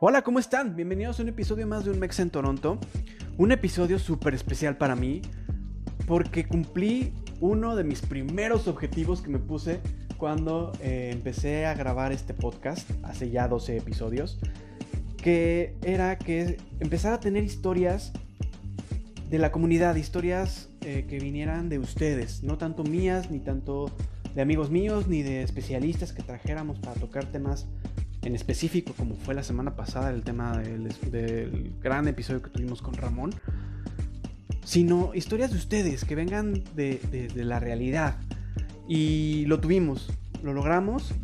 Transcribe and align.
Hola, 0.00 0.22
¿cómo 0.22 0.40
están? 0.40 0.74
Bienvenidos 0.74 1.20
a 1.20 1.22
un 1.22 1.28
episodio 1.28 1.68
más 1.68 1.84
de 1.84 1.92
Un 1.92 2.00
Mex 2.00 2.18
en 2.18 2.28
Toronto. 2.28 2.80
Un 3.38 3.52
episodio 3.52 4.00
súper 4.00 4.34
especial 4.34 4.76
para 4.76 4.96
mí 4.96 5.22
porque 6.08 6.48
cumplí 6.48 7.12
uno 7.40 7.76
de 7.76 7.84
mis 7.84 8.02
primeros 8.02 8.66
objetivos 8.66 9.22
que 9.22 9.30
me 9.30 9.38
puse 9.38 9.80
cuando 10.16 10.72
eh, 10.80 11.10
empecé 11.12 11.64
a 11.66 11.74
grabar 11.74 12.10
este 12.10 12.34
podcast, 12.34 12.90
hace 13.04 13.30
ya 13.30 13.46
12 13.46 13.76
episodios, 13.76 14.40
que 15.16 15.76
era 15.82 16.18
que 16.18 16.58
empezara 16.80 17.14
a 17.14 17.20
tener 17.20 17.44
historias 17.44 18.12
de 19.30 19.38
la 19.38 19.52
comunidad, 19.52 19.94
historias 19.94 20.70
eh, 20.80 21.06
que 21.08 21.20
vinieran 21.20 21.68
de 21.68 21.78
ustedes, 21.78 22.42
no 22.42 22.58
tanto 22.58 22.82
mías, 22.82 23.30
ni 23.30 23.38
tanto 23.38 23.92
de 24.34 24.42
amigos 24.42 24.70
míos, 24.70 25.06
ni 25.06 25.22
de 25.22 25.42
especialistas 25.42 26.12
que 26.12 26.24
trajéramos 26.24 26.80
para 26.80 27.00
tocar 27.00 27.26
temas 27.26 27.68
en 28.24 28.34
específico, 28.34 28.94
como 28.96 29.16
fue 29.16 29.34
la 29.34 29.42
semana 29.42 29.76
pasada 29.76 30.10
el 30.10 30.22
tema 30.22 30.58
del, 30.58 31.72
gran 31.82 32.08
episodio 32.08 32.42
que 32.42 32.50
tuvimos 32.50 32.80
con 32.80 32.94
Ramón, 32.94 33.34
sino 34.64 35.14
historias 35.14 35.50
de 35.50 35.58
ustedes 35.58 36.04
que 36.04 36.14
vengan 36.14 36.64
de, 36.74 37.30
la 37.34 37.60
realidad. 37.60 38.16
Y 38.88 39.44
lo 39.46 39.60
tuvimos, 39.60 40.10
lo 40.42 40.54
logramos. 40.54 41.14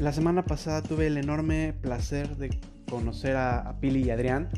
La 0.00 0.12
semana 0.12 0.44
pasada 0.44 0.82
tuve 0.82 1.06
el 1.06 1.18
enorme 1.18 1.74
placer 1.80 2.36
de 2.36 2.58
conocer 2.88 3.36
a, 3.36 3.60
a 3.60 3.80
Pili 3.80 4.02
y 4.02 4.10
Adrián. 4.10 4.48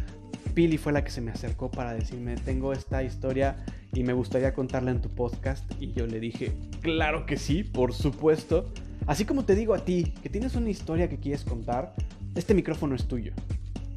Pili 0.55 0.79
fue 0.79 0.93
la 0.93 1.05
que 1.05 1.11
se 1.11 1.21
me 1.21 1.30
acercó 1.30 1.71
para 1.71 1.93
decirme, 1.93 2.37
tengo 2.37 2.73
esta 2.73 3.02
historia 3.02 3.65
y 3.93 4.05
me 4.05 4.13
gustaría 4.13 4.52
contarla 4.55 4.93
en 4.93 5.01
tu 5.01 5.09
podcast. 5.09 5.65
Y 5.80 5.93
yo 5.93 6.07
le 6.07 6.21
dije, 6.21 6.52
claro 6.83 7.27
que 7.27 7.37
sí, 7.37 7.65
por 7.65 7.93
supuesto. 7.93 8.73
Así 9.09 9.25
como 9.25 9.47
te 9.47 9.55
digo 9.55 9.73
a 9.73 9.87
ti 9.87 10.12
que 10.23 10.29
tienes 10.29 10.55
una 10.55 10.69
historia 10.69 11.09
que 11.09 11.19
quieres 11.19 11.43
contar, 11.43 11.95
este 12.35 12.52
micrófono 12.52 12.95
es 12.95 13.09
tuyo. 13.09 13.32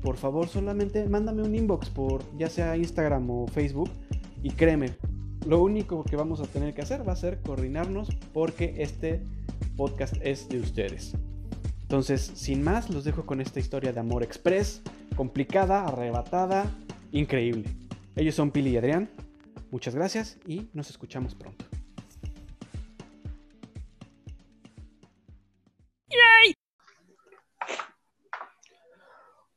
Por 0.02 0.16
favor, 0.16 0.48
solamente 0.48 1.08
mándame 1.10 1.44
un 1.44 1.54
inbox 1.54 1.90
por 1.90 2.24
ya 2.38 2.50
sea 2.50 2.78
Instagram 2.78 3.30
o 3.30 3.46
Facebook 3.48 3.90
y 4.42 4.52
créeme, 4.52 4.92
lo 5.46 5.62
único 5.62 6.06
que 6.06 6.16
vamos 6.16 6.40
a 6.40 6.46
tener 6.46 6.74
que 6.74 6.82
hacer 6.82 7.06
va 7.06 7.12
a 7.12 7.18
ser 7.18 7.42
coordinarnos 7.42 8.08
porque 8.32 8.76
este 8.78 9.22
podcast 9.76 10.16
es 10.22 10.48
de 10.48 10.62
ustedes. 10.62 11.14
Entonces, 11.82 12.32
sin 12.34 12.64
más, 12.64 12.90
los 12.90 13.04
dejo 13.04 13.26
con 13.26 13.42
esta 13.42 13.60
historia 13.60 13.92
de 13.92 14.00
amor 14.00 14.24
express, 14.24 14.82
complicada, 15.18 15.86
arrebatada, 15.88 16.72
increíble. 17.12 17.66
Ellos 18.16 18.36
son 18.36 18.50
Pili 18.50 18.70
y 18.70 18.78
Adrián. 18.78 19.10
Muchas 19.72 19.94
gracias 19.94 20.38
y 20.48 20.70
nos 20.74 20.90
escuchamos 20.90 21.36
pronto. 21.36 21.71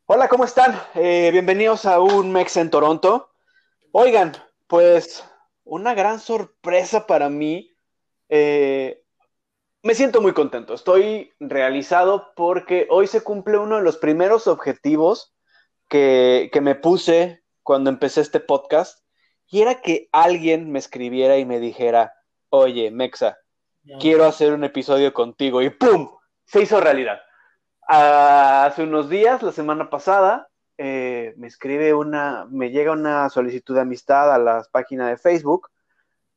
Hola, 0.07 0.29
¿cómo 0.29 0.45
están? 0.45 0.79
Eh, 0.95 1.31
bienvenidos 1.33 1.87
a 1.87 1.99
un 1.99 2.31
Mex 2.31 2.57
en 2.57 2.71
Toronto. 2.71 3.31
Oigan, 3.91 4.33
pues 4.67 5.25
una 5.65 5.95
gran 5.95 6.21
sorpresa 6.21 7.07
para 7.07 7.29
mí. 7.29 7.75
Eh, 8.29 9.03
me 9.83 9.95
siento 9.95 10.21
muy 10.21 10.33
contento, 10.33 10.75
estoy 10.75 11.33
realizado 11.41 12.33
porque 12.37 12.87
hoy 12.91 13.07
se 13.07 13.23
cumple 13.23 13.59
uno 13.59 13.77
de 13.77 13.83
los 13.83 13.97
primeros 13.97 14.47
objetivos 14.47 15.35
que, 15.89 16.51
que 16.53 16.61
me 16.61 16.75
puse 16.75 17.43
cuando 17.63 17.91
empecé 17.91 18.21
este 18.21 18.41
podcast 18.41 19.01
y 19.47 19.63
era 19.63 19.81
que 19.81 20.09
alguien 20.13 20.71
me 20.71 20.79
escribiera 20.79 21.39
y 21.39 21.45
me 21.45 21.61
dijera, 21.61 22.15
oye, 22.51 22.91
Mexa, 22.91 23.39
quiero 24.01 24.25
hacer 24.25 24.53
un 24.53 24.65
episodio 24.65 25.13
contigo 25.13 25.61
y 25.61 25.71
¡pum! 25.71 26.11
Se 26.47 26.63
hizo 26.63 26.81
realidad 26.81 27.21
hace 27.87 28.83
unos 28.83 29.09
días, 29.09 29.43
la 29.43 29.53
semana 29.53 29.91
pasada, 29.91 30.49
eh, 30.79 31.35
me 31.37 31.47
escribe 31.47 31.95
una, 31.95 32.47
me 32.51 32.71
llega 32.71 32.93
una 32.93 33.29
solicitud 33.29 33.75
de 33.75 33.83
amistad 33.83 34.33
a 34.33 34.39
la 34.39 34.67
página 34.73 35.09
de 35.09 35.17
Facebook 35.17 35.71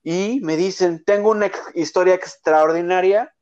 y 0.04 0.40
me 0.42 0.56
dicen, 0.56 1.04
tengo 1.04 1.32
una 1.32 1.52
historia 1.74 2.14
extraordinaria 2.14 3.34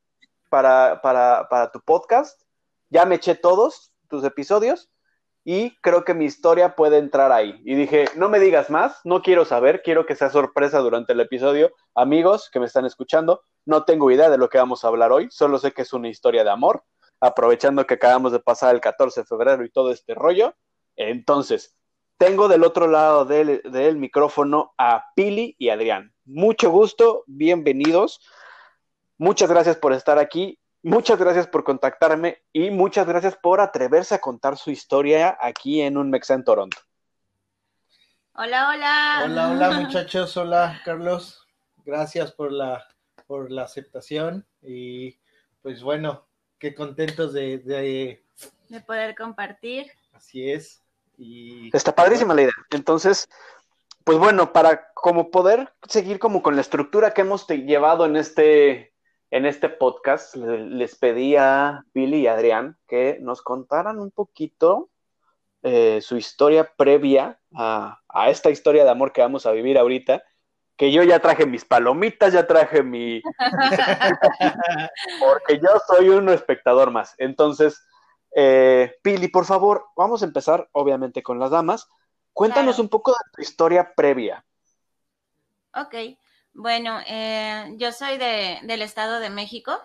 para, 0.50 1.02
para, 1.02 1.48
para 1.50 1.72
tu 1.72 1.81
podcast, 1.81 2.42
ya 2.90 3.06
me 3.06 3.16
eché 3.16 3.36
todos 3.36 3.92
tus 4.08 4.24
episodios 4.24 4.90
y 5.44 5.76
creo 5.82 6.06
que 6.06 6.14
mi 6.14 6.26
historia 6.26 6.76
puede 6.76 6.97
entrar 6.97 7.32
ahí. 7.32 7.62
Y 7.66 7.76
dije, 7.76 8.06
no 8.16 8.30
me 8.30 8.40
digas 8.40 8.70
más, 8.70 9.00
no 9.03 9.22
quiero 9.22 9.46
saber, 9.46 9.82
quiero 9.84 10.06
que 10.06 10.16
sea 10.16 10.30
sorpresa 10.30 10.80
durante 10.80 11.14
el 11.14 11.20
episodio. 11.20 11.72
Amigos 11.94 12.50
que 12.52 12.59
me 12.59 12.66
están 12.66 12.86
escuchando, 12.86 13.44
no 13.66 13.84
tengo 13.84 14.12
idea 14.12 14.30
de 14.30 14.38
lo 14.38 14.50
que 14.50 14.58
vamos 14.58 14.84
a 14.84 14.88
hablar 14.88 15.12
hoy, 15.12 15.28
solo 15.31 15.58
sé 15.59 15.72
que 15.72 15.81
es 15.81 15.94
una 15.94 16.09
historia 16.09 16.44
de 16.44 16.52
amor 16.52 16.84
aprovechando 17.20 17.86
que 17.86 17.96
acabamos 17.96 18.31
de 18.31 18.40
pasar 18.40 18.76
el 18.76 18.81
14 18.81 19.22
de 19.22 19.26
febrero 19.26 19.64
y 19.64 19.70
todo 19.70 19.92
este 19.92 20.14
rollo. 20.14 20.56
Entonces, 20.96 21.76
tengo 22.18 22.48
del 22.48 22.64
otro 22.64 22.88
lado 22.88 23.26
del, 23.26 23.98
micrófono 23.98 24.74
a 24.78 25.06
Pili 25.16 25.56
y 25.58 25.70
Adrián. 25.70 26.14
Mucho 26.26 26.70
gusto, 26.70 27.24
bienvenidos. 27.28 28.22
Muchas 29.18 29.50
gracias 29.50 29.78
por 29.78 29.94
estar 29.94 30.20
aquí, 30.20 30.59
muchas 30.84 31.18
gracias 31.18 31.47
por 31.47 31.64
contactarme 31.64 32.44
y 32.52 32.70
muchas 32.70 33.08
gracias 33.08 33.38
por 33.38 33.62
atreverse 33.62 34.16
a 34.16 34.20
contar 34.20 34.58
su 34.58 34.72
historia 34.72 35.38
aquí 35.40 35.82
en 35.82 35.97
un 35.97 36.09
Mexa 36.09 36.34
en 36.34 36.44
Toronto. 36.44 36.78
Hola, 38.34 38.70
hola. 38.70 39.22
Hola, 39.24 39.52
hola 39.52 39.72
muchachos, 39.72 40.36
hola 40.36 40.82
Carlos. 40.84 41.47
Gracias 41.86 42.34
por 42.34 42.52
la, 42.52 42.86
por 43.28 43.52
la 43.52 43.63
aceptación 43.63 44.46
y 44.62 45.18
pues 45.62 45.81
bueno, 45.81 46.25
qué 46.59 46.75
contentos 46.75 47.34
de, 47.34 47.59
de, 47.59 48.24
poder 48.86 49.16
compartir. 49.16 49.88
Así 50.13 50.50
es. 50.50 50.84
Y... 51.18 51.75
Está 51.75 51.94
padrísima 51.94 52.34
la 52.34 52.44
idea. 52.44 52.53
Entonces, 52.72 53.28
pues 54.03 54.18
bueno, 54.18 54.53
para 54.53 54.91
como 54.94 55.31
poder 55.31 55.74
seguir 55.88 56.19
como 56.19 56.41
con 56.41 56.56
la 56.56 56.62
estructura 56.62 57.14
que 57.14 57.22
hemos 57.22 57.47
llevado 57.47 58.06
en 58.06 58.16
este, 58.16 58.94
en 59.31 59.46
este 59.46 59.69
podcast, 59.69 60.35
les 60.35 60.96
pedí 60.96 61.35
a 61.35 61.84
Billy 61.94 62.22
y 62.22 62.28
Adrián 62.28 62.78
que 62.88 63.18
nos 63.22 63.41
contaran 63.41 64.00
un 64.00 64.12
poquito 64.12 64.90
eh, 65.64 66.00
su 66.02 66.18
historia 66.18 66.72
previa 66.78 67.40
a, 67.56 68.00
a, 68.08 68.30
esta 68.30 68.52
historia 68.52 68.84
de 68.84 68.91
amor 68.91 69.12
que 69.12 69.22
vamos 69.22 69.47
a 69.47 69.52
vivir 69.52 69.80
ahorita 69.80 70.24
que 70.78 70.91
yo 70.91 71.03
ya 71.03 71.19
traje 71.19 71.46
mis 71.46 71.63
palomitas, 71.66 72.34
ya 72.34 72.46
traje 72.46 72.84
mi... 72.84 73.22
Porque 75.19 75.59
yo 75.59 75.69
soy 75.88 76.09
un 76.09 76.30
espectador 76.30 76.91
más. 76.91 77.16
Entonces, 77.18 77.86
eh, 78.36 78.97
Pili, 79.02 79.30
por 79.30 79.46
favor, 79.46 79.85
vamos 79.96 80.22
a 80.22 80.25
empezar 80.25 80.68
obviamente 80.74 81.24
con 81.24 81.40
las 81.40 81.52
damas. 81.52 81.88
Cuéntanos 82.34 82.80
un 82.80 82.90
poco 82.90 83.12
de 83.12 83.31
tu 83.34 83.41
historia 83.41 83.94
previa. 83.96 84.46
Ok, 85.74 85.96
bueno, 86.53 87.00
eh, 87.08 87.74
yo 87.78 87.91
soy 87.94 88.18
de, 88.18 88.59
del 88.64 88.81
Estado 88.81 89.19
de 89.19 89.30
México 89.30 89.78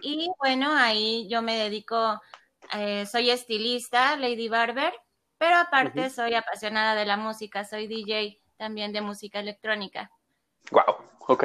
y 0.00 0.28
bueno, 0.38 0.72
ahí 0.72 1.28
yo 1.28 1.42
me 1.42 1.56
dedico, 1.56 2.20
eh, 2.72 3.04
soy 3.06 3.30
estilista, 3.30 4.16
Lady 4.16 4.48
Barber, 4.48 4.94
pero 5.36 5.56
aparte 5.56 6.10
soy 6.10 6.34
apasionada 6.34 6.94
de 6.94 7.04
la 7.04 7.16
música, 7.16 7.64
soy 7.64 7.86
DJ 7.86 8.40
también 8.58 8.92
de 8.92 9.00
música 9.00 9.40
electrónica. 9.40 10.10
Wow, 10.70 10.96
ok. 11.20 11.44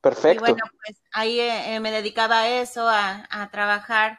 Perfecto. 0.00 0.36
Y 0.36 0.38
bueno, 0.38 0.64
pues 0.84 1.00
ahí 1.12 1.38
eh, 1.38 1.78
me 1.80 1.92
dedicaba 1.92 2.40
a 2.40 2.48
eso, 2.48 2.88
a, 2.88 3.48
trabajar, 3.52 4.18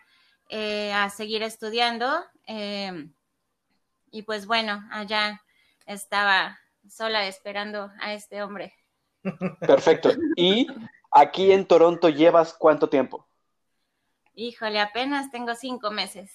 eh, 0.49 0.93
a 0.93 1.09
seguir 1.09 1.43
estudiando. 1.43 2.23
Em, 2.45 3.13
y 4.11 4.21
pues 4.21 4.45
bueno, 4.45 4.87
allá 4.91 5.41
estaba 5.85 6.59
sola 6.87 7.25
esperando 7.25 7.91
a 7.99 8.13
este 8.13 8.43
hombre. 8.43 8.73
Perfecto. 9.59 10.11
¿Y 10.35 10.67
aquí 11.11 11.51
en 11.51 11.65
Toronto 11.65 12.09
llevas 12.09 12.53
cuánto 12.53 12.87
tiempo? 12.89 13.27
Híjole, 14.35 14.79
apenas 14.79 15.31
tengo 15.31 15.55
cinco 15.55 15.91
meses. 15.91 16.31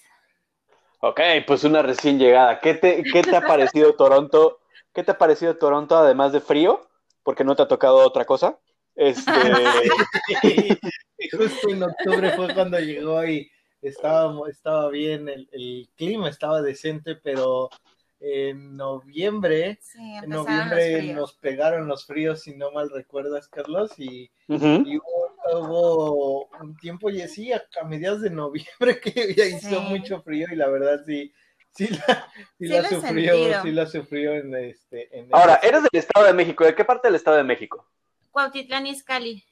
Ok, 1.01 1.21
pues 1.47 1.65
una 1.65 1.83
recién 1.83 2.19
llegada. 2.19 2.59
¿Qué 2.59 2.75
te, 2.75 3.03
qué 3.05 3.23
te 3.23 3.37
ha 3.37 3.43
parecido 3.43 3.95
Toronto? 3.95 4.61
¿Qué 4.97 5.05
te 5.05 5.11
ha 5.11 5.19
parecido 5.19 5.59
Toronto 5.59 5.95
además 5.95 6.33
de 6.33 6.41
frío? 6.41 6.89
Porque 7.23 7.45
no 7.45 7.55
te 7.55 7.63
ha 7.63 7.69
tocado 7.69 7.99
otra 7.99 8.25
cosa. 8.25 8.59
Este... 8.95 9.31
Justo 11.33 11.69
en 11.69 11.83
octubre 11.83 12.31
fue 12.31 12.55
cuando 12.55 12.79
llegó 12.79 13.23
y 13.27 13.51
estaba, 13.83 14.33
estaba 14.49 14.89
bien, 14.89 15.29
el, 15.29 15.51
el 15.53 15.91
clima 15.97 16.31
estaba 16.31 16.63
decente, 16.63 17.15
pero 17.15 17.69
en 18.21 18.75
noviembre, 18.75 19.79
en 19.99 20.31
noviembre 20.31 21.13
nos 21.13 21.35
pegaron 21.35 21.89
los 21.89 22.07
fríos, 22.07 22.41
si 22.41 22.57
no 22.57 22.71
mal 22.71 22.89
recuerdas, 22.89 23.49
Carlos, 23.49 23.93
y, 23.99 24.31
hubo, 24.49 26.49
un 26.59 26.75
tiempo, 26.79 27.11
y 27.11 27.21
sí, 27.29 27.53
a, 27.53 27.63
mediados 27.85 28.23
de 28.23 28.31
noviembre 28.31 28.99
que 29.03 29.35
ya 29.35 29.45
hizo 29.45 29.79
mucho 29.83 30.23
frío 30.23 30.47
y 30.51 30.57
la 30.57 30.69
verdad 30.69 31.03
sí, 31.07 31.35
sí 31.77 31.89
la, 31.89 32.29
sí 32.59 32.67
la 32.67 32.89
sufrió, 32.89 33.63
sí 33.63 33.73
la 33.73 33.87
sufrió 33.87 34.35
en 34.35 34.55
este. 34.55 35.17
En 35.17 35.29
Ahora, 35.33 35.61
eres 35.63 35.83
del 35.83 35.91
Estado 35.93 36.27
de 36.27 36.33
México, 36.33 36.65
¿de 36.65 36.75
qué 36.75 36.85
parte 36.85 37.09
del 37.09 37.17
Estado 37.17 37.37
de 37.37 37.45
México? 37.45 37.87
Cuautitlán 38.31 38.87
Izcalli. 38.87 39.45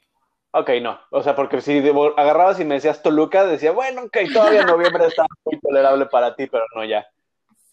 Ok, 0.53 0.71
no, 0.81 1.00
o 1.11 1.23
sea, 1.23 1.35
porque 1.35 1.61
si 1.61 1.79
agarrabas 2.17 2.61
y 2.61 2.65
me 2.65 2.76
decías 2.76 3.03
Toluca, 3.03 3.44
decía, 3.44 3.73
bueno, 3.73 4.03
ok, 4.03 4.19
todavía 4.32 4.61
en 4.61 4.67
noviembre 4.69 5.06
está 5.06 5.26
intolerable 5.50 6.06
para 6.06 6.37
ti, 6.37 6.47
pero 6.47 6.65
no 6.76 6.85
ya. 6.85 7.06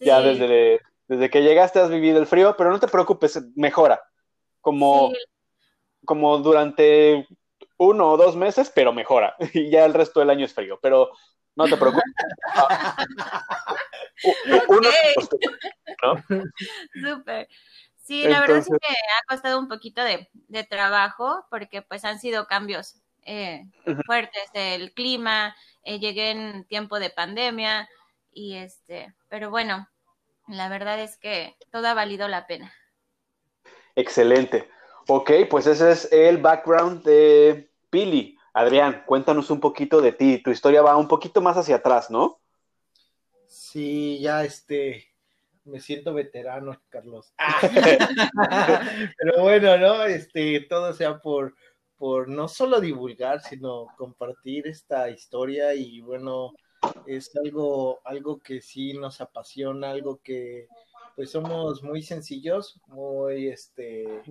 Ya 0.00 0.20
desde, 0.20 0.80
desde 1.06 1.30
que 1.30 1.42
llegaste 1.42 1.78
has 1.78 1.90
vivido 1.90 2.18
el 2.18 2.26
frío, 2.26 2.56
pero 2.56 2.70
no 2.70 2.80
te 2.80 2.88
preocupes, 2.88 3.40
mejora. 3.54 4.02
Como, 4.60 5.12
como 6.04 6.38
durante 6.38 7.28
uno 7.76 8.10
o 8.10 8.16
dos 8.16 8.34
meses, 8.34 8.72
pero 8.74 8.92
mejora. 8.92 9.36
Y 9.54 9.70
ya 9.70 9.84
el 9.84 9.94
resto 9.94 10.18
del 10.18 10.30
año 10.30 10.44
es 10.44 10.54
frío, 10.54 10.78
pero 10.82 11.10
no 11.56 11.66
te 11.66 11.76
preocupes. 11.76 12.04
uno, 14.68 14.88
¿no? 16.02 16.24
Súper. 17.00 17.48
Sí, 18.02 18.24
la 18.24 18.40
verdad 18.40 18.58
es 18.58 18.66
que 18.66 18.74
ha 18.74 19.26
costado 19.28 19.58
un 19.58 19.68
poquito 19.68 20.02
de, 20.02 20.28
trabajo 20.64 21.46
porque 21.50 21.82
pues 21.82 22.04
han 22.04 22.18
sido 22.18 22.46
cambios 22.46 23.00
eh, 23.24 23.64
fuertes 24.06 24.50
del 24.52 24.92
clima, 24.92 25.54
eh, 25.84 26.00
llegué 26.00 26.30
en 26.30 26.64
tiempo 26.66 26.98
de 26.98 27.10
pandemia 27.10 27.88
y 28.32 28.56
este, 28.56 29.14
pero 29.28 29.50
bueno, 29.50 29.88
la 30.48 30.68
verdad 30.68 31.00
es 31.00 31.16
que 31.16 31.56
todo 31.70 31.86
ha 31.86 31.94
valido 31.94 32.28
la 32.28 32.46
pena. 32.46 32.72
Excelente. 33.94 34.68
Ok, 35.08 35.30
pues 35.48 35.66
ese 35.66 35.92
es 35.92 36.12
el 36.12 36.38
background 36.38 37.04
de 37.04 37.70
Pili. 37.90 38.36
Adrián, 38.52 39.04
cuéntanos 39.06 39.50
un 39.50 39.60
poquito 39.60 40.00
de 40.00 40.12
ti. 40.12 40.42
Tu 40.42 40.50
historia 40.50 40.82
va 40.82 40.96
un 40.96 41.08
poquito 41.08 41.40
más 41.40 41.56
hacia 41.56 41.76
atrás, 41.76 42.10
¿no? 42.10 42.40
Sí, 43.46 44.18
ya 44.20 44.44
este, 44.44 45.06
me 45.64 45.80
siento 45.80 46.12
veterano, 46.12 46.80
Carlos. 46.88 47.32
Pero 49.18 49.42
bueno, 49.42 49.78
¿no? 49.78 50.04
Este, 50.04 50.60
todo 50.60 50.92
sea 50.92 51.20
por, 51.20 51.54
por 51.96 52.28
no 52.28 52.48
solo 52.48 52.80
divulgar, 52.80 53.40
sino 53.40 53.86
compartir 53.96 54.66
esta 54.66 55.08
historia 55.08 55.74
y 55.74 56.00
bueno, 56.00 56.52
es 57.06 57.34
algo, 57.36 58.00
algo 58.04 58.38
que 58.40 58.60
sí 58.60 58.92
nos 58.94 59.20
apasiona, 59.20 59.90
algo 59.90 60.20
que 60.22 60.66
pues 61.14 61.30
somos 61.30 61.82
muy 61.82 62.02
sencillos, 62.02 62.80
muy 62.86 63.48
este, 63.48 64.22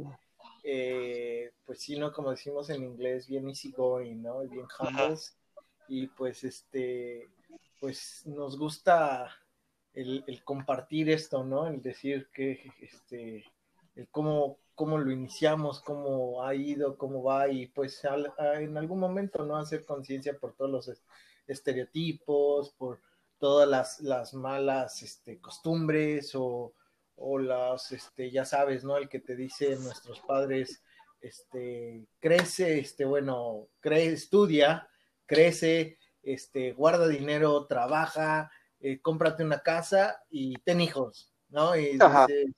eh, 0.63 1.51
pues 1.65 1.81
sí, 1.81 1.97
¿no? 1.97 2.11
Como 2.11 2.31
decimos 2.31 2.69
en 2.69 2.83
inglés, 2.83 3.27
bien 3.27 3.47
easygoing, 3.47 4.21
¿no? 4.21 4.39
Bien 4.41 4.67
humbles. 4.79 5.37
Y 5.87 6.07
pues 6.07 6.43
este, 6.43 7.29
pues 7.79 8.23
nos 8.25 8.57
gusta 8.57 9.31
el, 9.93 10.41
compartir 10.43 11.09
esto, 11.09 11.43
¿no? 11.43 11.67
El 11.67 11.81
decir 11.81 12.29
que, 12.33 12.71
este, 12.79 13.43
el 13.95 14.07
cómo, 14.09 14.59
cómo 14.75 14.97
lo 14.97 15.11
iniciamos, 15.11 15.81
cómo 15.81 16.43
ha 16.43 16.55
ido, 16.55 16.97
cómo 16.97 17.23
va 17.23 17.49
y 17.49 17.67
pues 17.67 18.01
en 18.37 18.77
algún 18.77 18.99
momento, 18.99 19.45
¿no? 19.45 19.57
Hacer 19.57 19.85
conciencia 19.85 20.37
por 20.37 20.53
todos 20.53 20.71
los 20.71 21.01
estereotipos, 21.47 22.69
por 22.71 23.01
todas 23.39 23.67
las, 23.67 23.99
las 24.01 24.33
malas 24.33 25.01
este, 25.01 25.39
costumbres 25.41 26.33
o, 26.35 26.73
o 27.15 27.37
las, 27.37 27.91
este, 27.91 28.31
ya 28.31 28.45
sabes, 28.45 28.83
¿no? 28.83 28.97
El 28.97 29.09
que 29.09 29.19
te 29.19 29.35
dice 29.35 29.75
nuestros 29.77 30.19
padres, 30.21 30.83
este, 31.21 32.05
crece, 32.19 32.79
este, 32.79 33.05
bueno, 33.05 33.67
cree, 33.79 34.07
estudia, 34.07 34.87
crece, 35.25 35.97
este, 36.23 36.73
guarda 36.73 37.07
dinero, 37.07 37.65
trabaja, 37.67 38.51
eh, 38.79 38.99
cómprate 39.01 39.43
una 39.43 39.59
casa 39.59 40.23
y 40.29 40.55
ten 40.63 40.81
hijos, 40.81 41.31
¿no? 41.49 41.75
Y 41.75 41.93
dice, 41.93 42.53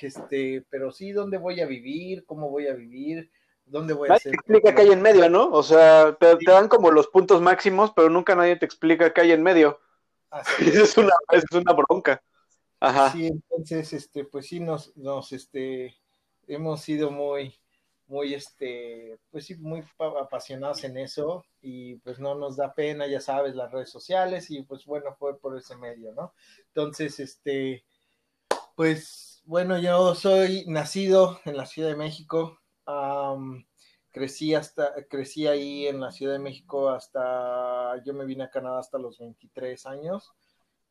este, 0.00 0.64
pero 0.68 0.90
sí, 0.90 1.12
¿dónde 1.12 1.38
voy 1.38 1.60
a 1.60 1.66
vivir? 1.66 2.24
¿Cómo 2.26 2.50
voy 2.50 2.66
a 2.66 2.74
vivir? 2.74 3.30
¿Dónde 3.64 3.94
voy 3.94 4.08
a 4.08 4.12
nadie 4.12 4.22
te 4.22 4.30
explica 4.30 4.74
qué 4.74 4.82
hay 4.82 4.92
en 4.92 5.02
medio, 5.02 5.28
¿no? 5.28 5.50
O 5.50 5.62
sea, 5.62 6.16
te, 6.18 6.36
dan 6.46 6.68
como 6.68 6.90
los 6.90 7.06
puntos 7.08 7.40
máximos, 7.40 7.92
pero 7.94 8.08
nunca 8.08 8.34
nadie 8.34 8.56
te 8.56 8.64
explica 8.64 9.12
qué 9.12 9.20
hay 9.20 9.32
en 9.32 9.42
medio. 9.42 9.78
Así 10.30 10.68
es. 10.68 10.96
una, 10.96 11.12
es 11.30 11.44
una 11.52 11.72
bronca. 11.72 12.22
Ajá. 12.80 13.12
Sí, 13.12 13.26
entonces, 13.26 13.92
este, 13.92 14.24
pues 14.24 14.46
sí, 14.46 14.60
nos, 14.60 14.96
nos, 14.96 15.32
este, 15.32 15.96
hemos 16.46 16.80
sido 16.80 17.10
muy, 17.10 17.54
muy, 18.06 18.34
este, 18.34 19.18
pues 19.30 19.46
sí, 19.46 19.56
muy 19.56 19.84
apasionados 19.98 20.84
en 20.84 20.96
eso 20.96 21.44
y 21.60 21.96
pues 21.96 22.18
no 22.18 22.34
nos 22.34 22.56
da 22.56 22.72
pena, 22.74 23.06
ya 23.06 23.20
sabes, 23.20 23.54
las 23.54 23.70
redes 23.70 23.90
sociales 23.90 24.50
y 24.50 24.62
pues 24.62 24.84
bueno, 24.86 25.14
fue 25.18 25.38
por 25.38 25.56
ese 25.56 25.76
medio, 25.76 26.12
¿no? 26.14 26.32
Entonces, 26.68 27.20
este, 27.20 27.84
pues 28.76 29.42
bueno, 29.44 29.78
yo 29.78 30.14
soy 30.14 30.64
nacido 30.66 31.40
en 31.44 31.56
la 31.56 31.66
Ciudad 31.66 31.88
de 31.88 31.96
México, 31.96 32.58
crecí 34.10 34.54
hasta, 34.54 34.94
crecí 35.08 35.46
ahí 35.46 35.86
en 35.86 36.00
la 36.00 36.12
Ciudad 36.12 36.32
de 36.32 36.38
México 36.38 36.88
hasta, 36.88 38.02
yo 38.04 38.14
me 38.14 38.24
vine 38.24 38.44
a 38.44 38.50
Canadá 38.50 38.78
hasta 38.78 38.98
los 38.98 39.18
23 39.18 39.84
años. 39.86 40.32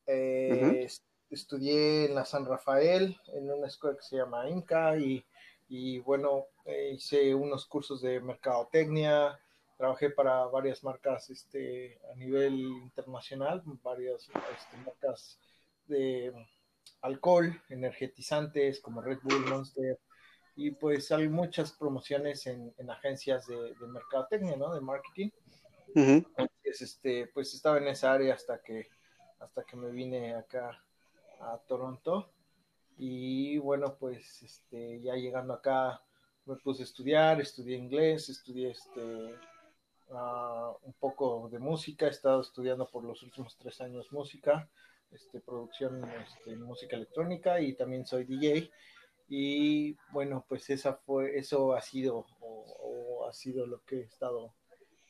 Eh, 0.05 0.87
estudié 1.29 2.05
en 2.05 2.15
la 2.15 2.25
San 2.25 2.45
Rafael, 2.45 3.19
en 3.33 3.51
una 3.51 3.67
escuela 3.67 3.97
que 3.97 4.03
se 4.03 4.17
llama 4.17 4.49
Inca, 4.49 4.97
y, 4.97 5.25
y 5.69 5.99
bueno, 5.99 6.45
eh, 6.65 6.91
hice 6.95 7.33
unos 7.35 7.65
cursos 7.65 8.01
de 8.01 8.19
mercadotecnia, 8.19 9.39
trabajé 9.77 10.09
para 10.09 10.45
varias 10.45 10.83
marcas 10.83 11.29
este, 11.29 11.99
a 12.11 12.15
nivel 12.15 12.59
internacional, 12.59 13.61
varias 13.83 14.29
este, 14.29 14.77
marcas 14.85 15.39
de 15.87 16.33
alcohol, 17.01 17.61
energetizantes 17.69 18.79
como 18.79 19.01
Red 19.01 19.19
Bull, 19.23 19.45
Monster, 19.45 19.99
y 20.55 20.71
pues 20.71 21.11
hay 21.11 21.29
muchas 21.29 21.71
promociones 21.73 22.47
en, 22.47 22.73
en 22.77 22.89
agencias 22.89 23.45
de, 23.45 23.75
de, 23.75 23.87
mercadotecnia, 23.87 24.57
¿no? 24.57 24.73
De 24.73 24.81
marketing. 24.81 25.29
Entonces, 25.93 26.81
este, 26.81 27.27
pues 27.27 27.53
estaba 27.53 27.77
en 27.77 27.87
esa 27.87 28.11
área 28.11 28.33
hasta 28.33 28.61
que, 28.61 28.87
hasta 29.39 29.63
que 29.63 29.75
me 29.75 29.91
vine 29.91 30.33
acá 30.35 30.83
a 31.39 31.57
Toronto. 31.67 32.29
Y 32.97 33.57
bueno, 33.59 33.95
pues 33.99 34.41
este, 34.41 35.01
ya 35.01 35.15
llegando 35.15 35.53
acá 35.53 36.01
me 36.45 36.55
puse 36.55 36.81
a 36.81 36.85
estudiar, 36.85 37.41
estudié 37.41 37.77
inglés, 37.77 38.29
estudié 38.29 38.71
este, 38.71 39.35
uh, 40.09 40.75
un 40.81 40.93
poco 40.99 41.49
de 41.49 41.59
música, 41.59 42.07
he 42.07 42.09
estado 42.09 42.41
estudiando 42.41 42.87
por 42.87 43.03
los 43.03 43.21
últimos 43.21 43.57
tres 43.57 43.81
años 43.81 44.11
música, 44.11 44.69
este, 45.11 45.41
producción 45.41 46.09
este, 46.25 46.55
música 46.55 46.95
electrónica 46.95 47.59
y 47.61 47.73
también 47.73 48.05
soy 48.05 48.23
DJ. 48.23 48.71
Y 49.29 49.97
bueno, 50.11 50.45
pues 50.47 50.69
esa 50.69 50.93
fue, 50.93 51.37
eso 51.37 51.73
ha 51.73 51.81
sido 51.81 52.25
o, 52.39 53.27
ha 53.27 53.33
sido 53.33 53.67
lo 53.67 53.83
que 53.83 53.97
he 53.97 54.03
estado 54.03 54.53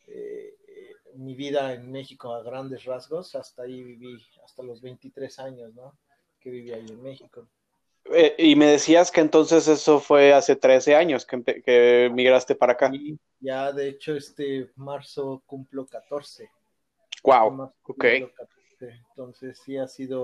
eh, 0.08 0.56
eh, 0.68 0.96
mi 1.14 1.36
vida 1.36 1.74
en 1.74 1.92
México 1.92 2.34
a 2.34 2.42
grandes 2.42 2.86
rasgos. 2.86 3.36
Hasta 3.36 3.62
ahí 3.64 3.84
viví, 3.84 4.18
hasta 4.44 4.64
los 4.64 4.82
23 4.82 5.38
años, 5.40 5.76
¿no? 5.76 5.96
Que 6.48 6.52
vivía 6.52 6.76
ahí 6.78 6.86
en 6.88 7.04
México. 7.04 7.46
Eh, 8.06 8.36
y 8.38 8.56
me 8.56 8.68
decías 8.68 9.12
que 9.12 9.20
entonces 9.20 9.68
eso 9.68 10.00
fue 10.00 10.34
hace 10.34 10.56
13 10.56 10.96
años 10.96 11.26
que, 11.26 11.44
que 11.44 12.10
migraste 12.14 12.56
para 12.56 12.74
acá. 12.74 12.90
Sí, 12.90 13.20
ya 13.42 13.74
de 13.74 13.90
hecho 13.90 14.16
este 14.16 14.72
marzo 14.76 15.44
cumplo 15.46 15.86
14. 15.86 16.50
Wow, 17.24 17.74
ok. 17.84 18.06
Entonces 18.80 19.60
sí 19.60 19.78
ha 19.78 19.88
sido, 19.88 20.24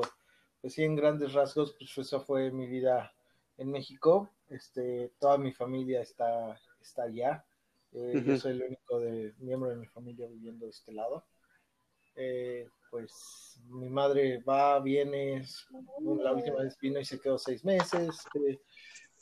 pues 0.61 0.73
sí 0.73 0.83
en 0.83 0.95
grandes 0.95 1.33
rasgos, 1.33 1.75
pues 1.77 1.97
eso 1.97 2.21
fue 2.21 2.51
mi 2.51 2.67
vida 2.67 3.13
en 3.57 3.69
México. 3.69 4.29
Este, 4.49 5.11
toda 5.19 5.37
mi 5.37 5.51
familia 5.51 6.01
está, 6.01 6.57
está 6.81 7.03
allá. 7.03 7.43
Eh, 7.91 8.23
yo 8.25 8.37
soy 8.37 8.53
el 8.53 8.63
único 8.63 8.99
de, 9.01 9.33
miembro 9.39 9.69
de 9.69 9.75
mi 9.75 9.87
familia 9.87 10.27
viviendo 10.27 10.65
de 10.65 10.71
este 10.71 10.93
lado. 10.93 11.25
Eh, 12.15 12.69
pues 12.93 13.59
mi 13.69 13.89
madre 13.89 14.37
va, 14.47 14.79
viene, 14.79 15.43
la 15.99 16.31
última 16.31 16.57
vez 16.57 16.77
vino 16.79 16.99
y 16.99 17.05
se 17.05 17.19
quedó 17.19 17.39
seis 17.39 17.65
meses, 17.65 18.07
este, 18.07 18.61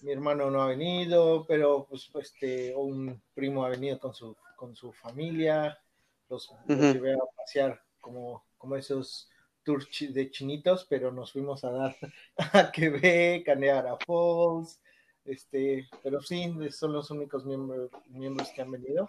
mi 0.02 0.12
hermano 0.12 0.52
no 0.52 0.62
ha 0.62 0.68
venido, 0.68 1.46
pero 1.48 1.88
pues 1.90 2.12
este, 2.16 2.76
un 2.76 3.22
primo 3.34 3.64
ha 3.64 3.70
venido 3.70 3.98
con 3.98 4.14
su, 4.14 4.36
con 4.58 4.76
su 4.76 4.92
familia, 4.92 5.80
los, 6.28 6.54
llevé 6.68 7.14
a 7.14 7.20
pasear 7.38 7.82
como, 8.02 8.44
como 8.58 8.76
esos 8.76 9.30
tours 9.64 9.88
de 10.02 10.30
chinitos, 10.32 10.86
pero 10.90 11.10
nos 11.10 11.32
fuimos 11.32 11.64
a 11.64 11.72
dar 11.72 11.96
a 12.52 12.70
Quebec, 12.74 13.48
a 13.48 13.56
Niagara 13.56 13.98
Falls, 14.06 14.82
este, 15.24 15.88
pero 16.04 16.22
sí, 16.22 16.54
son 16.72 16.92
los 16.92 17.10
únicos 17.10 17.46
miembros, 17.46 17.90
miembros 18.10 18.50
que 18.50 18.64
han 18.64 18.72
venido. 18.72 19.08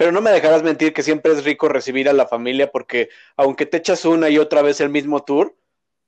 Pero 0.00 0.12
no 0.12 0.22
me 0.22 0.30
dejarás 0.30 0.62
mentir 0.62 0.94
que 0.94 1.02
siempre 1.02 1.30
es 1.30 1.44
rico 1.44 1.68
recibir 1.68 2.08
a 2.08 2.14
la 2.14 2.26
familia 2.26 2.72
porque 2.72 3.10
aunque 3.36 3.66
te 3.66 3.76
echas 3.76 4.06
una 4.06 4.30
y 4.30 4.38
otra 4.38 4.62
vez 4.62 4.80
el 4.80 4.88
mismo 4.88 5.24
tour, 5.24 5.54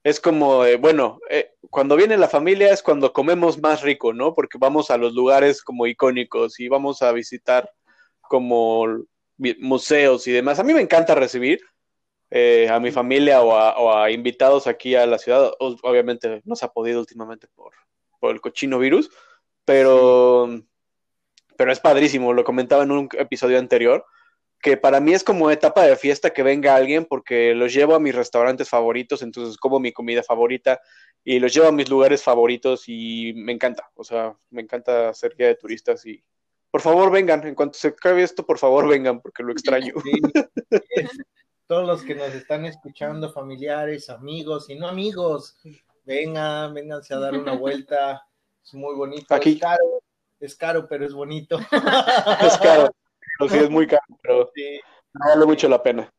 es 0.03 0.19
como, 0.19 0.65
eh, 0.65 0.77
bueno, 0.77 1.21
eh, 1.29 1.53
cuando 1.69 1.95
viene 1.95 2.17
la 2.17 2.29
familia 2.29 2.73
es 2.73 2.83
cuando 2.83 3.13
comemos 3.13 3.61
más 3.61 3.83
rico, 3.83 4.15
¿no? 4.15 4.35
Porque 4.35 4.57
vamos 4.57 4.91
a 4.91 4.97
los 4.97 5.13
lugares 5.13 5.63
como 5.63 5.87
icónicos 5.87 6.59
y 6.59 6.69
vamos 6.69 7.03
a 7.03 7.13
visitar 7.13 7.71
como 8.23 8.87
museos 9.59 10.27
y 10.27 10.33
demás. 10.33 10.59
A 10.59 10.65
mí 10.65 10.73
me 10.73 10.81
encanta 10.81 11.15
recibir 11.15 11.61
eh, 12.31 12.71
a 12.71 12.81
mi 12.81 12.93
familia 12.93 13.43
o 13.43 13.93
a, 13.93 14.11
invitados 14.11 14.67
aquí 14.69 14.95
a 14.95 15.05
la 15.05 15.19
ciudad. 15.19 15.53
Obviamente 15.59 16.41
no 16.47 16.57
se 16.57 16.65
ha 16.65 16.69
podido 16.69 16.99
últimamente 16.99 17.47
por, 17.55 17.75
por 18.21 18.33
el 18.33 18.41
cochino 18.41 18.79
virus, 18.79 19.11
pero 19.67 20.65
pero 21.57 21.73
es 21.73 21.81
padrísimo, 21.81 22.33
lo 22.33 22.45
comentaba 22.45 22.83
en 22.83 22.91
un 22.91 23.09
episodio 23.19 23.59
anterior, 23.59 24.05
que 24.63 24.77
para 24.77 25.01
mí 25.01 25.13
es 25.13 25.25
como 25.25 25.51
etapa 25.51 25.83
de 25.83 25.97
fiesta 25.97 26.31
que 26.31 26.45
venga 26.45 26.77
alguien 26.77 27.05
porque 27.05 27.55
los 27.55 27.75
llevo 27.75 27.97
a 27.97 28.01
mis 28.01 28.15
restaurantes 28.15 28.69
favoritos, 28.69 29.23
entonces 29.23 29.57
como 29.57 29.81
mi 29.81 29.93
comida 29.93 30.23
favorita 30.23 30.81
y 31.25 31.41
los 31.41 31.53
llevo 31.53 31.67
a 31.67 31.73
mis 31.73 31.91
lugares 31.91 32.23
favoritos 32.23 32.85
y 32.87 33.33
me 33.35 33.53
encanta, 33.53 33.91
o 33.95 34.05
sea, 34.05 34.37
me 34.51 34.63
encanta 34.63 35.13
ser 35.15 35.35
guía 35.37 35.49
de 35.49 35.57
turistas 35.57 36.07
y 36.07 36.23
por 36.71 36.81
favor 36.81 37.11
vengan, 37.11 37.47
en 37.47 37.55
cuanto 37.55 37.77
se 37.77 37.89
acabe 37.89 38.23
esto, 38.23 38.47
por 38.47 38.59
favor 38.59 38.89
vengan 38.89 39.21
porque 39.21 39.43
lo 39.43 39.53
extraño. 39.53 39.95
Todos 41.67 41.87
los 41.87 42.03
que 42.03 42.15
nos 42.15 42.33
están 42.35 42.65
escuchando, 42.65 43.33
familiares, 43.33 44.11
amigos 44.11 44.71
y 44.71 44.77
no 44.77 44.89
amigos, 44.89 45.57
vengan, 46.05 46.73
vénganse 46.73 47.15
a 47.15 47.19
dar 47.19 47.35
una 47.37 47.53
vuelta, 47.53 48.27
es 48.65 48.75
muy 48.75 48.95
bonito. 48.95 49.35
Aquí. 49.35 49.55
Es 49.55 49.61
caro, 49.61 50.03
es 50.43 50.57
caro, 50.57 50.87
pero 50.89 51.07
es 51.07 51.15
bonito. 51.15 51.59
es 52.43 52.59
caro, 52.59 52.91
sí, 53.49 53.59
es 53.59 53.71
muy 53.71 53.87
caro, 53.87 54.03
pero 54.23 54.53
vale 55.15 55.47
mucho 55.47 55.69
la 55.69 55.83
pena 55.83 56.13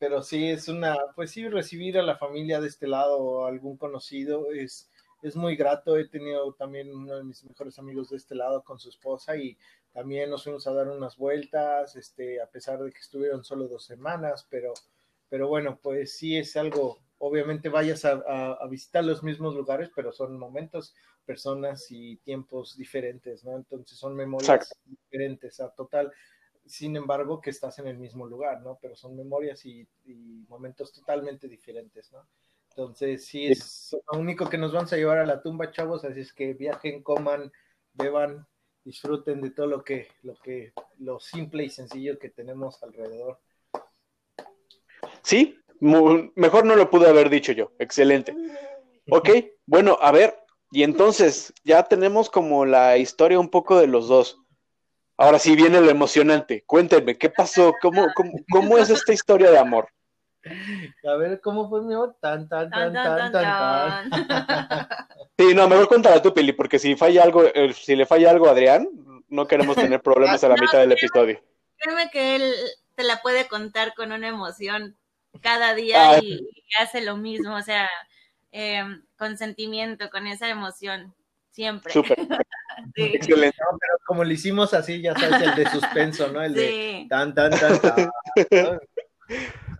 pero 0.00 0.22
sí 0.22 0.48
es 0.48 0.66
una, 0.68 0.96
pues 1.14 1.30
sí, 1.30 1.46
recibir 1.46 1.98
a 1.98 2.02
la 2.02 2.16
familia 2.16 2.58
de 2.58 2.68
este 2.68 2.88
lado 2.88 3.18
o 3.18 3.44
algún 3.44 3.76
conocido 3.76 4.50
es, 4.50 4.90
es 5.22 5.36
muy 5.36 5.56
grato. 5.56 5.98
He 5.98 6.08
tenido 6.08 6.54
también 6.54 6.92
uno 6.92 7.18
de 7.18 7.22
mis 7.22 7.44
mejores 7.44 7.78
amigos 7.78 8.08
de 8.08 8.16
este 8.16 8.34
lado 8.34 8.64
con 8.64 8.78
su 8.80 8.88
esposa 8.88 9.36
y 9.36 9.58
también 9.92 10.30
nos 10.30 10.44
fuimos 10.44 10.66
a 10.66 10.72
dar 10.72 10.88
unas 10.88 11.18
vueltas, 11.18 11.96
este, 11.96 12.40
a 12.40 12.46
pesar 12.46 12.82
de 12.82 12.90
que 12.90 12.98
estuvieron 12.98 13.44
solo 13.44 13.68
dos 13.68 13.84
semanas, 13.84 14.46
pero, 14.48 14.72
pero 15.28 15.48
bueno, 15.48 15.78
pues 15.82 16.16
sí 16.16 16.38
es 16.38 16.56
algo, 16.56 16.98
obviamente 17.20 17.68
vayas 17.68 18.04
a, 18.06 18.12
a, 18.54 18.66
visitar 18.66 19.04
los 19.04 19.22
mismos 19.22 19.54
lugares, 19.54 19.90
pero 19.94 20.10
son 20.10 20.38
momentos, 20.38 20.94
personas 21.26 21.86
y 21.90 22.16
tiempos 22.16 22.76
diferentes, 22.76 23.44
¿no? 23.44 23.56
Entonces 23.56 23.98
son 23.98 24.16
memorias 24.16 24.74
diferentes, 24.84 25.60
a 25.60 25.70
total, 25.70 26.10
sin 26.64 26.96
embargo, 26.96 27.40
que 27.40 27.50
estás 27.50 27.78
en 27.78 27.88
el 27.88 27.98
mismo 27.98 28.26
lugar, 28.26 28.62
¿no? 28.62 28.78
Pero 28.80 28.96
son 28.96 29.16
memorias 29.16 29.66
y, 29.66 29.86
momentos 30.48 30.92
totalmente 30.92 31.46
diferentes, 31.46 32.10
¿no? 32.10 32.26
Entonces, 32.70 33.26
sí, 33.26 33.48
es 33.48 33.94
lo 34.10 34.18
único 34.18 34.48
que 34.48 34.56
nos 34.56 34.72
vamos 34.72 34.92
a 34.92 34.96
llevar 34.96 35.18
a 35.18 35.26
la 35.26 35.42
tumba, 35.42 35.70
chavos, 35.70 36.04
así 36.04 36.20
es 36.20 36.32
que 36.32 36.54
viajen, 36.54 37.02
coman, 37.02 37.52
beban, 37.92 38.46
disfruten 38.82 39.42
de 39.42 39.50
todo 39.50 39.66
lo 39.66 39.84
que, 39.84 40.08
lo 40.22 40.36
que, 40.36 40.72
lo 40.98 41.20
simple 41.20 41.64
y 41.64 41.68
sencillo 41.68 42.18
que 42.18 42.30
tenemos 42.30 42.82
alrededor. 42.82 43.38
Sí, 45.22 45.60
mejor 45.80 46.64
no 46.64 46.76
lo 46.76 46.90
pude 46.90 47.08
haber 47.08 47.30
dicho 47.30 47.52
yo, 47.52 47.72
excelente. 47.78 48.34
Ok, 49.10 49.30
bueno, 49.66 49.98
a 50.00 50.12
ver, 50.12 50.36
y 50.70 50.82
entonces 50.82 51.52
ya 51.64 51.82
tenemos 51.82 52.30
como 52.30 52.64
la 52.64 52.96
historia 52.96 53.40
un 53.40 53.48
poco 53.48 53.78
de 53.78 53.86
los 53.86 54.08
dos. 54.08 54.38
Ahora 55.16 55.38
sí 55.38 55.56
viene 55.56 55.80
lo 55.80 55.90
emocionante. 55.90 56.64
Cuéntenme, 56.66 57.18
¿qué 57.18 57.28
pasó? 57.28 57.74
¿Cómo, 57.82 58.06
cómo, 58.50 58.78
es 58.78 58.88
esta 58.88 59.12
historia 59.12 59.50
de 59.50 59.58
amor? 59.58 59.88
A 61.06 61.16
ver, 61.16 61.40
¿cómo 61.42 61.68
fue 61.68 61.82
mi 61.82 61.92
amor? 61.92 62.16
Tan, 62.20 62.48
tan, 62.48 62.70
tan, 62.70 62.92
tan, 62.92 63.32
tan, 63.32 64.10
tan. 64.10 64.88
Sí, 65.36 65.54
no, 65.54 65.68
mejor 65.68 65.88
cuéntala 65.88 66.22
tú, 66.22 66.32
Pili, 66.32 66.52
porque 66.52 66.78
si 66.78 66.96
falla 66.96 67.22
algo, 67.22 67.44
eh, 67.44 67.72
si 67.74 67.96
le 67.96 68.06
falla 68.06 68.30
algo 68.30 68.46
a 68.46 68.52
Adrián, 68.52 68.88
no 69.28 69.46
queremos 69.46 69.76
tener 69.76 70.00
problemas 70.00 70.42
a 70.44 70.48
la 70.48 70.56
mitad 70.60 70.78
del 70.78 70.92
episodio. 70.92 71.42
Créeme 71.78 72.10
que 72.10 72.36
él 72.36 72.54
te 72.94 73.04
la 73.04 73.20
puede 73.22 73.48
contar 73.48 73.94
con 73.94 74.12
una 74.12 74.28
emoción 74.28 74.96
cada 75.40 75.74
día 75.74 76.18
y, 76.18 76.46
hace 76.78 77.00
lo 77.00 77.16
mismo, 77.16 77.56
o 77.56 77.62
sea, 77.62 77.88
eh, 78.52 78.82
con 79.16 79.36
sentimiento, 79.36 80.10
con 80.10 80.26
esa 80.26 80.48
emoción, 80.48 81.14
siempre. 81.50 81.92
Súper. 81.92 82.16
Excelente. 82.94 83.56
pero 83.58 83.98
como 84.06 84.24
lo 84.24 84.32
hicimos 84.32 84.72
así, 84.74 85.02
ya 85.02 85.14
sabes, 85.14 85.42
el 85.42 85.54
de 85.54 85.70
suspenso, 85.70 86.28
¿no? 86.28 86.42
El 86.42 86.54
de 86.54 87.06
tan, 87.08 87.34
tan, 87.34 87.50
tan, 87.50 87.80
tan. 87.80 88.10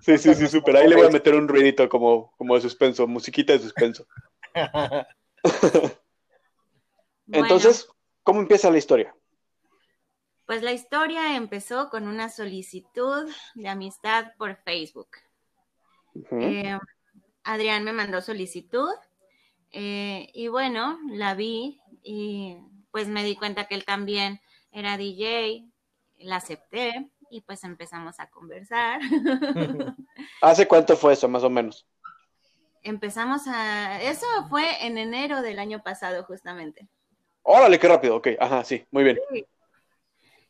Sí, 0.01 0.19
sí, 0.19 0.35
sí, 0.35 0.47
súper. 0.49 0.77
Ahí 0.77 0.89
le 0.89 0.97
voy 0.97 1.07
a 1.07 1.11
meter 1.11 1.35
un 1.35 1.47
ruidito 1.49 1.89
como, 1.89 2.33
como 2.37 2.55
de 2.55 2.61
suspenso, 2.61 3.07
musiquita 3.07 3.53
de 3.53 3.59
suspenso. 3.59 4.07
Entonces, 7.27 7.89
¿cómo 8.23 8.41
empieza 8.41 8.71
la 8.71 8.79
historia? 8.79 9.15
Pues 10.47 10.63
la 10.63 10.73
historia 10.73 11.37
empezó 11.37 11.91
con 11.91 12.09
una 12.09 12.29
solicitud 12.29 13.31
de 13.55 13.69
amistad 13.69 14.33
por 14.37 14.57
Facebook. 14.57 15.11
Eh, 16.33 16.79
Adrián 17.45 17.85
me 17.85 17.93
mandó 17.93 18.21
solicitud 18.21 18.91
eh, 19.73 20.29
y 20.35 20.49
bueno, 20.49 20.99
la 21.11 21.35
vi 21.35 21.81
y 22.03 22.59
pues 22.91 23.09
me 23.09 23.25
di 23.25 23.37
cuenta 23.37 23.67
que 23.67 23.75
él 23.75 23.85
también 23.85 24.41
era 24.73 24.97
DJ, 24.97 25.69
la 26.19 26.37
acepté 26.37 27.11
y 27.31 27.41
pues 27.43 27.65
empezamos 27.65 28.19
a 28.19 28.29
conversar. 28.29 29.01
¿Hace 30.43 30.67
cuánto 30.67 30.97
fue 30.97 31.13
eso, 31.13 31.29
más 31.29 31.45
o 31.45 31.51
menos? 31.51 31.87
Empezamos 32.83 33.43
a... 33.47 34.03
Eso 34.03 34.27
fue 34.49 34.87
en 34.87 34.99
enero 34.99 35.43
del 35.43 35.59
año 35.59 35.83
pasado, 35.83 36.25
justamente. 36.25 36.89
Órale, 37.43 37.79
qué 37.79 37.89
rápido, 37.89 38.17
ok, 38.17 38.29
ajá, 38.39 38.65
sí, 38.65 38.85
muy 38.91 39.05
bien. 39.05 39.19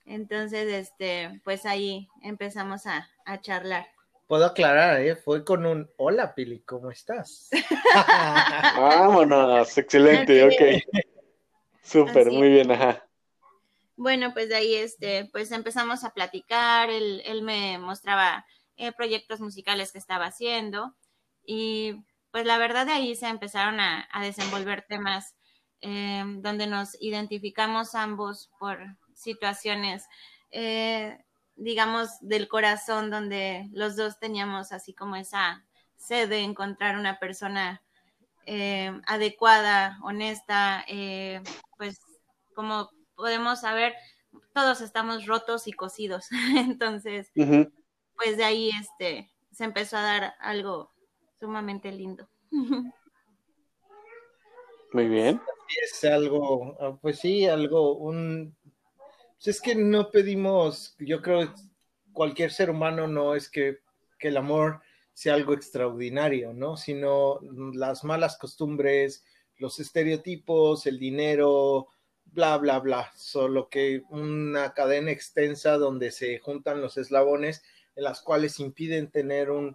Entonces, 0.04 0.72
este, 0.72 1.40
pues 1.44 1.66
ahí 1.66 2.08
empezamos 2.22 2.86
a, 2.86 3.08
charlar. 3.42 3.86
Puedo 4.30 4.46
aclarar, 4.46 5.00
¿eh? 5.00 5.16
Fue 5.16 5.44
con 5.44 5.66
un 5.66 5.90
hola, 5.96 6.36
Pili, 6.36 6.60
¿cómo 6.60 6.92
estás? 6.92 7.50
Vámonos, 8.78 9.76
excelente, 9.76 10.44
ok. 10.44 11.00
Súper, 11.82 12.30
muy 12.30 12.48
bien, 12.48 12.70
ajá. 12.70 13.04
Bueno, 13.96 14.32
pues 14.32 14.48
de 14.48 14.54
ahí 14.54 14.76
este, 14.76 15.28
pues 15.32 15.50
empezamos 15.50 16.04
a 16.04 16.14
platicar, 16.14 16.90
él, 16.90 17.22
él 17.24 17.42
me 17.42 17.78
mostraba 17.78 18.46
eh, 18.76 18.92
proyectos 18.92 19.40
musicales 19.40 19.90
que 19.90 19.98
estaba 19.98 20.26
haciendo 20.26 20.94
y 21.44 21.96
pues 22.30 22.46
la 22.46 22.56
verdad 22.56 22.86
de 22.86 22.92
ahí 22.92 23.16
se 23.16 23.26
empezaron 23.26 23.80
a, 23.80 24.06
desenvolver 24.20 24.86
temas 24.88 25.34
eh, 25.80 26.22
donde 26.36 26.68
nos 26.68 26.96
identificamos 27.02 27.96
ambos 27.96 28.48
por 28.60 28.78
situaciones, 29.12 30.04
eh, 30.52 31.18
digamos, 31.60 32.08
del 32.20 32.48
corazón, 32.48 33.10
donde 33.10 33.68
los 33.72 33.96
dos 33.96 34.18
teníamos 34.18 34.72
así 34.72 34.94
como 34.94 35.16
esa 35.16 35.64
sed 35.96 36.28
de 36.28 36.40
encontrar 36.40 36.98
una 36.98 37.18
persona 37.18 37.82
adecuada, 39.06 39.98
honesta, 40.02 40.84
pues 41.76 42.00
como 42.54 42.90
podemos 43.14 43.60
saber, 43.60 43.94
todos 44.52 44.80
estamos 44.80 45.26
rotos 45.26 45.66
y 45.68 45.72
cosidos. 45.72 46.26
Entonces, 46.56 47.30
pues 48.16 48.36
de 48.36 48.44
ahí 48.44 48.70
este 48.80 49.30
se 49.52 49.64
empezó 49.64 49.96
a 49.96 50.02
dar 50.02 50.34
algo 50.40 50.90
sumamente 51.38 51.92
lindo. 51.92 52.28
Muy 54.92 55.06
bien. 55.06 55.40
Es 55.82 56.02
algo, 56.04 56.76
ah, 56.80 56.98
pues 57.00 57.20
sí, 57.20 57.46
algo, 57.46 57.96
un... 57.96 58.56
Pues 59.42 59.56
es 59.56 59.62
que 59.62 59.74
no 59.74 60.10
pedimos, 60.10 60.94
yo 60.98 61.22
creo, 61.22 61.54
cualquier 62.12 62.52
ser 62.52 62.68
humano 62.68 63.08
no 63.08 63.34
es 63.34 63.48
que, 63.48 63.78
el 64.18 64.36
amor 64.36 64.82
sea 65.14 65.32
algo 65.32 65.54
extraordinario, 65.54 66.52
¿no? 66.52 66.76
Sino 66.76 67.40
las 67.72 68.04
malas 68.04 68.36
costumbres, 68.36 69.24
los 69.56 69.80
estereotipos, 69.80 70.86
el 70.86 70.98
dinero, 70.98 71.88
bla, 72.26 72.58
bla, 72.58 72.80
bla, 72.80 73.10
solo 73.16 73.70
que 73.70 74.02
una 74.10 74.74
cadena 74.74 75.10
extensa 75.10 75.78
donde 75.78 76.10
se 76.10 76.38
juntan 76.38 76.82
los 76.82 76.98
eslabones 76.98 77.62
en 77.96 78.04
las 78.04 78.20
cuales 78.20 78.60
impiden 78.60 79.10
tener 79.10 79.50
un, 79.50 79.74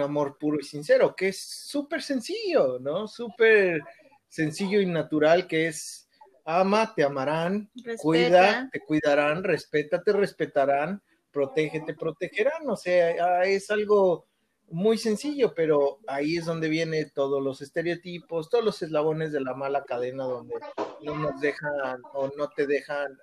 amor 0.00 0.38
puro 0.38 0.60
y 0.60 0.62
sincero, 0.62 1.16
que 1.16 1.30
es 1.30 1.40
súper 1.40 2.00
sencillo, 2.00 2.78
¿no? 2.78 3.08
Súper 3.08 3.80
sencillo 4.28 4.80
y 4.80 4.86
natural, 4.86 5.48
que 5.48 5.66
es 5.66 6.08
ama, 6.44 6.94
te 6.94 7.04
amarán, 7.04 7.70
cuida, 7.98 8.68
te 8.72 8.80
cuidarán, 8.80 9.44
respeta, 9.44 10.02
te 10.02 10.12
respetarán, 10.12 11.02
protege, 11.30 11.80
te 11.80 11.94
protegerán, 11.94 12.68
o 12.68 12.76
sea, 12.76 13.44
es 13.44 13.70
algo 13.70 14.26
muy 14.70 14.98
sencillo, 14.98 15.52
pero 15.54 15.98
ahí 16.06 16.36
es 16.36 16.46
donde 16.46 16.68
viene 16.68 17.04
todos 17.06 17.42
los 17.42 17.60
estereotipos, 17.60 18.48
todos 18.48 18.64
los 18.64 18.82
eslabones 18.82 19.32
de 19.32 19.40
la 19.40 19.54
mala 19.54 19.84
cadena 19.84 20.24
donde 20.24 20.54
no 21.02 21.16
nos 21.16 21.40
dejan 21.40 22.00
o 22.14 22.30
no 22.36 22.48
te 22.50 22.66
dejan, 22.66 23.18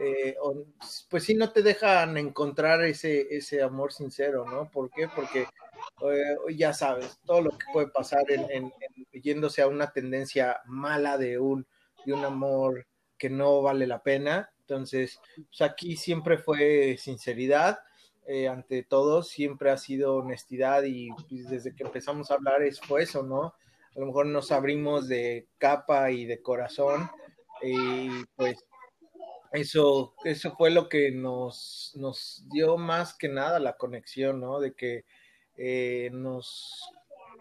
eh, 0.00 0.36
pues 1.08 1.24
sí, 1.24 1.34
no 1.34 1.52
te 1.52 1.62
dejan 1.62 2.16
encontrar 2.16 2.84
ese, 2.84 3.28
ese 3.30 3.62
amor 3.62 3.92
sincero, 3.92 4.44
¿no? 4.44 4.70
¿Por 4.70 4.90
qué? 4.90 5.08
Porque 5.14 5.46
eh, 6.02 6.54
ya 6.56 6.72
sabes, 6.72 7.18
todo 7.24 7.42
lo 7.42 7.50
que 7.50 7.66
puede 7.72 7.88
pasar 7.88 8.24
en, 8.28 8.72
yéndose 9.12 9.62
a 9.62 9.68
una 9.68 9.92
tendencia 9.92 10.60
mala 10.66 11.16
de 11.16 11.38
un, 11.38 11.66
de 12.08 12.14
un 12.14 12.24
amor 12.24 12.86
que 13.18 13.28
no 13.28 13.62
vale 13.62 13.86
la 13.86 14.02
pena. 14.02 14.50
Entonces, 14.60 15.20
pues 15.36 15.60
aquí 15.62 15.96
siempre 15.96 16.38
fue 16.38 16.96
sinceridad, 16.98 17.80
eh, 18.26 18.48
ante 18.48 18.82
todo 18.82 19.22
siempre 19.22 19.70
ha 19.70 19.76
sido 19.76 20.16
honestidad 20.16 20.82
y 20.84 21.10
pues, 21.10 21.48
desde 21.48 21.74
que 21.74 21.84
empezamos 21.84 22.30
a 22.30 22.34
hablar 22.34 22.62
es, 22.62 22.80
fue 22.80 23.02
eso, 23.02 23.22
¿no? 23.22 23.54
A 23.96 24.00
lo 24.00 24.06
mejor 24.06 24.26
nos 24.26 24.52
abrimos 24.52 25.08
de 25.08 25.48
capa 25.58 26.10
y 26.10 26.26
de 26.26 26.42
corazón 26.42 27.10
y 27.62 28.24
pues 28.36 28.64
eso, 29.52 30.14
eso 30.24 30.54
fue 30.56 30.70
lo 30.70 30.88
que 30.88 31.10
nos, 31.10 31.92
nos 31.96 32.44
dio 32.50 32.76
más 32.76 33.16
que 33.16 33.28
nada 33.28 33.58
la 33.58 33.76
conexión, 33.76 34.40
¿no? 34.40 34.60
De 34.60 34.74
que 34.74 35.04
eh, 35.56 36.10
nos, 36.12 36.92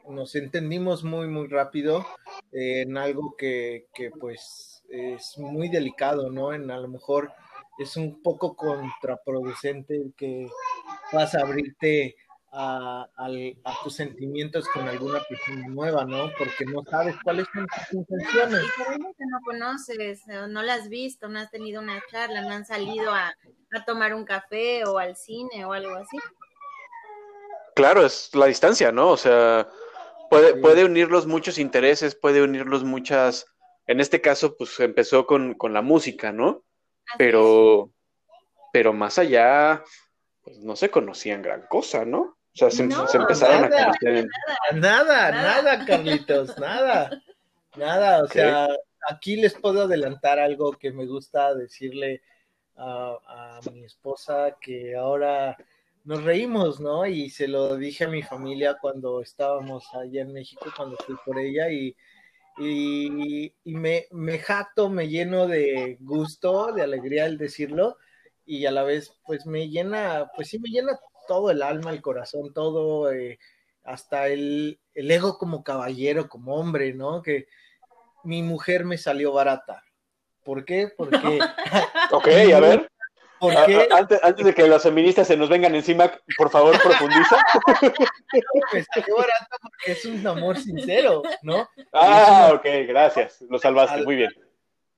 nos 0.10 0.36
entendimos 0.36 1.04
muy, 1.04 1.28
muy 1.28 1.48
rápido 1.48 2.06
en 2.52 2.98
algo 2.98 3.36
que, 3.38 3.88
que, 3.94 4.12
pues 4.12 4.84
es 4.90 5.38
muy 5.38 5.70
delicado, 5.70 6.30
¿no? 6.32 6.54
En 6.54 6.72
a 6.72 6.78
lo 6.78 6.88
mejor 6.88 7.32
es 7.78 7.96
un 7.98 8.22
poco 8.22 8.56
contraproducente 8.56 9.96
el 9.96 10.14
que 10.16 10.50
vas 11.14 11.36
a 11.36 11.42
abrirte 11.42 12.16
a, 12.52 13.08
tus 13.84 13.96
sentimientos 13.96 14.68
con 14.70 14.88
alguna 14.88 15.20
persona 15.28 15.68
nueva, 15.68 16.06
¿no? 16.06 16.32
Porque 16.38 16.66
no 16.66 16.84
sabes 16.90 17.16
cuáles 17.24 17.46
son 17.54 17.68
tus 17.68 17.94
intenciones. 17.94 18.64
Y 18.64 19.14
que 19.14 19.26
no 19.30 19.40
conoces, 19.46 20.24
no 20.28 20.64
la 20.64 20.76
has 20.76 20.90
visto, 20.90 21.28
no 21.28 21.40
has 21.40 21.52
tenido 21.52 21.82
una 21.82 22.02
charla, 22.10 22.42
no 22.42 22.52
han 22.52 22.66
salido 22.66 23.12
a, 23.14 23.34
tomar 23.86 24.14
un 24.14 24.26
café 24.26 24.86
o 24.86 24.98
al 24.98 25.16
cine 25.16 25.66
o 25.66 25.74
algo 25.74 25.96
así. 25.96 26.18
Claro, 27.76 28.06
es 28.06 28.34
la 28.34 28.48
distancia, 28.48 28.92
¿no? 28.92 29.10
O 29.10 29.18
sea, 29.18 29.70
puede, 30.30 30.56
puede 30.56 30.86
unirlos 30.86 31.28
muchos 31.28 31.58
intereses, 31.58 32.16
puede 32.16 32.42
unirlos 32.42 32.84
muchas, 32.84 33.46
en 33.88 34.00
este 34.00 34.22
caso, 34.22 34.56
pues 34.58 34.80
empezó 34.80 35.26
con, 35.26 35.56
la 35.62 35.82
música, 35.82 36.32
¿no? 36.32 36.64
pero, 37.18 37.92
pero 38.74 38.94
más 38.94 39.18
allá, 39.18 39.84
pues 40.44 40.60
no 40.60 40.76
se 40.76 40.90
conocían 40.90 41.42
gran 41.42 41.66
cosa, 41.68 42.06
¿no? 42.06 42.20
O 42.20 42.58
sea, 42.60 42.72
se, 42.72 42.84
empezaron 42.84 43.66
a 43.66 43.70
conocer. 43.70 44.28
Nada, 44.74 45.32
nada, 45.32 45.86
Carlitos, 45.86 46.58
nada. 46.58 47.22
Nada, 47.76 48.24
o 48.24 48.28
sea, 48.28 48.68
aquí 49.08 49.36
les 49.36 49.54
puedo 49.54 49.84
adelantar 49.84 50.40
algo 50.40 50.72
que 50.72 50.92
me 50.92 51.06
gusta 51.06 51.54
decirle 51.54 52.24
a, 52.76 53.60
mi 53.72 53.86
esposa, 53.86 54.58
que 54.60 54.96
ahora 54.96 55.56
nos 56.08 56.24
reímos, 56.24 56.80
¿no? 56.80 57.06
Y 57.06 57.30
se 57.30 57.50
lo 57.50 57.76
dije 57.76 58.06
a 58.06 58.08
mi 58.08 58.24
familia 58.24 58.78
cuando 58.80 59.22
estábamos 59.22 59.86
allá 59.94 60.22
en 60.22 60.32
México, 60.32 60.72
cuando 60.74 60.96
fui 61.06 61.16
por 61.26 61.38
ella, 61.38 61.70
y, 61.70 61.98
y, 62.58 63.54
me, 63.66 64.08
me 64.12 64.40
jacto, 64.40 64.90
me 64.90 65.10
lleno 65.10 65.48
de 65.48 65.98
gusto, 66.00 66.72
de 66.72 66.82
alegría 66.82 67.26
al 67.26 67.38
decirlo, 67.38 67.98
y 68.46 68.66
a 68.66 68.72
la 68.72 68.84
vez, 68.84 69.12
pues 69.26 69.46
me 69.46 69.68
llena, 69.68 70.32
pues 70.34 70.48
sí 70.48 70.60
me 70.60 70.70
llena 70.70 70.98
todo 71.28 71.52
el 71.52 71.62
alma, 71.62 71.92
el 71.92 72.02
corazón, 72.02 72.54
todo, 72.54 73.12
eh, 73.12 73.38
hasta 73.84 74.28
el, 74.28 74.80
ego 74.94 75.38
como 75.38 75.62
caballero, 75.62 76.30
como 76.30 76.56
hombre, 76.56 76.94
¿no? 76.94 77.22
Que 77.22 77.48
mi 78.24 78.44
mujer 78.44 78.86
me 78.86 78.98
salió 78.98 79.34
barata. 79.34 79.84
¿Por 80.46 80.64
qué? 80.64 80.88
Porque... 80.98 81.40
ok, 82.12 82.28
a 82.56 82.60
ver. 82.62 82.90
¿Por 83.40 83.54
qué? 83.66 83.88
Antes, 83.92 84.24
antes, 84.24 84.46
de 84.46 84.54
que 84.54 84.68
las 84.68 84.84
feministas 84.84 85.28
se 85.28 85.38
nos 85.38 85.50
vengan 85.50 85.76
encima, 85.76 86.12
por 86.38 86.50
favor, 86.50 86.80
profundiza. 86.82 87.38
barata 89.18 89.58
porque 89.62 89.92
es 89.92 90.06
un 90.06 90.26
amor 90.26 90.58
sincero, 90.58 91.24
¿no? 91.42 91.68
Ah, 91.94 92.52
ok, 92.54 92.66
gracias. 92.88 93.42
Lo 93.50 93.60
salvaste, 93.60 94.04
muy 94.04 94.16
bien. 94.16 94.32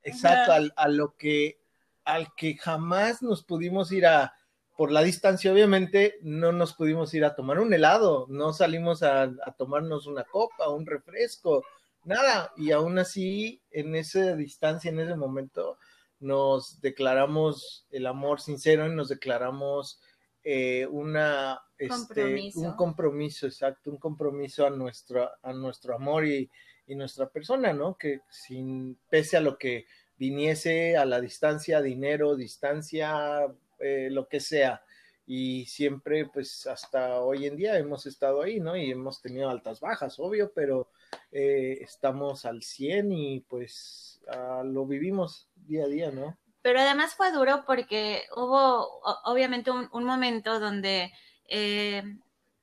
Exacto, 0.04 0.54
a 0.76 0.88
lo 0.88 1.16
que, 1.18 1.60
al 2.06 2.34
que 2.36 2.56
jamás 2.58 3.22
nos 3.22 3.44
pudimos 3.44 3.92
ir 3.92 4.06
a, 4.06 4.34
por 4.80 4.94
la 4.94 5.02
distancia, 5.02 5.52
obviamente, 5.52 6.20
no 6.22 6.54
nos 6.54 6.74
pudimos 6.74 7.14
ir 7.14 7.26
a 7.26 7.36
tomar 7.36 7.60
un 7.60 7.74
helado, 7.74 8.28
no 8.30 8.54
salimos 8.54 9.04
a, 9.04 9.30
tomarnos 9.58 10.08
una 10.08 10.24
copa, 10.24 10.70
un 10.70 10.86
refresco, 10.86 11.66
nada. 12.06 12.54
Y 12.56 12.72
aún 12.72 12.98
así, 12.98 13.62
en 13.72 13.94
esa 13.96 14.38
distancia, 14.38 14.90
en 14.90 15.02
ese 15.02 15.18
momento, 15.18 15.78
nos 16.20 16.82
declaramos 16.82 17.86
el 17.92 18.06
amor 18.06 18.42
sincero 18.42 18.88
y 18.88 18.96
nos 18.96 19.10
declaramos 19.10 20.00
eh, 20.44 20.88
una, 20.88 21.62
este, 21.78 22.52
un 22.56 22.74
compromiso, 22.74 23.46
exacto, 23.46 23.92
un 23.92 23.98
compromiso 23.98 24.66
a 24.66 24.70
nuestro, 24.70 25.30
a 25.42 25.54
nuestro 25.54 25.96
amor 25.96 26.26
y, 26.26 26.50
y 26.88 26.96
nuestra 26.96 27.30
persona, 27.30 27.72
¿no? 27.72 27.98
Que 27.98 28.22
sin, 28.30 28.98
pese 29.10 29.38
a 29.38 29.42
lo 29.42 29.58
que 29.58 29.86
viniese 30.18 30.98
a 30.98 31.06
la 31.06 31.22
distancia, 31.22 31.82
dinero, 31.82 32.36
distancia, 32.36 33.46
eh, 33.80 34.10
lo 34.12 34.28
que 34.28 34.40
sea. 34.40 34.84
Y 35.26 35.66
siempre, 35.68 36.26
pues 36.26 36.66
hasta 36.68 37.22
hoy 37.22 37.46
en 37.46 37.56
día 37.56 37.78
hemos 37.78 38.06
estado 38.06 38.42
ahí, 38.42 38.60
¿no? 38.60 38.76
Y 38.76 38.92
hemos 38.92 39.22
tenido 39.22 39.50
altas 39.50 39.80
bajas, 39.80 40.20
obvio, 40.20 40.52
pero 40.54 40.90
eh, 41.32 41.80
estamos 41.82 42.46
al 42.46 42.64
100 42.64 43.12
y 43.12 43.40
pues 43.42 44.22
ah, 44.28 44.64
lo 44.66 44.86
vivimos 44.86 45.50
día 45.56 45.86
a 45.86 45.88
día, 45.88 46.12
¿no? 46.12 46.38
Pero 46.62 46.80
además 46.80 47.16
fue 47.16 47.32
duro 47.32 47.64
porque 47.66 48.24
hubo 48.36 49.02
obviamente 49.26 49.72
un, 49.72 50.04
momento 50.04 50.60
donde 50.60 51.12
eh, 51.48 52.04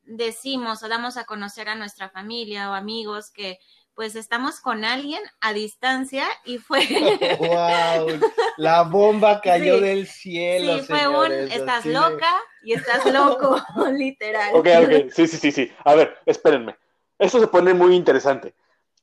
decimos 0.03 0.83
o 0.83 0.89
damos 0.89 1.17
a 1.17 1.25
conocer 1.25 1.69
a 1.69 1.75
nuestra 1.75 2.11
familia 2.11 2.71
o 2.71 2.75
amigos 2.75 3.31
que 3.31 3.59
pues 3.97 4.15
estamos 4.15 4.61
con 4.61 4.85
alguien 4.85 5.23
a 5.41 5.55
distancia 5.55 6.27
y 6.45 6.59
fue... 6.59 6.81
¡Wow! 7.41 8.21
La 8.59 8.83
bomba 8.83 9.41
cayó 9.41 9.81
del 9.81 10.07
cielo. 10.07 10.81
Sí, 10.81 10.85
fue 10.85 11.09
un, 11.09 11.33
estás 11.33 11.87
loca 11.87 12.31
y 12.63 12.75
estás 12.75 13.11
loco, 13.11 13.59
literal. 13.93 14.55
Ok, 14.55 14.69
ok, 14.85 15.11
sí, 15.11 15.27
sí, 15.27 15.39
sí, 15.39 15.51
sí. 15.51 15.73
A 15.83 15.95
ver, 15.95 16.19
espérenme. 16.27 16.77
Esto 17.19 17.41
se 17.41 17.47
pone 17.47 17.75
muy 17.75 17.95
interesante. 17.95 18.55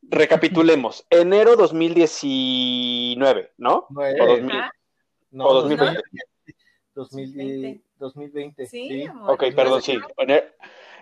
Recapitulemos. 0.01 1.05
Enero 1.09 1.55
2019, 1.55 3.53
¿no? 3.57 3.87
o, 3.89 4.25
2000, 4.27 4.51
no, 5.31 5.45
o 5.45 5.53
2020. 5.53 6.01
2020. 6.95 7.83
2020. 7.97 8.65
Sí, 8.67 9.05
ok, 9.27 9.43
perdón, 9.55 9.81
sí. 9.81 9.97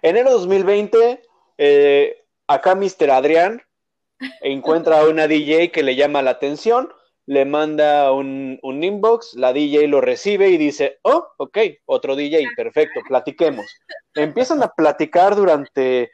Enero 0.02 0.32
2020, 0.32 1.22
eh, 1.58 2.24
acá 2.48 2.76
Mr. 2.76 3.12
Adrián 3.12 3.62
encuentra 4.42 5.00
a 5.00 5.08
una 5.08 5.28
DJ 5.28 5.72
que 5.72 5.84
le 5.84 5.96
llama 5.96 6.22
la 6.22 6.32
atención, 6.32 6.94
le 7.26 7.46
manda 7.46 8.12
un, 8.12 8.60
inbox, 8.64 9.36
la 9.36 9.54
DJ 9.54 9.88
lo 9.88 10.02
recibe 10.02 10.50
y 10.50 10.58
dice, 10.58 11.00
oh, 11.04 11.28
ok, 11.38 11.58
otro 11.86 12.16
DJ, 12.16 12.48
perfecto, 12.56 13.00
platiquemos. 13.08 13.66
Empiezan 14.16 14.64
a 14.64 14.70
platicar 14.70 15.36
durante, 15.36 16.12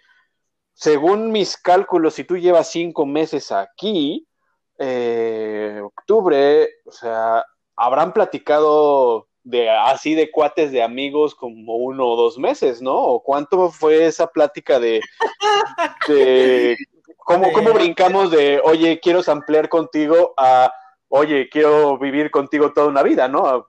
según 0.77 1.31
mis 1.31 1.57
cálculos, 1.57 2.13
si 2.13 2.23
tú 2.23 2.37
llevas 2.37 2.69
cinco 2.69 3.07
meses 3.07 3.51
aquí, 3.51 4.27
eh, 4.77 5.81
octubre, 5.83 6.69
o 6.85 6.91
sea, 6.91 7.43
habrán 7.75 8.13
platicado 8.13 9.27
de 9.43 9.71
así 9.71 10.13
de 10.13 10.29
cuates 10.29 10.71
de 10.71 10.83
amigos 10.83 11.33
como 11.33 11.77
uno 11.77 12.05
o 12.05 12.15
dos 12.15 12.37
meses, 12.37 12.79
¿no? 12.79 12.95
¿O 12.95 13.23
cuánto 13.23 13.71
fue 13.71 14.05
esa 14.05 14.27
plática 14.27 14.79
de, 14.79 15.01
de 16.07 16.77
¿Cómo, 17.17 17.51
¿Cómo, 17.53 17.73
brincamos 17.73 18.29
de, 18.29 18.61
oye, 18.63 18.99
quiero 18.99 19.21
ampliar 19.25 19.69
contigo 19.69 20.35
a, 20.37 20.71
oye, 21.07 21.49
quiero 21.49 21.97
vivir 21.97 22.29
contigo 22.29 22.71
toda 22.71 22.85
una 22.85 23.01
vida, 23.01 23.27
¿no? 23.27 23.67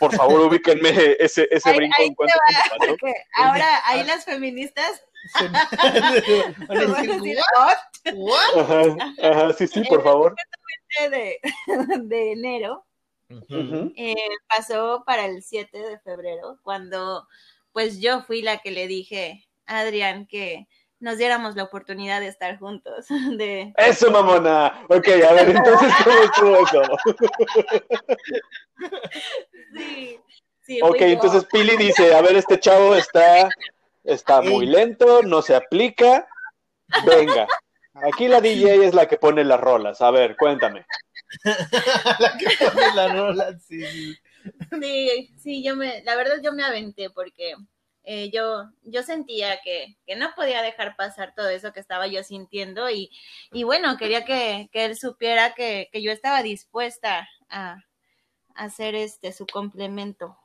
Por 0.00 0.14
favor, 0.14 0.40
ubíquenme 0.40 1.16
ese, 1.18 1.46
ese 1.50 1.76
brinco 1.76 2.00
en 2.00 2.14
cuanto 2.14 2.34
Ahora, 3.34 3.66
ahí 3.84 4.04
las 4.04 4.24
feministas 4.24 5.04
Ajá, 9.22 9.52
sí, 9.52 9.66
sí, 9.66 9.82
por 9.88 10.02
favor. 10.02 10.34
De, 11.10 11.38
de 12.04 12.32
enero 12.32 12.86
eh, 13.96 14.14
pasó 14.48 15.02
para 15.04 15.26
el 15.26 15.42
7 15.42 15.76
de 15.76 15.98
febrero, 16.00 16.58
cuando 16.62 17.26
pues 17.72 18.00
yo 18.00 18.22
fui 18.22 18.40
la 18.42 18.58
que 18.58 18.70
le 18.70 18.86
dije 18.86 19.44
a 19.66 19.80
Adrián 19.80 20.26
que 20.26 20.68
nos 20.98 21.18
diéramos 21.18 21.54
la 21.56 21.64
oportunidad 21.64 22.20
de 22.20 22.28
estar 22.28 22.58
juntos. 22.58 23.04
De... 23.36 23.74
Eso, 23.76 24.10
mamona. 24.10 24.86
Ok, 24.88 25.08
a 25.08 25.34
ver, 25.34 25.50
entonces, 25.50 25.92
¿cómo 26.02 26.22
estuvo 26.22 26.56
eso? 26.56 26.82
sí, 29.76 30.18
sí. 30.62 30.80
Ok, 30.82 30.96
entonces 31.00 31.44
Pili 31.52 31.76
dice, 31.76 32.14
a 32.14 32.22
ver, 32.22 32.36
este 32.36 32.58
chavo 32.58 32.94
está, 32.94 33.50
está 34.06 34.40
muy 34.40 34.66
lento, 34.66 35.22
no 35.22 35.42
se 35.42 35.54
aplica. 35.54 36.26
Venga, 37.04 37.46
aquí 38.08 38.28
la 38.28 38.40
DJ 38.40 38.86
es 38.86 38.94
la 38.94 39.06
que 39.06 39.16
pone 39.16 39.44
las 39.44 39.60
rolas. 39.60 40.00
A 40.00 40.10
ver, 40.10 40.36
cuéntame. 40.36 40.86
la 42.18 42.38
que 42.38 42.66
pone 42.66 42.94
las 42.94 43.12
rolas, 43.12 43.62
sí. 43.66 44.16
Sí, 44.80 45.34
sí, 45.36 45.64
yo 45.64 45.76
me, 45.76 46.02
la 46.04 46.14
verdad 46.14 46.36
yo 46.42 46.52
me 46.52 46.64
aventé 46.64 47.10
porque 47.10 47.54
eh, 48.08 48.30
yo, 48.30 48.70
yo 48.84 49.02
sentía 49.02 49.60
que, 49.62 49.96
no 50.16 50.32
podía 50.36 50.62
dejar 50.62 50.94
pasar 50.94 51.34
todo 51.34 51.48
eso 51.48 51.72
que 51.72 51.80
estaba 51.80 52.06
yo 52.06 52.22
sintiendo 52.22 52.88
y, 52.88 53.10
bueno, 53.64 53.96
quería 53.96 54.24
que, 54.24 54.70
él 54.72 54.96
supiera 54.96 55.54
que, 55.54 55.90
yo 55.92 56.12
estaba 56.12 56.42
dispuesta 56.42 57.28
a, 57.48 57.78
hacer 58.54 58.94
este 58.94 59.32
su 59.32 59.46
complemento. 59.46 60.38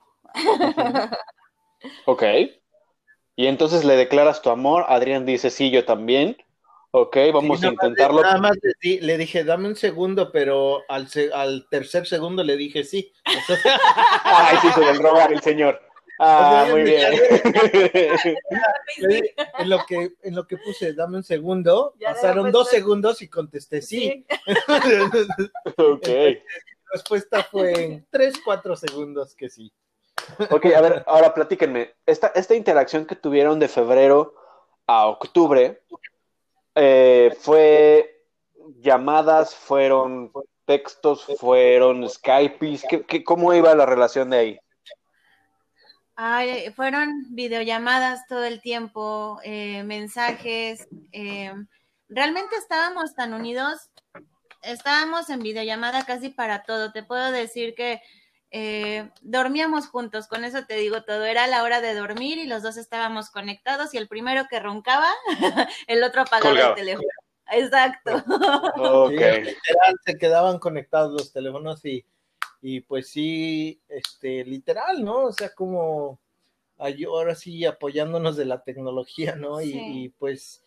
Ok. 2.05 2.23
Y 3.41 3.47
entonces 3.47 3.83
le 3.83 3.95
declaras 3.95 4.43
tu 4.43 4.51
amor, 4.51 4.85
Adrián 4.87 5.25
dice, 5.25 5.49
sí, 5.49 5.71
yo 5.71 5.83
también. 5.83 6.37
Ok, 6.91 7.17
vamos 7.33 7.63
a 7.63 7.69
intentarlo. 7.69 8.21
Nada 8.21 8.37
más 8.37 8.55
le, 8.83 9.17
dije, 9.17 9.43
dame 9.43 9.67
un 9.67 9.75
segundo, 9.75 10.31
pero 10.31 10.83
al, 10.87 11.07
al 11.33 11.65
tercer 11.71 12.05
segundo 12.05 12.43
le 12.43 12.55
dije 12.55 12.83
sí. 12.83 13.11
Ay, 14.25 14.57
sí, 14.61 14.67
se 14.75 14.87
el 14.87 14.99
robar 14.99 15.33
el 15.33 15.41
señor. 15.41 15.81
Ah, 16.23 16.67
muy 16.69 16.83
bien. 16.83 17.11
en, 19.57 19.69
lo 19.69 19.83
que, 19.87 20.11
en 20.21 20.35
lo 20.35 20.45
que 20.45 20.57
puse, 20.57 20.93
dame 20.93 21.17
un 21.17 21.23
segundo, 21.23 21.95
pasaron 21.99 22.51
dos 22.51 22.69
segundos 22.69 23.23
y 23.23 23.27
contesté 23.27 23.81
sí. 23.81 24.23
ok. 25.77 26.07
La 26.07 26.91
respuesta 26.93 27.43
fue 27.43 27.85
en 27.85 28.05
tres, 28.11 28.35
cuatro 28.45 28.75
segundos 28.75 29.33
que 29.33 29.49
sí. 29.49 29.73
Ok, 30.49 30.65
a 30.75 30.81
ver, 30.81 31.03
ahora 31.07 31.33
platíquenme. 31.33 31.93
Esta, 32.05 32.27
esta 32.35 32.55
interacción 32.55 33.05
que 33.05 33.15
tuvieron 33.15 33.59
de 33.59 33.67
febrero 33.67 34.35
a 34.87 35.07
octubre, 35.07 35.81
eh, 36.75 37.35
fue 37.39 38.25
llamadas, 38.79 39.55
fueron 39.55 40.31
textos, 40.65 41.25
fueron 41.37 42.07
Skypes, 42.09 42.83
¿Qué, 43.07 43.23
cómo 43.23 43.53
iba 43.53 43.75
la 43.75 43.85
relación 43.85 44.29
de 44.29 44.37
ahí? 44.37 44.59
fueron 46.75 47.25
videollamadas 47.31 48.27
todo 48.27 48.43
el 48.43 48.61
tiempo, 48.61 49.39
eh, 49.43 49.81
mensajes. 49.83 50.87
Eh, 51.11 51.51
realmente 52.09 52.55
estábamos 52.57 53.15
tan 53.15 53.33
unidos, 53.33 53.89
estábamos 54.61 55.31
en 55.31 55.39
videollamada 55.39 56.05
casi 56.05 56.29
para 56.29 56.61
todo. 56.61 56.91
Te 56.91 57.01
puedo 57.01 57.31
decir 57.31 57.73
que 57.73 58.01
eh, 58.51 59.09
dormíamos 59.21 59.87
juntos, 59.87 60.27
con 60.27 60.43
eso 60.43 60.65
te 60.65 60.75
digo 60.75 61.03
todo. 61.03 61.23
Era 61.23 61.47
la 61.47 61.63
hora 61.63 61.79
de 61.79 61.93
dormir 61.93 62.37
y 62.37 62.47
los 62.47 62.61
dos 62.61 62.75
estábamos 62.75 63.29
conectados 63.29 63.93
y 63.93 63.97
el 63.97 64.09
primero 64.09 64.45
que 64.49 64.59
roncaba, 64.59 65.09
el 65.87 66.03
otro 66.03 66.21
apagaba 66.21 66.69
el 66.69 66.75
teléfono. 66.75 67.07
Exacto. 67.49 68.23
se 70.05 70.17
quedaban 70.17 70.59
conectados 70.59 71.13
los 71.13 71.33
teléfonos 71.33 71.83
y, 71.85 72.05
y 72.61 72.81
pues 72.81 73.09
sí, 73.09 73.81
este, 73.87 74.43
literal, 74.45 75.03
¿no? 75.03 75.25
O 75.25 75.31
sea, 75.31 75.53
como 75.53 76.19
ahora 76.77 77.35
sí 77.35 77.65
apoyándonos 77.65 78.35
de 78.35 78.45
la 78.45 78.63
tecnología, 78.63 79.35
¿no? 79.35 79.61
Y, 79.61 79.73
y, 79.75 80.09
pues 80.09 80.63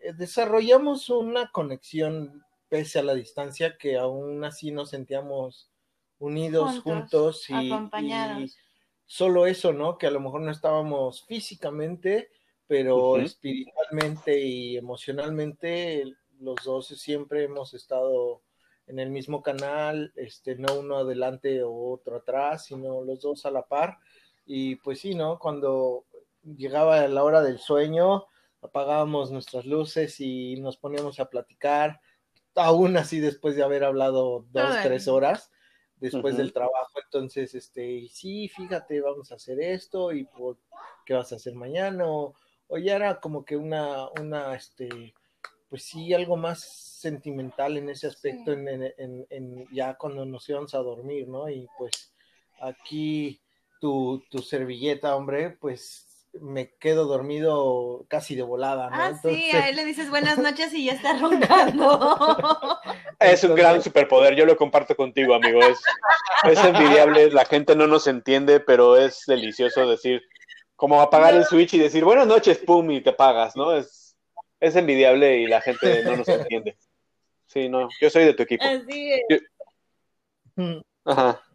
eh, 0.00 0.12
desarrollamos 0.12 1.08
una 1.08 1.50
conexión 1.50 2.44
pese 2.68 2.98
a 2.98 3.02
la 3.02 3.14
distancia 3.14 3.76
que 3.78 3.96
aún 3.96 4.44
así 4.44 4.70
nos 4.70 4.90
sentíamos 4.90 5.70
unidos, 6.18 6.80
juntos, 6.80 7.48
y, 7.50 7.70
solo 9.04 9.46
eso, 9.46 9.72
¿no? 9.72 9.98
Que 9.98 10.06
a 10.06 10.10
lo 10.10 10.20
mejor 10.20 10.40
no 10.40 10.50
estábamos 10.50 11.24
físicamente, 11.26 12.30
pero 12.66 13.18
espiritualmente 13.18 14.40
y 14.40 14.76
emocionalmente 14.76 16.04
los 16.40 16.56
dos 16.64 16.88
siempre 16.88 17.44
hemos 17.44 17.74
estado 17.74 18.42
en 18.86 18.98
el 18.98 19.10
mismo 19.10 19.42
canal, 19.42 20.12
este, 20.16 20.56
no 20.56 20.80
uno 20.80 20.98
adelante 20.98 21.62
o 21.62 21.90
otro 21.92 22.16
atrás, 22.16 22.66
sino 22.66 23.02
los 23.02 23.20
dos 23.20 23.46
a 23.46 23.50
la 23.50 23.62
par. 23.62 23.98
Y 24.44 24.76
pues 24.76 25.00
sí, 25.00 25.14
¿no? 25.14 25.38
Cuando 25.38 26.04
llegaba 26.44 27.06
la 27.08 27.24
hora 27.24 27.42
del 27.42 27.58
sueño, 27.58 28.26
apagábamos 28.62 29.30
nuestras 29.32 29.66
luces 29.66 30.20
y 30.20 30.56
nos 30.60 30.76
poníamos 30.76 31.18
a 31.18 31.28
platicar, 31.30 32.00
aún 32.54 32.96
así 32.96 33.18
después 33.20 33.56
de 33.56 33.64
haber 33.64 33.84
hablado 33.84 34.46
dos, 34.50 34.76
tres 34.82 35.08
horas, 35.08 35.50
después 35.96 36.36
del 36.36 36.52
trabajo. 36.52 36.92
Entonces, 37.04 37.54
este, 37.54 38.08
sí, 38.08 38.48
fíjate, 38.48 39.00
vamos 39.00 39.32
a 39.32 39.36
hacer 39.36 39.60
esto 39.60 40.12
y 40.12 40.24
por, 40.24 40.58
qué 41.04 41.14
vas 41.14 41.32
a 41.32 41.36
hacer 41.36 41.54
mañana. 41.54 42.04
O, 42.06 42.34
ya 42.82 42.96
era 42.96 43.20
como 43.20 43.44
que 43.44 43.56
una, 43.56 44.08
una, 44.20 44.54
este, 44.54 45.14
pues 45.68 45.84
sí, 45.84 46.12
algo 46.12 46.36
más 46.36 46.60
sentimental 46.60 47.76
en 47.76 47.88
ese 47.88 48.08
aspecto, 48.08 48.52
en, 48.52 48.68
en, 48.68 49.26
en, 49.30 49.66
ya 49.72 49.94
cuando 49.94 50.24
nos 50.24 50.48
íbamos 50.48 50.74
a 50.74 50.78
dormir, 50.78 51.28
¿no? 51.28 51.48
Y 51.48 51.68
pues 51.78 52.12
aquí 52.60 53.40
tu, 53.80 54.22
tu 54.30 54.38
servilleta, 54.38 55.14
hombre, 55.14 55.50
pues 55.50 56.05
me 56.40 56.74
quedo 56.76 57.06
dormido 57.06 58.06
casi 58.08 58.34
de 58.34 58.42
volada. 58.42 58.90
¿no? 58.90 58.96
Ah, 58.96 59.14
sí, 59.22 59.50
a 59.52 59.68
él 59.68 59.76
le 59.76 59.84
dices 59.84 60.10
buenas 60.10 60.38
noches 60.38 60.72
y 60.72 60.84
ya 60.86 60.92
está 60.92 61.18
roncando. 61.18 62.78
Es 63.18 63.42
un 63.44 63.54
gran 63.54 63.82
superpoder, 63.82 64.34
yo 64.34 64.44
lo 64.44 64.56
comparto 64.56 64.94
contigo, 64.94 65.34
amigo. 65.34 65.60
Es, 65.62 65.80
es 66.44 66.62
envidiable, 66.62 67.30
la 67.30 67.46
gente 67.46 67.74
no 67.74 67.86
nos 67.86 68.06
entiende, 68.06 68.60
pero 68.60 68.98
es 68.98 69.22
delicioso 69.26 69.88
decir, 69.88 70.22
como 70.74 71.00
apagar 71.00 71.34
el 71.34 71.46
switch 71.46 71.74
y 71.74 71.78
decir 71.78 72.04
buenas 72.04 72.26
noches, 72.26 72.58
pum, 72.58 72.90
y 72.90 73.00
te 73.00 73.14
pagas, 73.14 73.56
¿no? 73.56 73.74
Es, 73.74 74.16
es 74.60 74.76
envidiable 74.76 75.38
y 75.38 75.46
la 75.46 75.62
gente 75.62 76.02
no 76.04 76.16
nos 76.16 76.28
entiende. 76.28 76.76
Sí, 77.46 77.70
no, 77.70 77.88
yo 78.00 78.10
soy 78.10 78.24
de 78.24 78.34
tu 78.34 78.42
equipo. 78.42 78.64
Así 78.64 79.12
es. 79.28 79.42
Ajá 81.06 81.45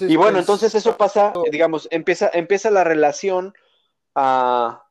y 0.00 0.16
bueno, 0.16 0.32
pues, 0.32 0.42
entonces 0.42 0.74
eso 0.74 0.96
pasa, 0.96 1.32
digamos, 1.50 1.88
empieza, 1.90 2.30
empieza 2.32 2.70
la 2.70 2.84
relación 2.84 3.54
ah, 4.14 4.84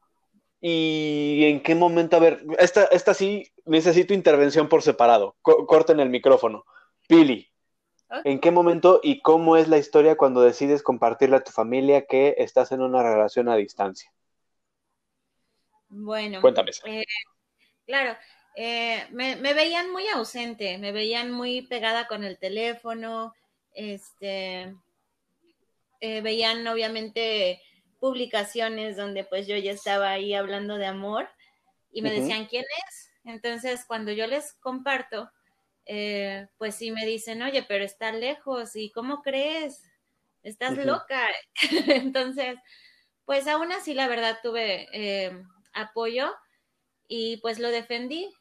y 0.59 1.45
en 1.45 1.63
qué 1.63 1.75
momento, 1.75 2.17
a 2.17 2.19
ver, 2.19 2.43
esta, 2.59 2.85
esta 2.85 3.13
sí 3.13 3.51
necesito 3.65 4.13
intervención 4.13 4.69
por 4.69 4.83
separado. 4.83 5.35
corten 5.41 5.99
el 5.99 6.09
micrófono. 6.09 6.65
Pili, 7.07 7.49
¿en 8.23 8.39
qué 8.39 8.51
momento 8.51 8.99
y 9.01 9.21
cómo 9.21 9.57
es 9.57 9.67
la 9.67 9.77
historia 9.77 10.15
cuando 10.15 10.41
decides 10.41 10.83
compartirle 10.83 11.37
a 11.37 11.43
tu 11.43 11.51
familia 11.51 12.05
que 12.05 12.35
estás 12.37 12.71
en 12.71 12.81
una 12.81 13.01
relación 13.01 13.49
a 13.49 13.55
distancia? 13.55 14.11
Bueno, 15.89 16.39
cuéntame. 16.41 16.71
Eh, 16.85 17.03
claro, 17.85 18.15
eh, 18.55 19.07
me, 19.11 19.35
me, 19.37 19.53
veían 19.53 19.91
muy 19.91 20.07
ausente, 20.07 20.77
me 20.77 20.91
veían 20.91 21.31
muy 21.31 21.63
pegada 21.63 22.07
con 22.07 22.23
el 22.23 22.37
teléfono, 22.37 23.33
este, 23.73 24.75
eh, 25.99 26.21
veían 26.21 26.65
obviamente 26.67 27.61
publicaciones 27.99 28.97
donde 28.97 29.23
pues 29.23 29.47
yo 29.47 29.55
ya 29.57 29.71
estaba 29.71 30.09
ahí 30.09 30.33
hablando 30.33 30.77
de 30.77 30.87
amor 30.87 31.29
y 31.91 32.01
me 32.01 32.11
decían, 32.11 32.47
¿quién 32.47 32.65
es? 32.87 33.11
Entonces, 33.25 33.85
cuando 33.85 34.11
yo 34.11 34.25
les 34.25 34.53
comparto, 34.53 35.29
eh, 35.85 36.47
pues 36.57 36.75
sí 36.75 36.91
me 36.91 37.05
dicen, 37.05 37.41
oye, 37.43 37.63
pero 37.67 37.83
está 37.83 38.11
lejos 38.11 38.75
y 38.75 38.91
¿cómo 38.91 39.21
crees? 39.21 39.83
Estás 40.41 40.77
loca. 40.77 41.27
Entonces, 41.87 42.57
pues 43.25 43.47
aún 43.47 43.71
así, 43.71 43.93
la 43.93 44.07
verdad, 44.07 44.39
tuve 44.41 44.87
eh, 44.93 45.43
apoyo 45.73 46.33
y 47.07 47.37
pues 47.37 47.59
lo 47.59 47.69
defendí, 47.69 48.33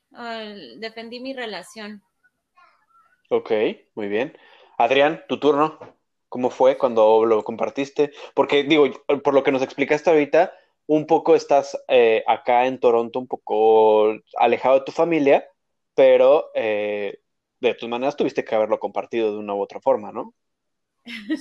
defendí 0.79 1.21
mi 1.21 1.35
relación. 1.35 2.03
Ok, 3.29 3.53
muy 3.95 4.09
bien. 4.09 4.37
Adrián, 4.81 5.23
tu 5.29 5.39
turno. 5.39 5.79
¿Cómo 6.31 6.49
fue 6.49 6.79
cuando 6.79 7.27
lo 7.27 7.45
compartiste? 7.45 8.13
Porque 8.35 8.63
digo, 8.63 8.87
por 9.23 9.35
lo 9.35 9.43
que 9.43 9.53
nos 9.53 9.61
explicaste 9.61 10.09
ahorita, 10.09 10.55
un 10.87 11.07
poco 11.07 11.35
estás 11.35 11.79
eh, 11.87 12.25
acá 12.27 12.67
en 12.67 12.81
Toronto, 12.81 13.19
un 13.19 13.27
poco 13.27 14.15
alejado 14.39 14.79
de 14.79 14.85
tu 14.87 14.93
familia, 14.93 15.47
pero 15.95 16.51
eh, 16.55 17.21
de 17.61 17.75
todas 17.75 17.91
maneras 17.91 18.17
tuviste 18.17 18.43
que 18.43 18.55
haberlo 18.55 18.81
compartido 18.81 19.33
de 19.33 19.39
una 19.39 19.55
u 19.55 19.61
otra 19.61 19.81
forma, 19.81 20.13
¿no? 20.13 20.35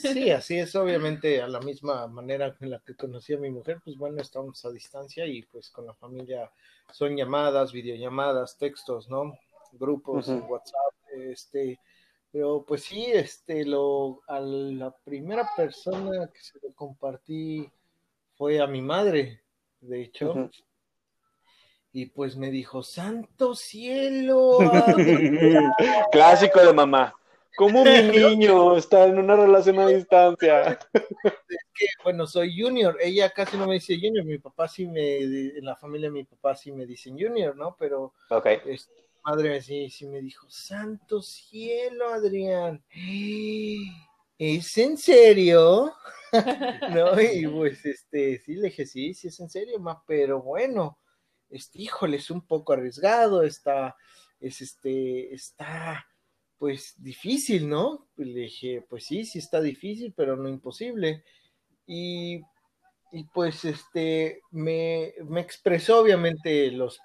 Sí, 0.01 0.31
así 0.31 0.57
es, 0.57 0.75
obviamente 0.75 1.41
a 1.41 1.47
la 1.47 1.61
misma 1.61 2.07
manera 2.07 2.57
en 2.59 2.71
la 2.71 2.79
que 2.79 2.95
conocí 2.95 3.33
a 3.33 3.37
mi 3.37 3.51
mujer, 3.51 3.79
pues 3.83 3.97
bueno, 3.97 4.21
estamos 4.21 4.65
a 4.65 4.71
distancia 4.71 5.25
y 5.25 5.43
pues 5.43 5.69
con 5.69 5.85
la 5.85 5.93
familia 5.93 6.51
son 6.91 7.15
llamadas, 7.15 7.71
videollamadas, 7.71 8.57
textos, 8.57 9.09
¿no? 9.09 9.37
Grupos, 9.73 10.27
WhatsApp, 10.27 10.93
este, 11.13 11.79
pero 12.31 12.63
pues 12.67 12.83
sí, 12.83 13.05
este, 13.05 13.65
lo, 13.65 14.21
a 14.27 14.39
la 14.39 14.91
primera 15.03 15.49
persona 15.55 16.29
que 16.33 16.39
se 16.39 16.59
lo 16.61 16.73
compartí 16.73 17.69
fue 18.35 18.61
a 18.61 18.67
mi 18.67 18.81
madre, 18.81 19.41
de 19.81 20.01
hecho. 20.01 20.49
Y 21.91 22.05
pues 22.05 22.37
me 22.37 22.51
dijo, 22.51 22.83
santo 22.83 23.55
cielo. 23.55 24.59
Clásico 26.11 26.59
de 26.59 26.73
mamá. 26.73 27.15
Como 27.57 27.83
mi 27.83 27.89
niño 28.37 28.77
está 28.77 29.05
en 29.05 29.17
una 29.17 29.35
relación 29.35 29.79
a 29.79 29.87
distancia. 29.87 30.79
Es 31.49 31.65
que, 31.73 31.85
bueno, 32.03 32.27
soy 32.27 32.61
junior. 32.61 32.97
Ella 33.01 33.29
casi 33.29 33.57
no 33.57 33.65
me 33.65 33.75
dice 33.75 33.97
junior. 33.99 34.25
Mi 34.25 34.37
papá 34.37 34.67
sí 34.67 34.85
me, 34.85 35.17
en 35.17 35.65
la 35.65 35.75
familia 35.75 36.09
de 36.09 36.13
mi 36.13 36.23
papá 36.25 36.55
sí 36.55 36.71
me 36.71 36.85
dicen 36.85 37.17
junior, 37.17 37.55
¿no? 37.55 37.75
Pero 37.79 38.13
okay. 38.29 38.59
Este, 38.65 39.08
madre 39.23 39.61
sí, 39.61 39.89
sí 39.89 40.07
me 40.07 40.21
dijo, 40.21 40.49
santo 40.49 41.21
cielo, 41.21 42.09
Adrián, 42.13 42.83
¿es 44.37 44.77
en 44.77 44.97
serio? 44.97 45.93
no, 46.93 47.19
y 47.21 47.47
pues 47.47 47.85
este, 47.85 48.39
sí 48.39 48.55
le 48.55 48.69
dije, 48.69 48.85
sí, 48.85 49.13
sí 49.13 49.27
es 49.27 49.39
en 49.39 49.49
serio, 49.49 49.79
ma, 49.79 50.03
pero 50.05 50.41
bueno, 50.41 50.99
este, 51.49 51.81
híjole, 51.81 52.17
es 52.17 52.29
un 52.29 52.45
poco 52.45 52.73
arriesgado, 52.73 53.43
está, 53.43 53.95
es 54.39 54.61
este, 54.61 55.33
está, 55.33 56.05
pues 56.57 56.95
difícil, 56.97 57.69
¿no? 57.69 58.07
Le 58.17 58.41
dije, 58.41 58.85
pues 58.89 59.05
sí, 59.05 59.25
sí 59.25 59.39
está 59.39 59.61
difícil, 59.61 60.13
pero 60.15 60.35
no 60.35 60.49
imposible. 60.49 61.23
Y, 61.87 62.41
y 63.11 63.23
pues 63.33 63.65
este, 63.65 64.41
me, 64.51 65.13
me 65.25 65.41
expresó 65.41 66.01
obviamente 66.01 66.69
los 66.71 66.99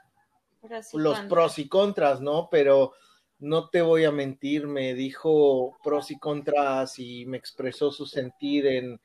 los 0.93 1.21
pros 1.21 1.59
y 1.59 1.69
contras, 1.69 2.21
¿no? 2.21 2.49
Pero 2.51 2.93
no 3.39 3.69
te 3.69 3.83
voy 3.83 4.05
a 4.05 4.13
mentir, 4.13 4.67
me 4.67 4.95
dijo 4.95 5.77
pros 5.83 6.11
y 6.11 6.19
contras 6.19 6.99
y 6.99 7.27
me 7.27 7.37
expresó 7.37 7.91
su 7.91 8.07
sentir 8.07 8.67
en, 8.67 9.01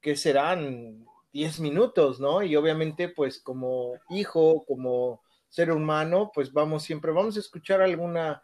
¿qué 0.00 0.16
serán? 0.16 1.06
10 1.32 1.60
minutos, 1.60 2.20
¿no? 2.20 2.42
Y 2.42 2.56
obviamente, 2.56 3.08
pues 3.08 3.40
como 3.40 3.94
hijo, 4.10 4.64
como 4.66 5.22
ser 5.48 5.72
humano, 5.72 6.30
pues 6.34 6.52
vamos 6.52 6.82
siempre, 6.82 7.10
vamos 7.12 7.36
a 7.36 7.40
escuchar 7.40 7.80
alguna, 7.80 8.42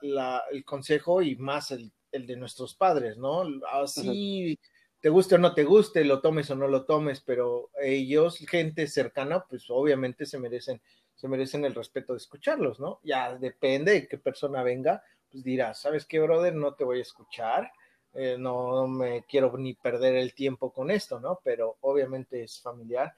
el 0.00 0.64
consejo 0.64 1.22
y 1.22 1.36
más 1.36 1.70
el, 1.70 1.92
de 2.12 2.36
nuestros 2.36 2.74
padres, 2.74 3.18
¿no? 3.18 3.44
Así, 3.70 4.58
te 5.00 5.10
guste 5.10 5.34
o 5.34 5.38
no 5.38 5.54
te 5.54 5.64
guste, 5.64 6.04
lo 6.04 6.20
tomes 6.20 6.50
o 6.50 6.56
no 6.56 6.66
lo 6.66 6.84
tomes, 6.84 7.20
pero 7.20 7.70
ellos, 7.80 8.38
gente 8.38 8.86
cercana, 8.86 9.44
pues 9.48 9.66
obviamente 9.68 10.26
se 10.26 10.38
merecen 10.38 10.80
se 11.18 11.26
merecen 11.26 11.64
el 11.64 11.74
respeto 11.74 12.12
de 12.12 12.18
escucharlos, 12.18 12.78
¿no? 12.78 13.00
Ya 13.02 13.36
depende 13.36 13.92
de 13.92 14.08
qué 14.08 14.18
persona 14.18 14.62
venga, 14.62 15.02
pues 15.30 15.42
dirá, 15.42 15.74
¿sabes 15.74 16.06
qué, 16.06 16.20
brother? 16.20 16.54
No 16.54 16.74
te 16.74 16.84
voy 16.84 17.00
a 17.00 17.02
escuchar, 17.02 17.72
eh, 18.14 18.36
no 18.38 18.86
me 18.86 19.24
quiero 19.24 19.56
ni 19.58 19.74
perder 19.74 20.14
el 20.14 20.32
tiempo 20.32 20.72
con 20.72 20.92
esto, 20.92 21.18
¿no? 21.18 21.40
Pero 21.42 21.76
obviamente 21.80 22.44
es 22.44 22.60
familiar. 22.60 23.16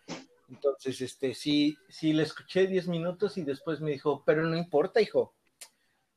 Entonces, 0.49 0.99
este, 1.03 1.35
sí, 1.35 1.77
sí 1.91 2.15
le 2.15 2.23
escuché 2.23 2.67
10 2.67 2.89
minutos 2.89 3.37
y 3.37 3.43
después 3.43 3.83
me 3.83 3.91
dijo, 3.91 4.23
pero 4.25 4.45
no 4.45 4.57
importa, 4.57 5.03
hijo. 5.03 5.35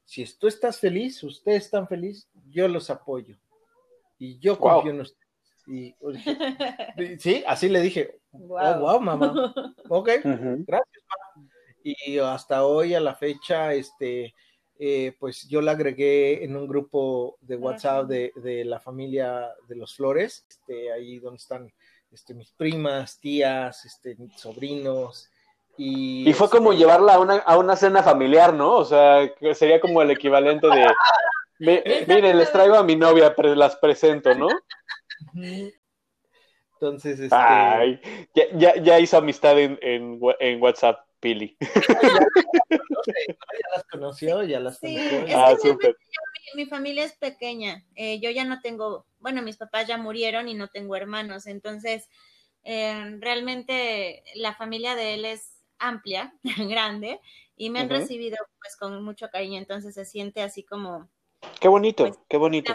Si 0.05 0.25
tú 0.37 0.47
estás 0.47 0.79
feliz, 0.79 1.21
ustedes 1.21 1.65
están 1.65 1.87
feliz, 1.89 2.29
yo 2.49 2.69
los 2.69 2.89
apoyo. 2.89 3.35
Y 4.17 4.39
yo 4.39 4.57
confío 4.57 4.91
en 4.91 5.01
ustedes. 5.01 5.23
Y, 5.67 5.95
sí, 7.19 7.43
así 7.45 7.67
le 7.67 7.81
dije, 7.81 8.19
wow, 8.31 8.57
oh, 8.57 8.79
wow 8.79 9.01
mamá. 9.01 9.53
Ok, 9.89 10.09
gracias, 10.23 11.02
y 11.83 12.17
hasta 12.19 12.65
hoy 12.65 12.95
a 12.95 12.99
la 12.99 13.15
fecha, 13.15 13.73
este, 13.73 14.33
eh, 14.79 15.15
pues 15.19 15.47
yo 15.47 15.61
la 15.61 15.73
agregué 15.73 16.43
en 16.43 16.55
un 16.55 16.67
grupo 16.67 17.37
de 17.41 17.55
WhatsApp 17.55 18.07
de, 18.07 18.63
la 18.65 18.79
familia 18.79 19.51
de 19.67 19.75
los 19.75 19.95
Flores, 19.95 20.45
este, 20.49 20.91
ahí 20.91 21.19
donde 21.19 21.37
están 21.37 21.71
este, 22.11 22.33
mis 22.33 22.51
primas, 22.51 23.19
tías, 23.19 23.85
este, 23.85 24.15
mis 24.15 24.39
sobrinos. 24.39 25.29
Y, 25.77 26.29
y 26.29 26.33
fue 26.33 26.49
como 26.49 26.71
este 26.71 26.81
llevarla 26.83 27.15
a 27.15 27.19
una, 27.19 27.37
a 27.37 27.57
una 27.57 27.75
cena 27.75 28.03
familiar, 28.03 28.53
¿no? 28.53 28.75
O 28.75 28.85
sea, 28.85 29.33
que 29.39 29.55
sería 29.55 29.79
como 29.79 30.01
el 30.01 30.11
equivalente 30.11 30.67
de, 30.67 30.87
miren, 31.59 32.37
les 32.37 32.51
traigo 32.51 32.75
a 32.75 32.83
mi 32.83 32.95
novia, 32.95 33.33
las 33.55 33.75
presento, 33.77 34.33
¿no? 34.35 34.47
Entonces, 36.73 37.19
este... 37.19 37.35
Ay, 37.35 38.01
ya, 38.35 38.43
ya, 38.53 38.75
ya 38.75 38.99
hizo 38.99 39.17
amistad 39.17 39.57
en, 39.59 39.79
en, 39.81 40.19
en 40.39 40.61
WhatsApp. 40.61 40.99
Pili. 41.23 41.55
ya 42.69 43.67
las 43.73 43.85
conoció, 43.89 44.43
ya 44.43 44.59
las 44.59 44.77
sí, 44.77 44.97
ah, 45.33 45.55
mi, 46.53 46.65
familia 46.65 47.05
es 47.05 47.13
pequeña. 47.13 47.85
Eh, 47.95 48.19
yo 48.19 48.29
ya 48.29 48.43
no 48.43 48.59
tengo, 48.59 49.05
bueno, 49.19 49.41
mis 49.41 49.55
papás 49.55 49.87
ya 49.87 49.97
murieron 49.97 50.49
y 50.49 50.53
no 50.53 50.67
tengo 50.67 50.97
hermanos, 50.97 51.47
entonces 51.47 52.09
eh, 52.65 53.17
realmente 53.21 54.21
la 54.35 54.53
familia 54.53 54.95
de 54.95 55.13
él 55.13 55.23
es 55.23 55.63
amplia, 55.79 56.33
grande, 56.69 57.21
y 57.55 57.69
me 57.69 57.79
han 57.79 57.89
recibido 57.89 58.35
pues 58.59 58.75
con 58.75 59.01
mucho 59.01 59.29
cariño, 59.29 59.59
entonces 59.59 59.95
se 59.95 60.03
siente 60.03 60.41
así 60.41 60.63
como... 60.63 61.09
Qué 61.61 61.69
bonito, 61.69 62.03
pues, 62.05 62.19
qué 62.27 62.35
bonito. 62.35 62.73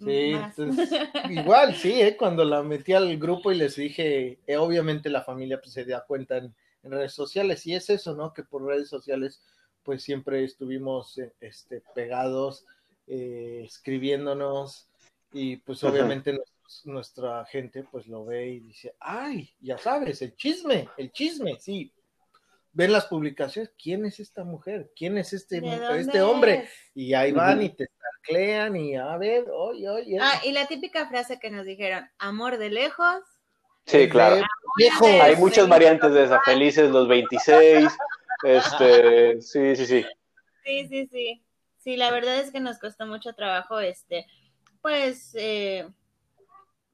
Sí, 0.00 0.34
igual, 1.30 1.76
sí, 1.76 2.02
¿eh? 2.02 2.16
cuando 2.16 2.44
la 2.44 2.64
metí 2.64 2.92
al 2.92 3.16
grupo 3.18 3.52
y 3.52 3.56
les 3.56 3.76
dije, 3.76 4.40
obviamente 4.58 5.08
la 5.10 5.22
familia 5.22 5.60
pues, 5.60 5.74
se 5.74 5.84
da 5.84 6.04
cuenta 6.04 6.38
en, 6.38 6.52
en 6.84 6.92
redes 6.92 7.12
sociales. 7.12 7.66
Y 7.66 7.74
es 7.74 7.90
eso, 7.90 8.14
¿no? 8.14 8.32
Que 8.32 8.42
por 8.42 8.64
redes 8.64 8.88
sociales 8.88 9.42
pues 9.82 10.02
siempre 10.02 10.42
estuvimos 10.44 11.18
eh, 11.18 11.32
este, 11.40 11.82
pegados, 11.94 12.66
eh, 13.06 13.62
escribiéndonos 13.64 14.88
y 15.32 15.56
pues 15.58 15.84
obviamente 15.84 16.36
nuestra 16.84 17.44
gente 17.44 17.84
pues 17.90 18.06
lo 18.06 18.24
ve 18.24 18.48
y 18.48 18.60
dice, 18.60 18.94
ay, 18.98 19.52
ya 19.60 19.76
sabes, 19.78 20.22
el 20.22 20.34
chisme, 20.36 20.88
el 20.96 21.12
chisme, 21.12 21.56
sí. 21.60 21.92
Ven 22.72 22.90
las 22.90 23.06
publicaciones, 23.06 23.70
¿quién 23.80 24.04
es 24.04 24.18
esta 24.18 24.42
mujer? 24.42 24.90
¿Quién 24.96 25.16
es 25.16 25.32
este, 25.32 25.62
este 25.96 26.22
hombre? 26.22 26.68
Y 26.92 27.14
ahí 27.14 27.30
van 27.30 27.62
y 27.62 27.68
te 27.68 27.86
taclean 27.86 28.74
y 28.74 28.96
a 28.96 29.16
ver, 29.16 29.44
oye, 29.52 29.88
oye. 29.88 30.18
Ah, 30.20 30.40
y 30.42 30.50
la 30.50 30.66
típica 30.66 31.06
frase 31.08 31.38
que 31.38 31.50
nos 31.50 31.66
dijeron, 31.66 32.08
amor 32.18 32.58
de 32.58 32.70
lejos, 32.70 33.22
Sí, 33.86 34.08
claro. 34.08 34.44
Hay 35.22 35.36
muchas 35.36 35.68
variantes 35.68 36.12
de 36.12 36.24
esa. 36.24 36.40
Felices 36.42 36.90
los 36.90 37.08
26. 37.08 37.88
Este, 38.42 39.40
sí, 39.40 39.76
sí, 39.76 39.86
sí. 39.86 40.06
Sí, 40.64 40.88
sí, 40.88 41.06
sí. 41.06 41.44
Sí, 41.78 41.96
la 41.96 42.10
verdad 42.10 42.36
es 42.38 42.50
que 42.50 42.60
nos 42.60 42.78
costó 42.78 43.06
mucho 43.06 43.34
trabajo, 43.34 43.78
este, 43.78 44.26
pues, 44.80 45.32
eh, 45.34 45.86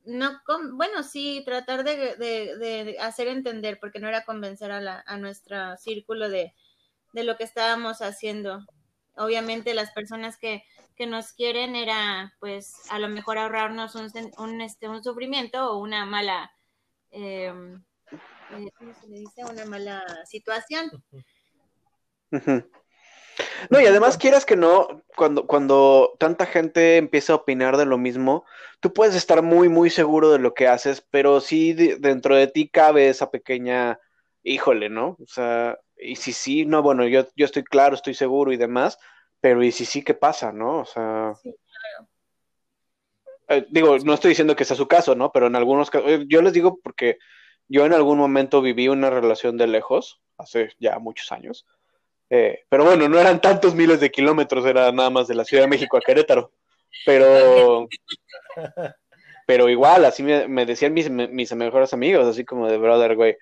no, 0.05 0.41
bueno, 0.73 1.05
sí, 1.05 1.43
tratar 1.45 1.85
de, 1.85 2.97
hacer 3.01 3.29
entender, 3.29 3.79
porque 3.81 4.01
no 4.01 4.09
era 4.09 4.25
convencer 4.25 4.73
a, 4.73 4.81
la, 4.81 5.05
a 5.07 5.17
nuestro 5.17 5.77
círculo 5.77 6.29
de, 6.29 6.55
de 7.13 7.23
lo 7.23 7.37
que 7.37 7.45
estábamos 7.45 8.03
haciendo. 8.03 8.67
Obviamente 9.17 9.75
las 9.75 9.93
personas 9.93 10.37
que, 10.37 10.65
que 10.97 11.07
nos 11.07 11.33
quieren 11.33 11.77
era, 11.77 12.35
pues, 12.41 12.75
a 12.91 12.99
lo 12.99 13.09
mejor 13.09 13.39
ahorrarnos 13.39 13.95
un, 13.95 14.11
un, 14.39 14.61
este, 14.61 14.89
un 14.89 15.05
sufrimiento 15.05 15.71
o 15.71 15.79
una 15.79 16.05
mala 16.05 16.51
eh, 17.11 17.53
¿cómo 18.79 18.95
se 18.95 19.09
le 19.09 19.19
dice? 19.19 19.45
Una 19.45 19.65
mala 19.65 20.05
situación. 20.27 20.91
No, 23.71 23.81
y 23.81 23.87
además 23.87 24.19
quieras 24.19 24.45
que 24.45 24.57
no, 24.57 25.03
cuando, 25.17 25.47
cuando 25.47 26.15
tanta 26.19 26.47
gente 26.47 26.97
empieza 26.97 27.33
a 27.33 27.37
opinar 27.37 27.77
de 27.77 27.87
lo 27.87 27.99
mismo, 27.99 28.45
tú 28.81 28.93
puedes 28.93 29.15
estar 29.15 29.43
muy, 29.43 29.69
muy 29.69 29.91
seguro 29.91 30.31
de 30.31 30.39
lo 30.39 30.55
que 30.55 30.69
haces, 30.69 31.07
pero 31.11 31.41
sí 31.41 31.73
dentro 31.73 32.37
de 32.37 32.47
ti 32.47 32.69
cabe 32.69 33.09
esa 33.09 33.31
pequeña, 33.31 33.99
híjole, 34.43 34.89
¿no? 34.89 35.17
O 35.21 35.27
sea, 35.27 35.79
y 35.97 36.17
si 36.17 36.33
sí, 36.33 36.65
no, 36.65 36.83
bueno, 36.83 37.07
yo, 37.07 37.27
yo 37.37 37.45
estoy 37.45 37.65
claro, 37.65 37.95
estoy 37.95 38.15
seguro 38.15 38.53
y 38.53 38.57
demás, 38.57 38.99
pero 39.41 39.63
y 39.63 39.73
si 39.73 39.85
sí, 39.85 40.03
¿qué 40.03 40.15
pasa, 40.15 40.53
no? 40.53 40.81
O 40.81 40.85
sea... 40.85 41.35
Sí, 41.43 41.55
eh, 43.51 43.67
digo, 43.69 43.99
no 43.99 44.15
estoy 44.15 44.31
diciendo 44.31 44.55
que 44.55 44.65
sea 44.65 44.77
su 44.77 44.87
caso, 44.87 45.17
¿no? 45.17 45.33
Pero 45.33 45.49
en 45.49 45.57
algunos 45.57 45.91
casos, 45.91 46.09
eh, 46.09 46.25
yo 46.29 46.41
les 46.41 46.53
digo 46.53 46.79
porque 46.81 47.19
yo 47.69 47.85
en 47.85 47.93
algún 47.93 48.17
momento 48.17 48.63
viví 48.63 48.87
una 48.87 49.11
relación 49.11 49.57
de 49.57 49.67
lejos, 49.67 50.21
hace 50.39 50.71
ya 50.79 51.01
muchos 51.01 51.33
años, 51.33 51.67
eh, 52.31 52.61
pero 52.69 52.85
bueno, 52.85 53.09
no 53.09 53.19
eran 53.19 53.41
tantos 53.41 53.75
miles 53.75 53.99
de 53.99 54.13
kilómetros, 54.13 54.65
era 54.67 54.93
nada 54.93 55.11
más 55.11 55.27
de 55.27 55.35
la 55.35 55.45
Ciudad 55.45 55.65
de 55.65 55.69
México 55.69 55.97
a 55.97 56.01
Querétaro, 56.01 56.53
pero, 57.05 57.89
pero 59.49 59.69
igual, 59.69 60.05
así 60.05 60.23
me, 60.23 60.65
decían 60.65 60.95
mis, 60.95 61.11
mis 61.11 61.53
mejores 61.55 61.93
amigos, 61.93 62.29
así 62.29 62.45
como 62.45 62.69
de 62.69 62.79
brother, 62.79 63.17
güey, 63.17 63.37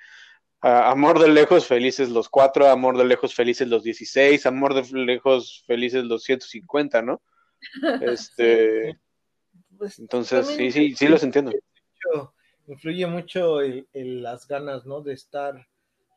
amor 0.63 1.19
de 1.19 1.29
lejos 1.29 1.67
felices 1.67 2.09
los 2.09 2.31
cuatro, 2.31 2.67
amor 2.69 2.97
de 2.97 3.05
lejos 3.05 3.35
felices 3.35 3.69
los 3.69 3.83
16, 3.83 4.47
amor 4.47 4.73
de 4.73 4.99
lejos 4.99 5.65
felices 5.67 6.05
los 6.05 6.23
150, 6.23 7.03
¿no? 7.03 7.21
Este, 8.01 8.99
pues, 9.79 9.99
Entonces, 9.99 10.47
sí, 10.47 10.71
sí, 10.71 10.95
sí 10.95 11.09
los 11.09 11.23
entiendo. 11.23 11.53
Influye 12.67 13.07
mucho 13.07 13.61
el, 13.61 13.87
las 14.23 14.47
ganas, 14.47 14.85
¿no? 14.85 15.01
De 15.01 15.15
estar 15.15 15.67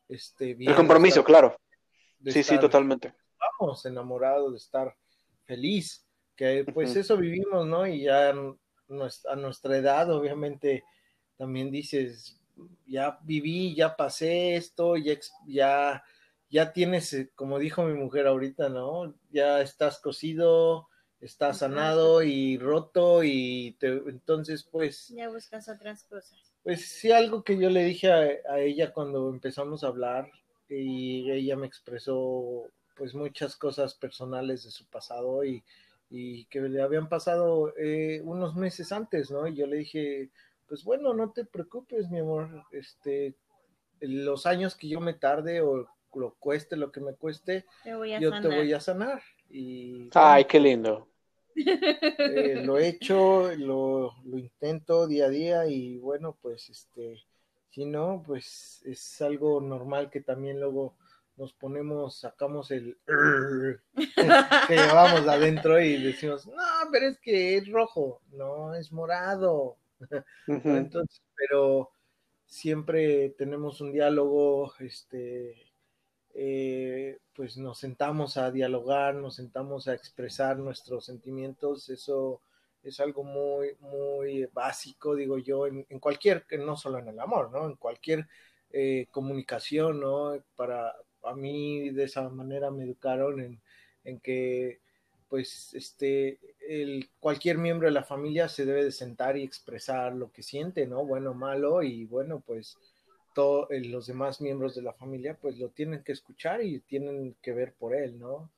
este, 0.09 0.53
bien. 0.53 0.71
El 0.71 0.75
compromiso, 0.75 1.23
claro. 1.23 1.55
Sí, 2.25 2.43
sí, 2.43 2.59
totalmente. 2.59 3.13
Vamos, 3.59 3.85
enamorados, 3.85 4.51
de 4.51 4.57
estar 4.57 4.95
feliz, 5.45 6.05
que 6.35 6.65
pues 6.73 6.95
eso 6.95 7.17
vivimos, 7.17 7.65
¿no? 7.65 7.87
Y 7.87 8.03
ya 8.03 8.29
a 8.29 9.35
nuestra 9.35 9.77
edad, 9.77 10.11
obviamente, 10.11 10.83
también 11.37 11.71
dices, 11.71 12.39
ya 12.85 13.17
viví, 13.23 13.73
ya 13.75 13.95
pasé 13.95 14.55
esto, 14.55 14.97
ya, 14.97 15.17
ya, 15.47 16.03
ya 16.49 16.73
tienes, 16.73 17.29
como 17.35 17.57
dijo 17.57 17.83
mi 17.83 17.93
mujer 17.93 18.27
ahorita, 18.27 18.69
¿no? 18.69 19.15
Ya 19.31 19.61
estás 19.61 19.99
cocido, 19.99 20.89
está 21.21 21.53
sanado 21.53 22.23
y 22.23 22.57
roto 22.57 23.23
y 23.23 23.77
entonces 23.81 24.63
pues... 24.63 25.09
Ya 25.09 25.29
buscas 25.29 25.69
otras 25.69 26.03
cosas. 26.03 26.51
Pues 26.63 26.85
sí, 26.85 27.11
algo 27.11 27.43
que 27.43 27.57
yo 27.57 27.69
le 27.69 27.85
dije 27.85 28.11
a, 28.11 28.59
ella 28.59 28.91
cuando 28.91 29.29
empezamos 29.29 29.83
a 29.83 29.87
hablar 29.87 30.29
y 30.67 31.29
ella 31.31 31.55
me 31.55 31.67
expresó 31.67 32.65
pues 32.95 33.13
muchas 33.13 33.55
cosas 33.55 33.93
personales 33.93 34.63
de 34.63 34.71
su 34.71 34.85
pasado 34.85 35.43
y, 35.43 35.63
y 36.09 36.45
que 36.45 36.61
le 36.61 36.81
habían 36.81 37.07
pasado 37.07 37.73
eh, 37.77 38.21
unos 38.23 38.55
meses 38.55 38.91
antes, 38.91 39.31
¿no? 39.31 39.47
Y 39.47 39.55
yo 39.55 39.67
le 39.67 39.77
dije, 39.77 40.29
pues 40.67 40.83
bueno, 40.83 41.13
no 41.13 41.31
te 41.31 41.45
preocupes, 41.45 42.09
mi 42.09 42.19
amor, 42.19 42.63
este, 42.71 43.35
los 43.99 44.45
años 44.45 44.75
que 44.75 44.87
yo 44.87 44.99
me 44.99 45.13
tarde 45.13 45.61
o 45.61 45.87
lo 46.13 46.35
cueste 46.35 46.75
lo 46.75 46.91
que 46.91 46.99
me 46.99 47.13
cueste, 47.13 47.65
yo 47.85 48.41
te 48.41 48.47
voy 48.47 48.73
a 48.73 48.79
sanar. 48.79 49.21
Y, 49.49 50.09
Ay, 50.13 50.45
qué 50.45 50.59
lindo. 50.59 51.10
Eh, 51.55 52.61
lo 52.63 52.77
he 52.77 52.87
hecho, 52.87 53.51
lo, 53.57 54.13
lo, 54.23 54.37
intento 54.37 55.07
día 55.07 55.25
a 55.25 55.29
día 55.29 55.67
y 55.67 55.97
bueno, 55.97 56.37
pues 56.41 56.69
este, 56.69 57.23
si 57.69 57.85
no, 57.85 58.23
pues 58.25 58.81
es 58.85 59.21
algo 59.21 59.61
normal 59.61 60.09
que 60.09 60.21
también 60.21 60.59
luego 60.59 60.95
nos 61.37 61.53
ponemos, 61.53 62.19
sacamos 62.19 62.71
el 62.71 62.97
que 63.95 64.75
llevamos 64.75 65.27
adentro 65.27 65.81
y 65.81 66.01
decimos, 66.01 66.45
no, 66.45 66.53
pero 66.91 67.07
es 67.07 67.19
que 67.19 67.57
es 67.57 67.67
rojo, 67.69 68.21
no, 68.31 68.75
es 68.75 68.91
morado. 68.91 69.77
Entonces, 70.47 71.21
pero 71.35 71.91
siempre 72.45 73.29
tenemos 73.37 73.81
un 73.81 73.91
diálogo, 73.91 74.73
este, 74.79 75.55
eh, 76.33 77.17
pues 77.33 77.57
nos 77.57 77.79
sentamos 77.79 78.37
a 78.37 78.51
dialogar, 78.51 79.15
nos 79.15 79.35
sentamos 79.35 79.87
a 79.87 79.93
expresar 79.93 80.57
nuestros 80.57 81.05
sentimientos, 81.05 81.89
eso 81.89 82.41
es 82.83 82.99
algo 82.99 83.23
muy, 83.23 83.75
muy 83.79 84.45
básico, 84.53 85.15
digo 85.15 85.37
yo, 85.37 85.67
en, 85.67 85.85
en 85.89 85.99
cualquier, 85.99 86.45
no 86.59 86.75
solo 86.75 86.99
en 86.99 87.07
el 87.09 87.19
amor, 87.19 87.51
¿no? 87.51 87.65
En 87.65 87.75
cualquier 87.75 88.27
eh, 88.71 89.07
comunicación, 89.11 89.99
¿no? 89.99 90.41
Para, 90.55 90.95
a 91.23 91.35
mí 91.35 91.89
de 91.89 92.05
esa 92.05 92.29
manera 92.29 92.71
me 92.71 92.83
educaron 92.85 93.59
en, 94.03 94.19
que 94.19 94.79
pues 95.27 95.73
este 95.73 96.39
cualquier 97.19 97.57
miembro 97.57 97.87
de 97.87 97.93
la 97.93 98.03
familia 98.03 98.49
se 98.49 98.65
debe 98.65 98.83
de 98.83 98.91
sentar 98.91 99.37
y 99.37 99.43
expresar 99.43 100.13
lo 100.13 100.31
que 100.31 100.43
siente, 100.43 100.87
¿no? 100.87 101.05
Bueno, 101.05 101.33
malo 101.33 101.83
y 101.83 102.05
bueno, 102.05 102.41
pues 102.45 102.77
todos 103.33 103.69
eh, 103.71 103.81
los 103.81 104.07
demás 104.07 104.41
miembros 104.41 104.75
de 104.75 104.81
la 104.81 104.93
familia 104.93 105.37
pues 105.41 105.57
lo 105.57 105.69
tienen 105.69 106.03
que 106.03 106.11
escuchar 106.11 106.63
y 106.63 106.79
tienen 106.81 107.35
que 107.41 107.53
ver 107.53 107.73
por 107.73 107.95
él, 107.95 108.19
¿no? 108.19 108.49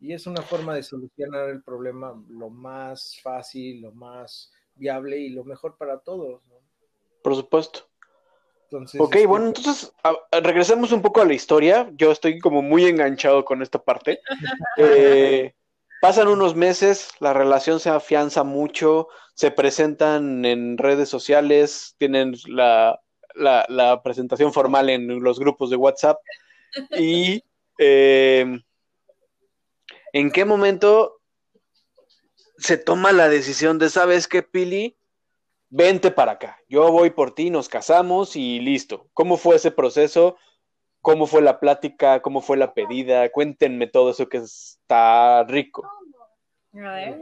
Y 0.00 0.12
es 0.12 0.26
una 0.26 0.42
forma 0.42 0.74
de 0.74 0.82
solucionar 0.82 1.48
el 1.48 1.62
problema 1.62 2.14
lo 2.28 2.50
más 2.50 3.18
fácil, 3.22 3.82
lo 3.82 3.92
más 3.92 4.52
viable 4.74 5.18
y 5.18 5.30
lo 5.30 5.44
mejor 5.44 5.76
para 5.76 5.98
todos, 5.98 6.46
¿no? 6.48 6.56
Por 7.22 7.34
supuesto 7.34 7.88
ok, 8.70 9.14
este, 9.14 9.26
bueno, 9.26 9.46
entonces 9.46 9.92
regresemos 10.30 10.92
un 10.92 11.02
poco 11.02 11.20
a 11.20 11.24
la 11.24 11.34
historia. 11.34 11.90
Yo 11.96 12.12
estoy 12.12 12.38
como 12.38 12.62
muy 12.62 12.84
enganchado 12.84 13.44
con 13.44 13.62
esta 13.62 13.82
parte. 13.82 14.20
Eh, 14.78 15.54
pasan 16.02 16.28
unos 16.28 16.54
meses, 16.54 17.08
la 17.18 17.32
relación 17.32 17.80
se 17.80 17.88
afianza 17.88 18.44
mucho, 18.44 19.08
se 19.34 19.50
presentan 19.50 20.44
en 20.44 20.76
redes 20.76 21.08
sociales, 21.08 21.94
tienen 21.96 22.34
la, 22.46 23.00
presentación 24.02 24.52
formal 24.52 24.90
en 24.90 25.22
los 25.22 25.38
grupos 25.38 25.70
de 25.70 25.76
WhatsApp. 25.76 26.18
Y 26.98 27.42
em, 27.78 28.62
¿en 30.12 30.30
qué 30.30 30.44
momento 30.44 31.20
se 32.58 32.76
toma 32.76 33.12
la 33.12 33.28
decisión 33.28 33.78
de, 33.78 33.88
sabes 33.90 34.28
qué, 34.28 34.42
Pili? 34.42 34.96
vente 35.68 36.10
para 36.10 36.32
acá, 36.32 36.58
yo 36.68 36.90
voy 36.90 37.10
por 37.10 37.34
ti, 37.34 37.50
nos 37.50 37.68
casamos 37.68 38.36
y 38.36 38.60
listo. 38.60 39.08
¿Cómo 39.12 39.36
fue 39.36 39.56
ese 39.56 39.70
proceso? 39.70 40.36
¿Cómo 41.00 41.26
fue 41.26 41.42
la 41.42 41.60
plática? 41.60 42.20
¿Cómo 42.20 42.40
fue 42.40 42.56
la 42.56 42.74
pedida? 42.74 43.30
Cuéntenme 43.30 43.86
todo 43.86 44.10
eso 44.10 44.28
que 44.28 44.38
está 44.38 45.44
rico. 45.44 45.88
A 46.74 46.94
ver, 46.94 47.18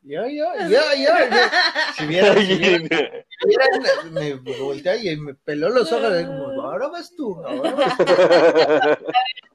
ya, 0.02 0.26
ya. 0.28 1.92
Si 1.96 2.06
vieran, 2.06 2.38
si 2.38 2.56
vieran, 2.56 2.88
si 2.88 3.46
vieran 3.46 4.12
me, 4.12 4.34
me 4.36 4.58
voltea 4.58 4.96
y 4.96 5.16
me 5.16 5.34
peló 5.34 5.68
los 5.68 5.92
ojos. 5.92 6.12
como, 6.24 6.62
ahora 6.62 6.88
vas 6.88 7.14
tú, 7.14 7.34
ahora 7.44 7.72
vas 7.72 7.96
tú. 7.96 8.04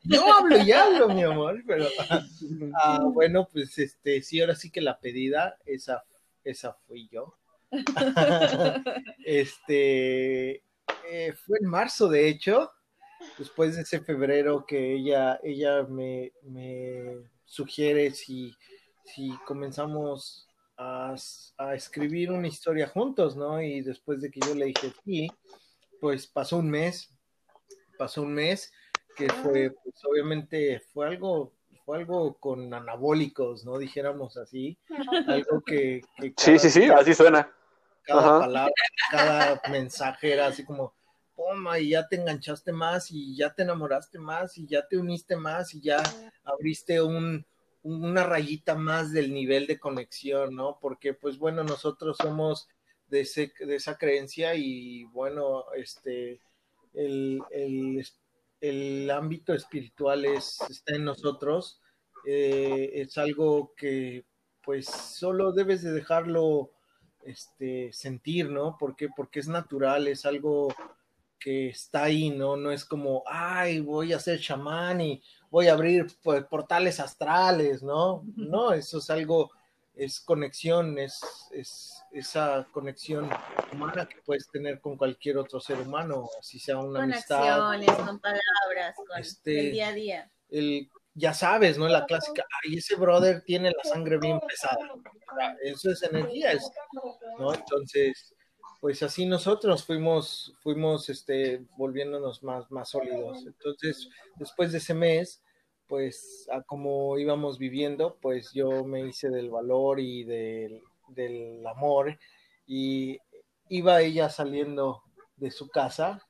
Yo 0.04 0.34
hablo 0.34 0.58
y 0.58 0.72
hablo, 0.72 1.10
mi 1.10 1.24
amor, 1.24 1.64
pero 1.66 1.88
ah, 2.80 3.00
bueno, 3.12 3.50
pues 3.52 3.78
este, 3.80 4.22
sí, 4.22 4.40
ahora 4.40 4.56
sí 4.56 4.70
que 4.70 4.82
la 4.82 5.00
pedida, 5.00 5.58
esa, 5.66 6.04
esa 6.44 6.74
fui 6.88 7.10
yo. 7.12 7.38
este 9.26 10.64
eh, 11.10 11.34
fue 11.34 11.58
en 11.60 11.68
marzo, 11.68 12.08
de 12.08 12.28
hecho, 12.28 12.72
después 13.38 13.76
de 13.76 13.82
ese 13.82 14.00
febrero 14.02 14.66
que 14.66 14.94
ella, 14.94 15.40
ella 15.44 15.84
me, 15.84 16.32
sugiere 17.46 18.12
si, 18.12 18.56
si 19.06 19.32
comenzamos 19.46 20.48
a, 20.78 21.16
escribir 21.74 22.32
una 22.32 22.48
historia 22.48 22.88
juntos, 22.88 23.36
¿no? 23.36 23.62
Y 23.62 23.82
después 23.82 24.22
de 24.22 24.30
que 24.30 24.40
yo 24.42 24.54
le 24.56 24.66
dije 24.66 24.92
sí, 25.04 25.32
pues 26.02 26.28
pasó 26.28 26.58
un 26.58 26.70
mes, 26.70 27.14
pasó 27.98 28.24
un 28.24 28.34
mes 28.34 28.74
que 29.16 29.30
fue, 29.30 29.72
pues 29.72 29.96
obviamente 30.06 30.82
fue 30.94 31.08
algo 31.08 31.54
fue 31.86 32.00
algo 32.00 32.34
con 32.40 32.74
anabólicos, 32.74 33.64
¿no? 33.64 33.78
Dijéramos 33.78 34.38
así. 34.38 34.76
Algo 35.28 35.62
que. 35.62 36.02
sí, 36.36 36.58
sí, 36.58 36.72
sí, 36.72 36.86
así 36.86 37.14
suena 37.14 37.48
cada 38.06 38.40
palabra, 38.40 38.74
cada 39.12 39.62
mensaje 39.70 40.34
era 40.34 40.48
así 40.48 40.64
como, 40.64 40.94
toma, 41.36 41.80
y 41.80 41.90
ya 41.90 42.08
te 42.08 42.16
enganchaste 42.16 42.72
más, 42.72 43.12
y 43.12 43.36
ya 43.36 43.54
te 43.54 43.64
enamoraste 43.64 44.20
más, 44.20 44.58
y 44.58 44.68
ya 44.68 44.88
te 44.88 44.98
uniste 44.98 45.36
más, 45.36 45.74
y 45.74 45.82
ya 45.82 46.02
abriste 46.44 47.02
un, 47.02 47.46
una 47.86 48.24
rayita 48.24 48.74
más 48.76 49.12
del 49.12 49.32
nivel 49.32 49.68
de 49.68 49.80
conexión, 49.80 50.56
¿no? 50.56 50.80
Porque, 50.82 51.14
pues 51.14 51.38
bueno, 51.38 51.64
nosotros 51.64 52.18
somos 52.18 52.68
de, 53.08 53.22
ese, 53.22 53.54
de 53.60 53.76
esa 53.76 53.96
creencia 54.00 54.56
y 54.56 55.04
bueno, 55.04 55.66
este, 55.76 56.42
el, 56.94 57.44
el, 58.60 59.12
ámbito 59.12 59.54
espiritual 59.54 60.26
es, 60.26 60.60
está 60.68 60.96
en 60.96 61.06
nosotros, 61.06 61.80
eh, 62.26 62.90
es 62.96 63.20
algo 63.20 63.74
que 63.78 64.26
pues 64.64 64.88
solo 64.88 65.52
debes 65.52 65.84
de 65.84 65.92
dejarlo 65.92 66.72
este, 67.24 67.94
sentir, 67.94 68.50
¿no? 68.50 68.78
Porque 68.80 69.10
es 69.34 69.48
natural, 69.48 70.08
es 70.08 70.26
algo 70.26 70.74
que 71.40 71.70
está 71.70 72.04
ahí, 72.04 72.30
¿no? 72.30 72.58
No 72.58 72.72
es 72.72 72.86
como, 72.86 73.24
ay, 73.26 73.80
voy 73.80 74.14
a 74.14 74.20
ser 74.20 74.40
chamán 74.40 75.02
y 75.02 75.22
voy 75.50 75.68
a 75.68 75.74
abrir 75.74 76.08
pues, 76.24 76.44
portales 76.46 77.00
astrales, 77.00 77.84
¿no? 77.84 78.24
No, 78.36 78.74
eso 78.74 78.98
es 78.98 79.10
algo, 79.10 79.52
es 79.96 80.20
conexión, 80.20 80.98
es, 80.98 81.22
es 81.52 82.04
esa 82.12 82.68
conexión 82.72 83.30
humana 83.72 84.08
que 84.08 84.22
puedes 84.26 84.48
tener 84.50 84.80
con 84.80 84.98
cualquier 84.98 85.38
otro 85.38 85.60
ser 85.60 85.80
humano, 85.80 86.30
si 86.42 86.60
sea 86.60 86.78
una 86.78 87.02
con 87.02 87.12
amistad. 87.14 87.74
Acciones, 87.74 87.96
con 87.96 88.20
palabras, 88.20 88.96
con 88.96 89.20
este, 89.20 89.60
el 89.60 89.72
día 89.72 89.88
a 89.90 89.94
día. 89.94 90.32
El 90.50 90.90
ya 91.16 91.34
sabes, 91.34 91.78
¿no? 91.78 91.88
La 91.88 92.06
clásica, 92.06 92.46
ay, 92.64 92.78
ese 92.78 92.96
brother 92.96 93.42
tiene 93.42 93.72
la 93.72 93.84
sangre 93.90 94.18
bien 94.18 94.40
pesada. 94.42 94.78
Eso 95.64 95.92
es 95.92 96.04
energía, 96.04 96.52
¿no? 97.40 97.54
Entonces, 97.54 98.35
pues 98.86 99.02
así 99.02 99.26
nosotros 99.26 99.84
fuimos, 99.84 100.54
fuimos, 100.60 101.10
este, 101.10 101.66
volviéndonos 101.76 102.44
más, 102.44 102.70
más 102.70 102.90
sólidos. 102.90 103.44
Entonces, 103.44 104.08
después 104.36 104.72
de 104.72 104.78
ese 104.78 104.94
mes, 104.94 105.42
pues, 105.88 106.48
a 106.52 106.62
como 106.62 107.18
íbamos 107.18 107.58
viviendo, 107.58 108.20
pues 108.22 108.52
yo 108.54 108.84
me 108.84 109.00
hice 109.08 109.32
del 109.32 109.50
valor 109.50 110.00
y 110.00 110.24
del, 110.24 110.84
del 111.08 111.66
amor 111.66 112.20
y 112.68 113.18
iba 113.70 114.04
ella 114.04 114.30
saliendo 114.30 115.02
de 115.36 115.50
su 115.50 115.68
casa, 115.68 116.22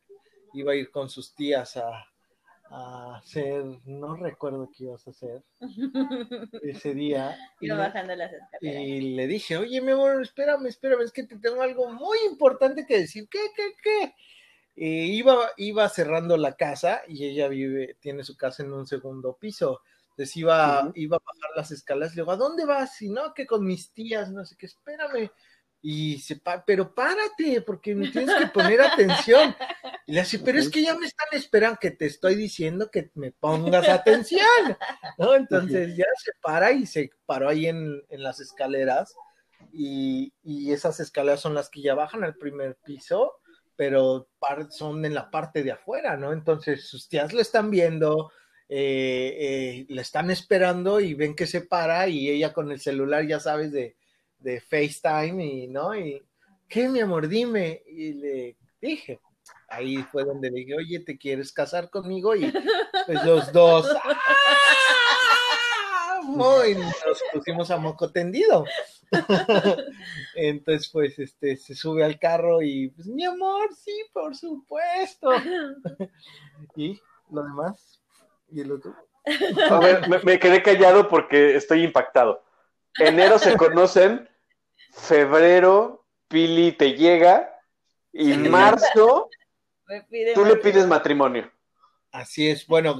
iba 0.53 0.71
a 0.71 0.75
ir 0.75 0.91
con 0.91 1.09
sus 1.09 1.35
tías 1.35 1.75
a, 1.75 2.05
a 2.69 3.17
hacer, 3.17 3.63
no 3.85 4.15
recuerdo 4.15 4.69
qué 4.75 4.85
ibas 4.85 5.05
a 5.07 5.11
hacer 5.11 5.43
ese 6.63 6.93
día. 6.93 7.37
y, 7.59 7.69
bajando 7.69 8.15
las 8.15 8.33
escaleras. 8.33 8.83
Y 8.83 9.15
le 9.15 9.27
dije, 9.27 9.57
oye, 9.57 9.81
mi 9.81 9.91
amor, 9.91 10.21
espérame, 10.21 10.65
espérame, 10.67 11.01
es 11.01 11.11
que 11.11 11.23
te 11.23 11.37
tengo 11.37 11.61
algo 11.61 11.91
muy 11.91 12.17
importante 12.29 12.85
que 12.85 12.99
decir. 12.99 13.27
¿Qué, 13.29 13.39
qué, 13.55 13.73
qué? 13.83 14.13
iba, 14.77 15.51
iba 15.57 15.87
cerrando 15.89 16.37
la 16.37 16.55
casa 16.55 17.01
y 17.07 17.25
ella 17.25 17.47
vive, 17.47 17.97
tiene 17.99 18.23
su 18.23 18.35
casa 18.35 18.63
en 18.63 18.73
un 18.73 18.85
segundo 18.85 19.37
piso. 19.37 19.81
Entonces 20.11 20.35
iba, 20.37 20.91
iba 20.95 21.17
a 21.17 21.23
bajar 21.25 21.51
las 21.55 21.71
escaleras 21.71 22.13
y 22.13 22.15
le 22.17 22.21
digo, 22.23 22.31
¿a 22.31 22.37
dónde 22.37 22.65
vas? 22.65 22.95
Si 22.95 23.09
no, 23.09 23.33
que 23.33 23.45
con 23.45 23.65
mis 23.65 23.91
tías, 23.93 24.31
no 24.31 24.45
sé 24.45 24.55
qué, 24.57 24.65
espérame 24.65 25.29
y 25.87 26.17
se 26.17 26.41
pero 26.65 26.95
párate, 26.95 27.61
porque 27.61 27.93
me 27.93 28.09
tienes 28.09 28.35
que 28.35 28.47
poner 28.47 28.81
atención. 28.81 29.55
Y 30.07 30.13
le 30.13 30.21
dice, 30.21 30.39
pero 30.39 30.57
es 30.57 30.67
que 30.67 30.81
ya 30.81 30.95
me 30.97 31.05
están 31.05 31.27
esperando 31.33 31.77
que 31.79 31.91
te 31.91 32.07
estoy 32.07 32.33
diciendo 32.33 32.89
que 32.89 33.11
me 33.13 33.31
pongas 33.31 33.87
atención, 33.87 34.41
¿no? 35.19 35.35
Entonces 35.35 35.95
ya 35.95 36.05
se 36.17 36.31
para 36.41 36.71
y 36.71 36.87
se 36.87 37.11
paró 37.27 37.49
ahí 37.49 37.67
en, 37.67 38.01
las 38.09 38.39
escaleras 38.39 39.15
y, 39.71 40.33
esas 40.71 40.99
escaleras 40.99 41.41
son 41.41 41.53
las 41.53 41.69
que 41.69 41.83
ya 41.83 41.93
bajan 41.93 42.23
al 42.23 42.35
primer 42.35 42.77
piso, 42.83 43.33
pero 43.75 44.27
son 44.71 45.05
en 45.05 45.13
la 45.13 45.29
parte 45.29 45.61
de 45.61 45.73
afuera, 45.73 46.17
¿no? 46.17 46.33
Entonces 46.33 46.87
sus 46.87 47.07
tías 47.07 47.31
lo 47.31 47.41
están 47.41 47.69
viendo, 47.69 48.31
eh, 48.69 49.85
eh, 49.87 49.99
están 49.99 50.31
esperando 50.31 50.99
y 50.99 51.13
ven 51.13 51.35
que 51.35 51.45
se 51.45 51.61
para 51.61 52.07
y 52.07 52.27
ella 52.27 52.53
con 52.53 52.71
el 52.71 52.79
celular, 52.79 53.27
ya 53.27 53.39
sabes, 53.39 53.71
de 53.71 53.95
de 54.39 54.61
FaceTime 54.61 55.43
y, 55.43 55.67
¿no? 55.67 55.95
Y, 55.95 56.23
¿qué, 56.67 56.87
mi 56.89 56.99
amor? 56.99 57.27
Dime. 57.27 57.83
Y 57.87 58.13
le 58.13 58.57
dije, 58.81 59.19
ahí 59.67 59.97
fue 60.11 60.23
donde 60.23 60.49
dije, 60.49 60.75
oye, 60.75 60.99
¿te 60.99 61.17
quieres 61.17 61.51
casar 61.51 61.89
conmigo? 61.89 62.35
Y 62.35 62.51
pues 63.05 63.23
los 63.25 63.51
dos, 63.51 63.87
¡ah! 64.03 64.15
Nos 66.27 67.23
pusimos 67.33 67.71
a 67.71 67.77
moco 67.77 68.11
tendido. 68.11 68.65
Entonces, 70.35 70.89
pues, 70.91 71.19
este, 71.19 71.55
se 71.55 71.75
sube 71.75 72.03
al 72.03 72.19
carro 72.19 72.61
y, 72.61 72.89
pues, 72.89 73.07
mi 73.07 73.23
amor, 73.23 73.69
sí, 73.73 73.93
por 74.11 74.35
supuesto. 74.35 75.29
y 76.75 76.99
lo 77.29 77.43
demás 77.43 78.01
¿Y 78.51 78.61
el 78.61 78.71
otro? 78.71 78.95
A 79.69 79.79
ver, 79.79 80.23
me, 80.23 80.39
quedé 80.39 80.61
callado 80.61 81.07
porque 81.07 81.55
estoy 81.55 81.83
impactado. 81.83 82.43
Enero 82.99 83.39
se 83.39 83.57
conocen, 83.57 84.29
febrero, 84.91 86.05
Pili 86.27 86.71
te 86.71 86.93
llega, 86.93 87.51
y 88.11 88.33
marzo, 88.33 89.29
tú 90.33 90.45
le 90.45 90.55
pides 90.57 90.87
matrimonio. 90.87 91.51
Así 92.11 92.49
es, 92.49 92.65
bueno, 92.65 92.97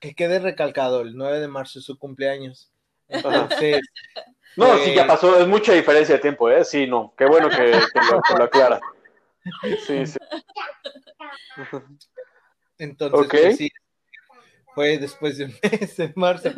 que 0.00 0.14
quede 0.14 0.38
recalcado, 0.38 1.00
el 1.00 1.16
9 1.16 1.40
de 1.40 1.48
marzo 1.48 1.78
es 1.78 1.84
su 1.86 1.98
cumpleaños. 1.98 2.70
Entonces, 3.08 3.80
no, 4.56 4.76
sí, 4.78 4.94
ya 4.94 5.04
eh, 5.04 5.06
pasó, 5.06 5.38
es 5.40 5.46
mucha 5.46 5.72
diferencia 5.72 6.16
de 6.16 6.20
tiempo, 6.20 6.50
¿eh? 6.50 6.64
Sí, 6.64 6.86
no, 6.86 7.14
qué 7.16 7.24
bueno 7.24 7.48
que, 7.48 7.72
lo, 8.36 8.44
aclara. 8.44 8.80
Sí, 9.86 10.06
sí. 10.06 10.18
Entonces, 12.78 13.28
pues 13.30 13.56
sí, 13.56 13.70
fue 14.74 14.98
después 14.98 15.38
de 15.38 15.46
un 15.46 15.54
mes, 15.62 15.98
en 15.98 16.12
marzo, 16.16 16.50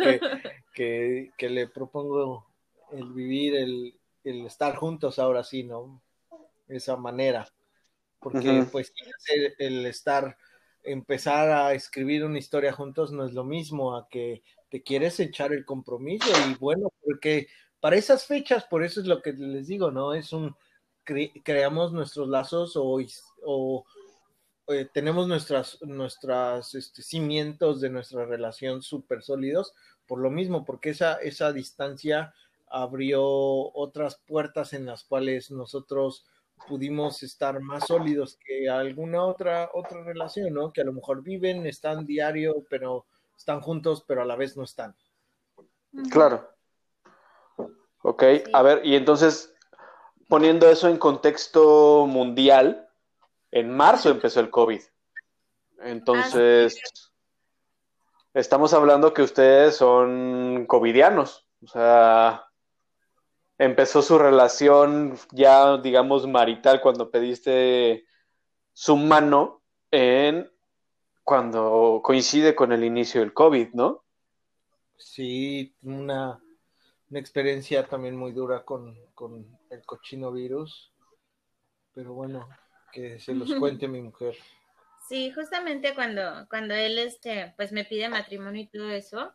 que, 0.74 1.30
le 1.38 1.68
propongo 1.68 2.51
el 2.92 3.12
vivir, 3.12 3.54
el, 3.56 4.46
estar 4.46 4.76
juntos 4.76 5.18
ahora 5.18 5.44
sí, 5.44 5.64
¿no? 5.64 6.02
Esa 6.68 6.96
manera. 6.96 7.48
Porque, 8.18 8.66
pues, 8.70 8.92
el 9.58 9.84
estar, 9.86 10.36
empezar 10.84 11.50
a 11.50 11.74
escribir 11.74 12.24
una 12.24 12.38
historia 12.38 12.72
juntos 12.72 13.12
no 13.12 13.24
es 13.24 13.32
lo 13.32 13.44
mismo 13.44 13.96
a 13.96 14.08
que 14.08 14.42
te 14.70 14.82
quieres 14.82 15.18
echar 15.20 15.52
el 15.52 15.64
compromiso 15.64 16.30
y 16.48 16.54
bueno, 16.54 16.92
porque 17.04 17.48
para 17.80 17.96
esas 17.96 18.26
fechas, 18.26 18.64
por 18.64 18.84
eso 18.84 19.00
es 19.00 19.06
lo 19.06 19.20
que 19.20 19.32
les 19.32 19.66
digo, 19.66 19.90
¿no? 19.90 20.14
Es 20.14 20.32
un, 20.32 20.56
creamos 21.04 21.92
nuestros 21.92 22.28
lazos 22.28 22.76
o, 22.76 22.98
o 23.44 23.84
eh, 24.68 24.88
tenemos 24.92 25.26
nuestras, 25.26 25.82
nuestras 25.82 26.74
este, 26.74 27.02
cimientos 27.02 27.80
de 27.80 27.90
nuestra 27.90 28.24
relación 28.24 28.82
súper 28.82 29.22
sólidos 29.22 29.74
por 30.06 30.20
lo 30.20 30.30
mismo, 30.30 30.64
porque 30.64 30.90
esa, 30.90 31.14
esa 31.16 31.52
distancia 31.52 32.32
abrió 32.72 33.22
otras 33.22 34.20
puertas 34.26 34.72
en 34.72 34.86
las 34.86 35.04
cuales 35.04 35.50
nosotros 35.50 36.24
pudimos 36.66 37.22
estar 37.22 37.60
más 37.60 37.86
sólidos 37.86 38.38
que 38.44 38.68
alguna 38.68 39.24
otra, 39.24 39.70
otra 39.74 40.02
relación, 40.02 40.54
¿no? 40.54 40.72
Que 40.72 40.80
a 40.80 40.84
lo 40.84 40.92
mejor 40.92 41.22
viven, 41.22 41.66
están 41.66 42.06
diario, 42.06 42.64
pero 42.70 43.06
están 43.36 43.60
juntos, 43.60 44.04
pero 44.06 44.22
a 44.22 44.24
la 44.24 44.36
vez 44.36 44.56
no 44.56 44.64
están. 44.64 44.94
Claro. 46.10 46.48
Ok, 48.02 48.24
a 48.52 48.62
ver, 48.62 48.84
y 48.84 48.96
entonces, 48.96 49.54
poniendo 50.28 50.68
eso 50.68 50.88
en 50.88 50.96
contexto 50.96 52.06
mundial, 52.06 52.88
en 53.50 53.70
marzo 53.70 54.10
empezó 54.10 54.40
el 54.40 54.50
COVID. 54.50 54.80
Entonces, 55.80 56.80
estamos 58.34 58.72
hablando 58.72 59.12
que 59.12 59.22
ustedes 59.22 59.76
son 59.76 60.66
covidianos. 60.66 61.46
O 61.62 61.68
sea, 61.68 62.44
empezó 63.64 64.02
su 64.02 64.18
relación 64.18 65.18
ya, 65.32 65.78
digamos, 65.78 66.26
marital 66.26 66.80
cuando 66.80 67.10
pediste 67.10 68.06
su 68.72 68.96
mano 68.96 69.62
en 69.90 70.50
cuando 71.24 72.00
coincide 72.02 72.54
con 72.54 72.72
el 72.72 72.84
inicio 72.84 73.20
del 73.20 73.32
COVID, 73.32 73.68
¿no? 73.74 74.04
Sí, 74.96 75.74
una 75.82 76.40
una 77.12 77.20
experiencia 77.20 77.86
también 77.86 78.16
muy 78.16 78.32
dura 78.32 78.64
con, 78.64 78.96
el 79.68 79.84
cochino 79.84 80.32
virus. 80.32 80.90
Pero 81.94 82.14
bueno, 82.14 82.48
que 82.90 83.20
se 83.20 83.34
los 83.34 83.54
cuente 83.54 83.86
mi 83.86 84.00
mujer. 84.00 84.34
Sí, 85.06 85.30
justamente 85.30 85.94
cuando, 85.94 86.46
cuando 86.48 86.72
él 86.72 86.98
este, 86.98 87.52
pues 87.58 87.70
me 87.70 87.84
pide 87.84 88.08
matrimonio 88.08 88.62
y 88.62 88.66
todo 88.68 88.88
eso, 88.88 89.30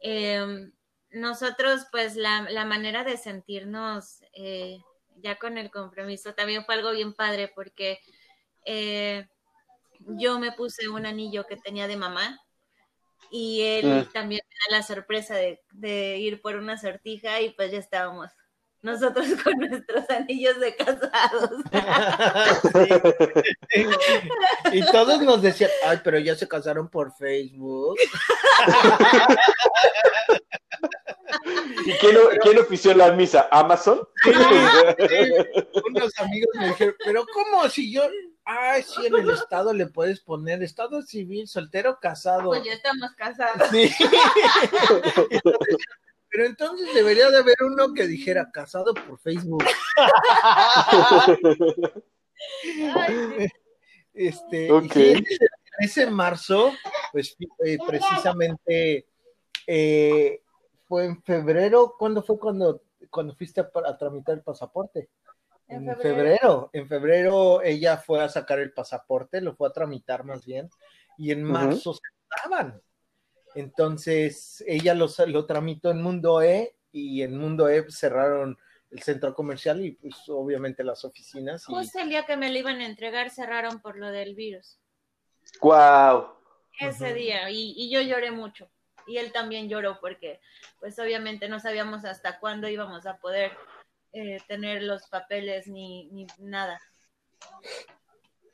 em, 0.00 0.72
nosotros, 1.12 1.86
pues 1.90 2.16
la, 2.16 2.46
la, 2.50 2.64
manera 2.64 3.04
de 3.04 3.16
sentirnos 3.16 4.22
eh, 4.32 4.78
ya 5.16 5.38
con 5.38 5.58
el 5.58 5.70
compromiso 5.70 6.34
también 6.34 6.64
fue 6.64 6.76
algo 6.76 6.92
bien 6.92 7.14
padre 7.14 7.52
porque 7.54 8.00
eh, 8.64 9.26
yo 9.98 10.38
me 10.38 10.52
puse 10.52 10.88
un 10.88 11.06
anillo 11.06 11.46
que 11.46 11.56
tenía 11.56 11.88
de 11.88 11.96
mamá 11.96 12.40
y 13.30 13.62
él 13.62 13.86
mm. 13.86 14.12
también 14.12 14.42
me 14.48 14.72
da 14.72 14.78
la 14.78 14.82
sorpresa 14.82 15.36
de, 15.36 16.18
ir 16.18 16.40
por 16.40 16.56
una 16.56 16.78
sortija 16.78 17.40
y 17.40 17.50
pues 17.50 17.70
ya 17.70 17.78
estábamos 17.78 18.30
nosotros 18.82 19.28
con 19.44 19.58
nuestros 19.58 20.08
anillos 20.10 20.58
de 20.58 20.76
casados. 20.76 21.50
Y 24.72 24.84
todos 24.86 25.22
nos 25.22 25.42
decían, 25.42 25.70
ay, 25.84 26.00
pero 26.02 26.18
ya 26.18 26.34
se 26.34 26.48
casaron 26.48 26.88
por 26.88 27.14
Facebook. 27.16 27.96
¿Y 31.86 31.92
quién, 31.94 32.16
quién 32.42 32.58
ofició 32.58 32.94
la 32.94 33.12
misa? 33.12 33.48
¿Amazon? 33.50 34.00
Unos 35.88 36.18
amigos 36.18 36.48
me 36.58 36.68
dijeron, 36.68 36.94
pero 37.04 37.24
¿cómo 37.32 37.68
si 37.68 37.92
yo 37.92 38.02
Ay, 38.52 38.82
sí, 38.82 39.06
en 39.06 39.14
el 39.14 39.30
estado 39.30 39.72
le 39.72 39.86
puedes 39.86 40.20
poner 40.20 40.60
estado 40.62 41.02
civil, 41.02 41.46
soltero, 41.46 42.00
casado. 42.00 42.48
Pues 42.48 42.64
ya 42.64 42.72
estamos 42.72 43.12
casados. 43.14 43.68
Sí. 43.70 43.88
Pero 46.30 46.46
entonces 46.46 46.88
debería 46.94 47.28
de 47.30 47.38
haber 47.38 47.56
uno 47.60 47.92
que 47.92 48.06
dijera 48.06 48.50
casado 48.52 48.94
por 48.94 49.18
Facebook. 49.18 49.64
Este, 54.12 54.68
ese, 55.78 56.10
marzo, 56.10 56.72
pues 57.12 57.36
eh, 57.64 57.78
precisamente 57.86 59.06
eh, 59.66 60.42
fue 60.90 61.04
en 61.04 61.22
febrero, 61.22 61.94
¿cuándo 61.96 62.20
fue 62.20 62.36
cuando, 62.36 62.82
cuando 63.10 63.32
fuiste 63.36 63.60
a 63.60 63.96
tramitar 63.96 64.34
el 64.34 64.42
pasaporte? 64.42 65.08
En 65.68 65.86
febrero. 65.96 66.68
En 66.72 66.88
febrero 66.88 67.62
ella 67.62 67.96
fue 67.96 68.20
a 68.20 68.28
sacar 68.28 68.58
el 68.58 68.72
pasaporte, 68.72 69.40
lo 69.40 69.54
fue 69.54 69.68
a 69.68 69.72
tramitar 69.72 70.24
más 70.24 70.44
bien, 70.44 70.68
y 71.16 71.30
en 71.30 71.44
marzo 71.44 71.94
se 71.94 72.00
estaban. 72.28 72.82
Entonces 73.54 74.64
ella 74.66 74.94
lo, 74.94 75.06
lo 75.28 75.46
tramitó 75.46 75.92
en 75.92 76.02
Mundo 76.02 76.42
E 76.42 76.74
y 76.90 77.22
en 77.22 77.38
Mundo 77.38 77.68
E 77.68 77.88
cerraron 77.88 78.58
el 78.90 79.00
centro 79.00 79.32
comercial 79.32 79.84
y 79.84 79.92
pues 79.92 80.16
obviamente 80.26 80.82
las 80.82 81.04
oficinas. 81.04 81.68
Y... 81.68 81.72
Justo 81.72 82.00
el 82.00 82.08
día 82.08 82.26
que 82.26 82.36
me 82.36 82.50
lo 82.50 82.58
iban 82.58 82.80
a 82.80 82.86
entregar 82.86 83.30
cerraron 83.30 83.80
por 83.80 83.96
lo 83.96 84.10
del 84.10 84.34
virus. 84.34 84.80
¡Wow! 85.62 86.34
Ese 86.80 87.14
día, 87.14 87.48
y, 87.48 87.74
y, 87.76 87.92
yo 87.92 88.00
lloré 88.00 88.32
mucho. 88.32 88.68
Y 89.10 89.18
él 89.18 89.32
también 89.32 89.68
lloró 89.68 89.98
porque 90.00 90.40
pues 90.78 90.98
obviamente 91.00 91.48
no 91.48 91.58
sabíamos 91.58 92.04
hasta 92.04 92.38
cuándo 92.38 92.68
íbamos 92.68 93.06
a 93.06 93.16
poder 93.16 93.50
eh, 94.12 94.38
tener 94.46 94.82
los 94.84 95.08
papeles 95.08 95.66
ni, 95.66 96.06
ni 96.12 96.26
nada. 96.38 96.80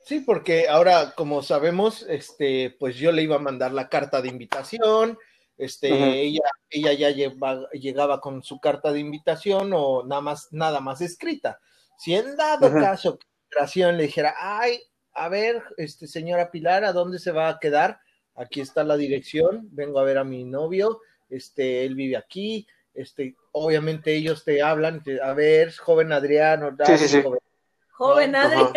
Sí, 0.01 0.21
porque 0.21 0.69
ahora, 0.69 1.13
como 1.15 1.43
sabemos, 1.43 2.07
este, 2.09 2.75
pues 2.79 2.97
yo 2.97 3.13
le 3.13 3.23
iba 3.23 3.37
a 3.37 3.41
mandar 3.41 3.73
la 3.73 3.89
carta 3.89 4.23
de 4.23 4.29
invitación, 4.29 5.19
este, 5.59 6.23
ella, 6.23 6.49
ella 6.71 6.93
ya 6.93 7.11
llegaba 7.73 8.21
con 8.21 8.43
su 8.43 8.61
carta 8.61 8.93
de 8.93 9.01
invitación 9.01 9.73
o 9.75 10.05
nada 10.05 10.23
más, 10.23 10.49
nada 10.53 10.81
más 10.81 11.01
escrita. 11.01 11.61
Si 11.99 12.15
en 12.15 12.37
dado 12.37 12.73
caso 12.73 13.19
que 13.19 13.93
le 13.93 14.03
dijera, 14.05 14.35
ay, 14.39 14.81
a 15.13 15.29
ver, 15.29 15.63
este, 15.77 16.07
señora 16.07 16.51
Pilar, 16.51 16.85
¿a 16.85 16.93
dónde 16.93 17.19
se 17.19 17.33
va 17.33 17.49
a 17.49 17.59
quedar? 17.59 18.01
Aquí 18.37 18.61
está 18.61 18.85
la 18.85 18.97
dirección, 18.97 19.69
vengo 19.73 19.99
a 19.99 20.05
ver 20.05 20.19
a 20.19 20.25
mi 20.25 20.45
novio, 20.45 21.01
este, 21.31 21.85
él 21.85 21.95
vive 21.95 22.17
aquí, 22.17 22.67
este, 22.95 23.35
obviamente 23.53 24.15
ellos 24.15 24.45
te 24.45 24.63
hablan, 24.63 25.03
a 25.23 25.33
ver, 25.33 25.75
joven 25.75 26.13
Adriano, 26.13 26.77
sí, 26.85 26.99
sí, 26.99 27.09
sí. 27.09 27.23
joven, 27.91 28.37
Adriano. 28.37 28.73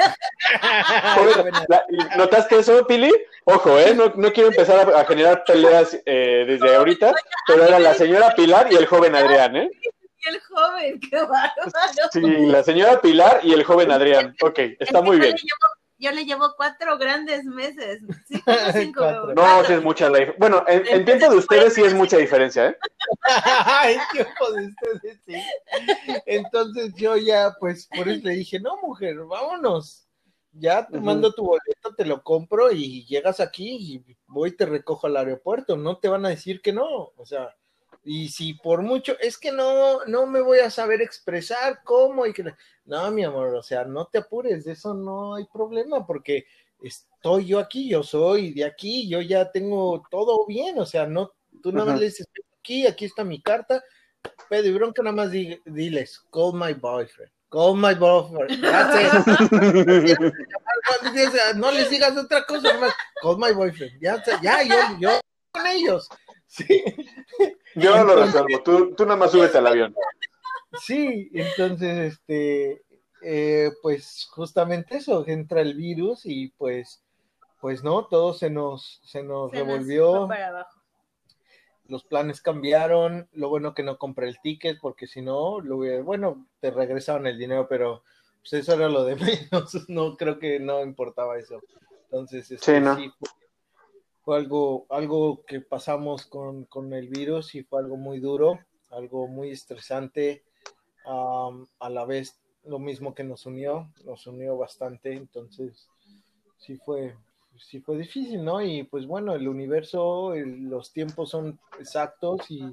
¿Notaste 2.17 2.59
eso, 2.59 2.87
Pili? 2.87 3.11
Ojo, 3.43 3.77
¿eh? 3.77 3.93
No, 3.93 4.13
no 4.15 4.31
quiero 4.31 4.49
empezar 4.49 4.93
a, 4.93 5.05
generar 5.05 5.43
peleas 5.45 5.97
eh, 6.05 6.45
desde 6.47 6.75
ahorita, 6.75 7.13
pero 7.45 7.65
era 7.65 7.79
la 7.79 7.93
señora 7.93 8.33
Pilar 8.35 8.71
y 8.71 8.75
el 8.75 8.85
joven 8.85 9.15
Adrián, 9.15 9.55
¿eh? 9.57 9.69
Y 10.21 10.29
el 10.29 10.39
joven, 10.41 10.99
qué 10.99 11.17
bárbaro. 11.17 12.09
Sí, 12.11 12.21
la 12.21 12.63
señora 12.63 13.01
Pilar 13.01 13.39
y 13.43 13.53
el 13.53 13.63
joven 13.63 13.91
Adrián. 13.91 14.35
Ok, 14.41 14.59
está 14.79 15.01
muy 15.01 15.19
bien 15.19 15.35
yo 15.99 16.11
le 16.11 16.25
llevo 16.25 16.53
cuatro 16.55 16.97
grandes 16.97 17.43
meses. 17.45 18.01
¿sí? 18.27 18.41
Cinco, 18.73 19.33
no, 19.35 19.63
sí 19.65 19.73
es 19.73 19.83
mucha 19.83 20.09
la 20.09 20.33
Bueno, 20.37 20.63
en, 20.67 21.05
tiempo 21.05 21.29
de 21.29 21.37
ustedes 21.37 21.73
sí 21.73 21.83
es 21.83 21.93
mucha 21.93 22.17
diferencia, 22.17 22.69
¿eh? 22.69 22.77
en 23.85 23.99
tiempo 24.11 24.51
de 24.51 24.67
ustedes 24.67 25.19
sí. 25.25 25.35
Entonces 26.25 26.93
yo 26.95 27.17
ya, 27.17 27.53
pues, 27.59 27.87
por 27.87 28.07
eso 28.07 28.25
le 28.25 28.33
dije, 28.33 28.59
no, 28.59 28.77
mujer, 28.81 29.17
vámonos. 29.25 30.05
Ya 30.51 30.87
te 30.87 30.99
mando 30.99 31.31
tu 31.31 31.45
boleto, 31.45 31.93
te 31.95 32.05
lo 32.05 32.23
compro 32.23 32.71
y 32.71 33.05
llegas 33.05 33.39
aquí 33.39 34.03
y 34.07 34.17
voy 34.25 34.49
y 34.49 34.55
te 34.55 34.65
recojo 34.65 35.05
al 35.05 35.17
aeropuerto. 35.17 35.77
No 35.77 35.99
te 35.99 36.07
van 36.07 36.25
a 36.25 36.29
decir 36.29 36.61
que 36.61 36.73
no. 36.73 37.11
O 37.15 37.25
sea, 37.25 37.55
y 38.11 38.29
si 38.29 38.55
por 38.55 38.81
mucho, 38.81 39.15
es 39.19 39.37
que 39.37 39.51
no, 39.51 40.03
no 40.05 40.25
me 40.25 40.41
voy 40.41 40.57
a 40.57 40.71
saber 40.71 40.99
expresar 40.99 41.83
cómo 41.83 42.25
y 42.25 42.33
que 42.33 42.43
no, 42.85 43.11
mi 43.11 43.23
amor, 43.23 43.53
o 43.53 43.61
sea, 43.61 43.85
no 43.85 44.07
te 44.07 44.17
apures, 44.17 44.65
de 44.65 44.71
eso 44.71 44.95
no 44.95 45.35
hay 45.35 45.45
problema, 45.45 46.07
porque 46.07 46.47
estoy 46.81 47.45
yo 47.45 47.59
aquí, 47.59 47.87
yo 47.87 48.01
soy 48.01 48.51
de 48.51 48.65
aquí, 48.65 49.07
yo 49.07 49.21
ya 49.21 49.51
tengo 49.51 50.01
todo 50.09 50.47
bien, 50.47 50.79
o 50.79 50.87
sea, 50.87 51.05
no, 51.05 51.33
tú 51.61 51.71
nada 51.71 51.91
más 51.91 51.99
le 51.99 52.07
dices, 52.07 52.25
aquí, 52.59 52.87
aquí 52.87 53.05
está 53.05 53.23
mi 53.23 53.43
carta, 53.43 53.83
Pedro 54.49 54.69
y 54.69 54.73
Bronca 54.73 55.03
nada 55.03 55.15
más 55.15 55.29
diles, 55.29 56.19
call 56.31 56.53
my 56.55 56.73
boyfriend. 56.73 57.31
Call 57.49 57.75
my 57.75 57.93
boyfriend. 57.93 58.59
no 61.57 61.71
les 61.71 61.91
digas 61.91 62.17
otra 62.17 62.43
cosa, 62.43 62.73
nomás. 62.73 62.91
Call 63.21 63.37
my 63.37 63.53
boyfriend. 63.53 64.01
Ya, 64.01 64.19
ya, 64.41 64.63
yo, 64.63 64.75
yo 64.99 65.19
con 65.51 65.67
ellos. 65.67 66.09
Sí. 66.49 66.83
Yo 67.75 68.03
lo 68.03 68.15
resuelvo. 68.15 68.61
Tú, 68.63 68.95
tú 68.95 69.05
nada 69.05 69.15
más 69.15 69.31
súbete 69.31 69.59
al 69.59 69.67
avión. 69.67 69.95
Sí, 70.81 71.29
entonces, 71.33 72.13
este, 72.13 72.83
eh, 73.21 73.71
pues 73.81 74.27
justamente 74.31 74.97
eso, 74.97 75.23
entra 75.27 75.61
el 75.61 75.75
virus 75.75 76.25
y 76.25 76.49
pues, 76.49 77.03
pues 77.61 77.83
no, 77.83 78.05
todo 78.05 78.33
se 78.33 78.49
nos, 78.49 78.99
se 79.03 79.23
nos 79.23 79.51
revolvió. 79.51 80.27
Los 81.87 82.03
planes 82.03 82.41
cambiaron, 82.41 83.27
lo 83.33 83.49
bueno 83.49 83.73
que 83.73 83.81
no 83.83 83.97
compré 83.97 84.27
el 84.27 84.39
ticket 84.41 84.79
porque 84.79 85.07
si 85.07 85.21
no, 85.21 85.59
lo 85.59 85.77
bueno, 86.03 86.45
te 86.59 86.69
regresaban 86.69 87.25
el 87.25 87.39
dinero, 87.39 87.67
pero 87.67 88.03
pues 88.41 88.53
eso 88.53 88.73
era 88.73 88.89
lo 88.89 89.03
de 89.05 89.15
menos, 89.51 89.87
no 89.87 90.15
creo 90.17 90.39
que 90.39 90.59
no 90.59 90.81
importaba 90.83 91.37
eso. 91.37 91.61
Entonces, 92.05 92.51
este, 92.51 92.79
sí, 92.95 93.11
algo, 94.33 94.85
algo 94.89 95.43
que 95.45 95.61
pasamos 95.61 96.25
con, 96.25 96.65
con 96.65 96.93
el 96.93 97.09
virus 97.09 97.55
y 97.55 97.63
fue 97.63 97.81
algo 97.81 97.97
muy 97.97 98.19
duro, 98.19 98.59
algo 98.91 99.27
muy 99.27 99.51
estresante 99.51 100.43
a 101.05 101.89
la 101.89 102.05
vez 102.05 102.39
lo 102.65 102.79
mismo 102.79 103.15
que 103.15 103.23
nos 103.23 103.45
unió, 103.45 103.91
nos 104.05 104.27
unió 104.27 104.57
bastante, 104.57 105.13
entonces 105.13 105.89
sí 106.57 106.77
fue, 106.77 107.15
sí 107.57 107.79
fue 107.79 107.97
difícil, 107.97 108.43
¿no? 108.43 108.61
Y 108.61 108.83
pues 108.83 109.07
bueno, 109.07 109.33
el 109.33 109.47
universo, 109.47 110.33
los 110.35 110.93
tiempos 110.93 111.31
son 111.31 111.59
exactos 111.79 112.49
y, 112.51 112.63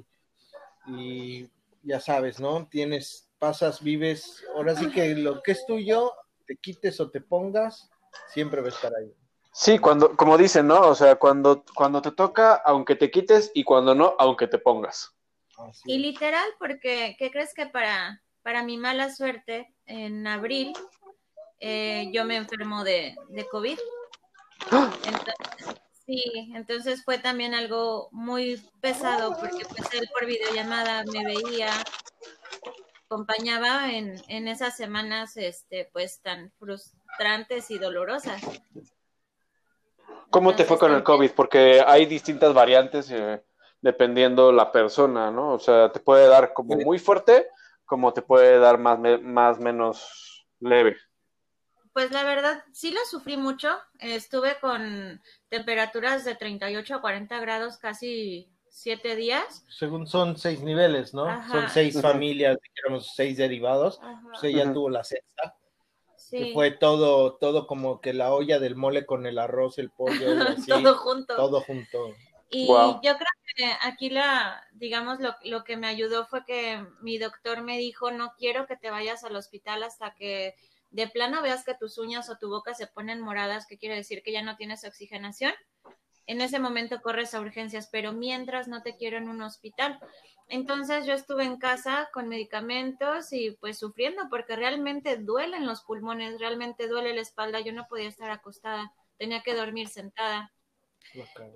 y 0.87 1.49
ya 1.83 1.99
sabes, 1.99 2.39
¿no? 2.39 2.67
Tienes, 2.67 3.29
pasas, 3.39 3.81
vives, 3.81 4.43
ahora 4.55 4.75
sí 4.75 4.89
que 4.91 5.15
lo 5.15 5.41
que 5.41 5.53
es 5.53 5.65
tuyo, 5.65 6.11
te 6.45 6.57
quites 6.57 6.99
o 6.99 7.09
te 7.09 7.21
pongas, 7.21 7.89
siempre 8.33 8.61
va 8.61 8.67
a 8.67 8.71
estar 8.71 8.93
ahí. 8.95 9.13
Sí, 9.59 9.79
cuando, 9.79 10.15
como 10.15 10.37
dicen, 10.37 10.67
¿no? 10.67 10.81
O 10.81 10.93
sea, 10.93 11.15
cuando, 11.15 11.65
cuando 11.73 11.99
te 11.99 12.11
toca, 12.11 12.61
aunque 12.63 12.95
te 12.95 13.09
quites, 13.09 13.49
y 13.55 13.63
cuando 13.63 13.95
no, 13.95 14.13
aunque 14.19 14.45
te 14.45 14.59
pongas. 14.59 15.15
y 15.85 15.97
literal, 15.97 16.47
porque, 16.59 17.15
¿qué 17.17 17.31
crees 17.31 17.55
que 17.55 17.65
para, 17.65 18.21
para 18.43 18.61
mi 18.61 18.77
mala 18.77 19.11
suerte, 19.11 19.73
en 19.87 20.27
abril, 20.27 20.73
eh, 21.59 22.07
yo 22.13 22.23
me 22.23 22.35
enfermo 22.35 22.83
de, 22.83 23.15
COVID. 23.49 23.79
sí, 26.05 26.51
entonces 26.53 27.03
fue 27.03 27.17
también 27.17 27.55
algo 27.55 28.09
muy 28.11 28.63
pesado 28.79 29.35
porque 29.39 29.65
pues 29.65 29.91
él 29.93 30.07
por 30.13 30.27
videollamada 30.27 31.03
me 31.11 31.25
veía, 31.25 31.71
acompañaba 33.05 33.91
en, 33.91 34.21
en 34.27 34.47
esas 34.47 34.77
semanas 34.77 35.35
este 35.35 35.89
pues 35.91 36.21
tan 36.21 36.51
frustrantes 36.59 37.71
y 37.71 37.79
dolorosas. 37.79 38.39
¿Cómo 40.29 40.55
te 40.55 40.65
fue 40.65 40.77
con 40.77 40.93
el 40.93 41.03
COVID? 41.03 41.31
Porque 41.31 41.83
hay 41.85 42.05
distintas 42.05 42.53
variantes 42.53 43.09
eh, 43.11 43.43
dependiendo 43.81 44.51
la 44.51 44.71
persona, 44.71 45.31
¿no? 45.31 45.53
O 45.53 45.59
sea, 45.59 45.91
te 45.91 45.99
puede 45.99 46.27
dar 46.27 46.53
como 46.53 46.75
muy 46.75 46.99
fuerte 46.99 47.47
como 47.87 48.13
te 48.13 48.21
puede 48.21 48.59
dar 48.59 48.77
más, 48.77 48.99
más 49.23 49.59
menos 49.59 50.45
leve? 50.59 50.97
Pues 51.93 52.11
la 52.11 52.23
verdad, 52.23 52.63
sí 52.73 52.91
lo 52.91 52.99
sufrí 53.09 53.37
mucho. 53.37 53.75
Estuve 53.97 54.59
con 54.59 55.19
temperaturas 55.49 56.23
de 56.25 56.35
38 56.35 56.95
a 56.95 57.01
40 57.01 57.39
grados 57.39 57.77
casi 57.77 58.53
siete 58.69 59.15
días. 59.15 59.65
Según 59.69 60.05
son 60.05 60.37
seis 60.37 60.61
niveles, 60.61 61.15
¿no? 61.15 61.25
Son 61.47 61.67
seis 61.69 61.99
familias, 61.99 62.59
dijéramos 62.61 63.13
seis 63.15 63.37
derivados. 63.37 63.99
Pues 64.29 64.43
ella 64.43 64.71
tuvo 64.71 64.89
la 64.89 65.03
sexta. 65.03 65.56
Sí. 66.29 66.51
fue 66.53 66.71
todo, 66.71 67.35
todo 67.35 67.67
como 67.67 68.01
que 68.01 68.13
la 68.13 68.33
olla 68.33 68.59
del 68.59 68.75
mole 68.75 69.05
con 69.05 69.25
el 69.25 69.39
arroz, 69.39 69.77
el 69.77 69.91
pollo, 69.91 70.27
todo 70.67 70.97
junto. 70.97 71.35
Todo 71.35 71.61
junto. 71.61 72.13
Y 72.49 72.67
yo 72.67 72.99
creo 73.01 73.33
que 73.55 73.65
aquí 73.81 74.09
la, 74.09 74.65
digamos, 74.73 75.19
lo, 75.19 75.35
lo, 75.43 75.63
que 75.63 75.77
me 75.77 75.87
ayudó 75.87 76.25
fue 76.25 76.43
que 76.45 76.85
mi 77.01 77.17
doctor 77.17 77.61
me 77.61 77.77
dijo, 77.77 78.11
no 78.11 78.33
quiero 78.37 78.67
que 78.67 78.75
te 78.75 78.89
vayas 78.89 79.23
al 79.23 79.35
hospital 79.35 79.83
hasta 79.83 80.13
que 80.15 80.55
de 80.91 81.07
plano 81.07 81.41
veas 81.41 81.63
que 81.63 81.75
tus 81.75 81.97
uñas 81.97 82.29
o 82.29 82.37
tu 82.37 82.49
boca 82.49 82.73
se 82.73 82.87
ponen 82.87 83.21
moradas, 83.21 83.67
que 83.67 83.77
quiere 83.77 83.95
decir 83.95 84.23
que 84.23 84.31
ya 84.31 84.41
no 84.41 84.55
tienes 84.55 84.83
oxigenación. 84.85 85.53
En 86.27 86.41
ese 86.41 86.59
momento 86.59 87.01
corres 87.01 87.33
a 87.33 87.41
urgencias, 87.41 87.89
pero 87.91 88.13
mientras 88.13 88.67
no 88.67 88.83
te 88.83 88.95
quiero 88.95 89.17
en 89.17 89.29
un 89.29 89.41
hospital. 89.41 89.99
Entonces 90.49 91.05
yo 91.05 91.13
estuve 91.13 91.43
en 91.43 91.57
casa 91.57 92.09
con 92.13 92.29
medicamentos 92.29 93.33
y 93.33 93.51
pues 93.59 93.79
sufriendo 93.79 94.23
porque 94.29 94.55
realmente 94.55 95.17
duelen 95.17 95.65
los 95.65 95.81
pulmones, 95.81 96.39
realmente 96.39 96.87
duele 96.87 97.13
la 97.13 97.21
espalda, 97.21 97.59
yo 97.59 97.73
no 97.73 97.87
podía 97.87 98.07
estar 98.07 98.29
acostada, 98.29 98.93
tenía 99.17 99.41
que 99.41 99.55
dormir 99.55 99.89
sentada 99.89 100.53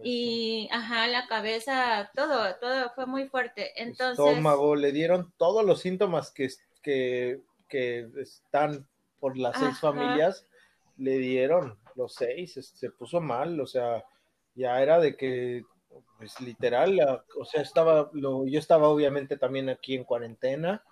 y, 0.03 0.69
ajá, 0.71 1.07
la 1.07 1.27
cabeza, 1.27 2.09
todo, 2.15 2.55
todo 2.59 2.91
fue 2.95 3.05
muy 3.05 3.27
fuerte. 3.27 3.71
Entonces. 3.81 4.25
Estómago, 4.25 4.75
le 4.75 4.91
dieron 4.91 5.33
todos 5.37 5.65
los 5.65 5.81
síntomas 5.81 6.31
que, 6.31 6.49
que, 6.81 7.41
que 7.67 8.09
están 8.17 8.87
por 9.19 9.37
las 9.37 9.59
seis 9.59 9.79
familias, 9.79 10.47
le 10.97 11.17
dieron 11.17 11.77
los 11.95 12.15
seis, 12.15 12.53
se 12.53 12.89
puso 12.91 13.21
mal, 13.21 13.59
o 13.59 13.67
sea, 13.67 14.03
ya 14.55 14.81
era 14.81 14.99
de 14.99 15.15
que, 15.15 15.63
pues 16.17 16.39
literal, 16.41 16.99
o 17.39 17.45
sea, 17.45 17.61
estaba, 17.61 18.09
lo, 18.13 18.45
yo 18.45 18.59
estaba 18.59 18.89
obviamente 18.89 19.37
también 19.37 19.69
aquí 19.69 19.95
en 19.95 20.03
cuarentena, 20.03 20.83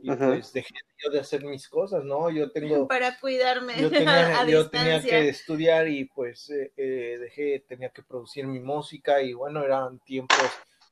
y 0.00 0.14
pues 0.14 0.52
dejé 0.52 0.74
yo 1.04 1.10
de 1.10 1.20
hacer 1.20 1.44
mis 1.44 1.68
cosas, 1.68 2.04
¿no? 2.04 2.30
Yo 2.30 2.50
tengo... 2.52 2.86
Para 2.88 3.18
cuidarme. 3.18 3.80
Yo 3.80 3.90
tenía, 3.90 4.46
yo 4.46 4.70
tenía 4.70 5.02
que 5.02 5.28
estudiar 5.28 5.88
y 5.88 6.04
pues 6.04 6.50
eh, 6.50 6.72
eh, 6.76 7.18
dejé, 7.18 7.64
tenía 7.68 7.90
que 7.90 8.02
producir 8.02 8.46
mi 8.46 8.60
música 8.60 9.20
y 9.20 9.32
bueno, 9.32 9.62
eran 9.64 9.98
tiempos 10.00 10.38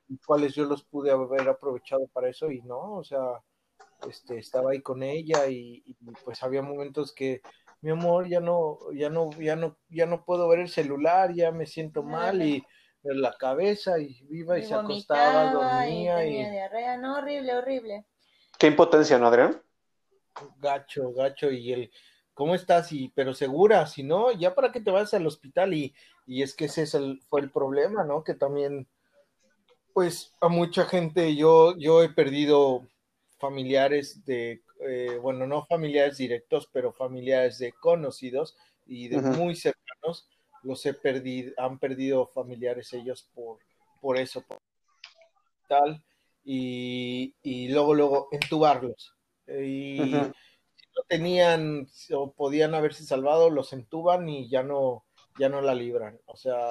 en 0.08 0.18
cuales 0.24 0.54
yo 0.54 0.64
los 0.64 0.84
pude 0.84 1.10
haber 1.10 1.48
aprovechado 1.48 2.06
para 2.08 2.28
eso 2.28 2.50
y 2.50 2.62
no, 2.62 2.94
o 2.94 3.04
sea, 3.04 3.40
este, 4.08 4.38
estaba 4.38 4.72
ahí 4.72 4.80
con 4.80 5.02
ella 5.02 5.48
y, 5.48 5.82
pues 6.24 6.42
había 6.42 6.62
momentos 6.62 7.12
que 7.12 7.40
mi 7.80 7.90
amor 7.90 8.28
ya 8.28 8.40
no, 8.40 8.78
ya 8.92 9.10
no, 9.10 9.30
ya 9.32 9.56
no, 9.56 9.76
ya 9.88 10.06
no 10.06 10.24
puedo 10.24 10.48
ver 10.48 10.60
el 10.60 10.68
celular, 10.68 11.32
ya 11.34 11.52
me 11.52 11.66
siento 11.66 12.02
mal 12.02 12.42
y 12.42 12.64
la 13.02 13.36
cabeza 13.36 13.98
y 13.98 14.22
viva 14.24 14.58
y, 14.58 14.64
se 14.64 14.74
acostaba, 14.74 15.52
dormía 15.52 16.26
y, 16.26 16.50
diarrea, 16.50 16.96
no, 16.96 17.18
horrible, 17.18 17.54
horrible. 17.54 18.06
Qué 18.58 18.66
impotencia, 18.68 19.18
¿no, 19.18 19.28
Adrián? 19.28 19.62
Gacho, 20.58 21.12
gacho, 21.12 21.50
y 21.50 21.72
el, 21.72 21.90
¿cómo 22.34 22.54
estás? 22.54 22.92
Y, 22.92 23.08
pero 23.14 23.34
segura, 23.34 23.86
si 23.86 24.02
no, 24.02 24.32
ya 24.32 24.54
para 24.54 24.72
que 24.72 24.80
te 24.80 24.90
vayas 24.90 25.14
al 25.14 25.26
hospital 25.26 25.74
y, 25.74 25.94
y 26.26 26.42
es 26.42 26.54
que 26.54 26.66
ese 26.66 26.82
es 26.82 26.94
el, 26.94 27.20
fue 27.28 27.40
el 27.40 27.50
problema, 27.50 28.04
¿no? 28.04 28.24
Que 28.24 28.34
también, 28.34 28.88
pues, 29.92 30.34
a 30.40 30.48
mucha 30.48 30.84
gente, 30.84 31.36
yo, 31.36 31.76
yo 31.78 32.02
he 32.02 32.08
perdido 32.08 32.86
familiares 33.38 34.24
de, 34.24 34.62
eh, 34.80 35.18
bueno, 35.20 35.46
no 35.46 35.64
familiares 35.64 36.18
directos, 36.18 36.68
pero 36.72 36.92
familiares 36.92 37.58
de 37.58 37.72
conocidos 37.72 38.56
y 38.86 39.08
de 39.08 39.20
muy 39.20 39.56
cercanos, 39.56 40.28
los 40.62 40.84
he 40.86 40.94
perdido, 40.94 41.52
han 41.58 41.78
perdido 41.78 42.26
familiares 42.26 42.92
ellos 42.92 43.28
por, 43.34 43.58
por 44.00 44.16
eso, 44.18 44.42
por 44.42 44.58
tal 45.68 46.02
y, 46.44 47.68
luego, 47.70 47.94
luego 47.94 48.28
entubarlos. 48.30 49.14
Y 49.48 49.98
si 49.98 50.10
no 50.12 51.02
tenían 51.08 51.88
o 52.12 52.32
podían 52.32 52.74
haberse 52.74 53.04
salvado, 53.04 53.50
los 53.50 53.72
entuban 53.72 54.28
y 54.28 54.48
ya 54.48 54.62
no, 54.62 55.04
ya 55.38 55.48
no 55.48 55.60
la 55.60 55.74
libran. 55.74 56.18
O 56.26 56.36
sea. 56.36 56.68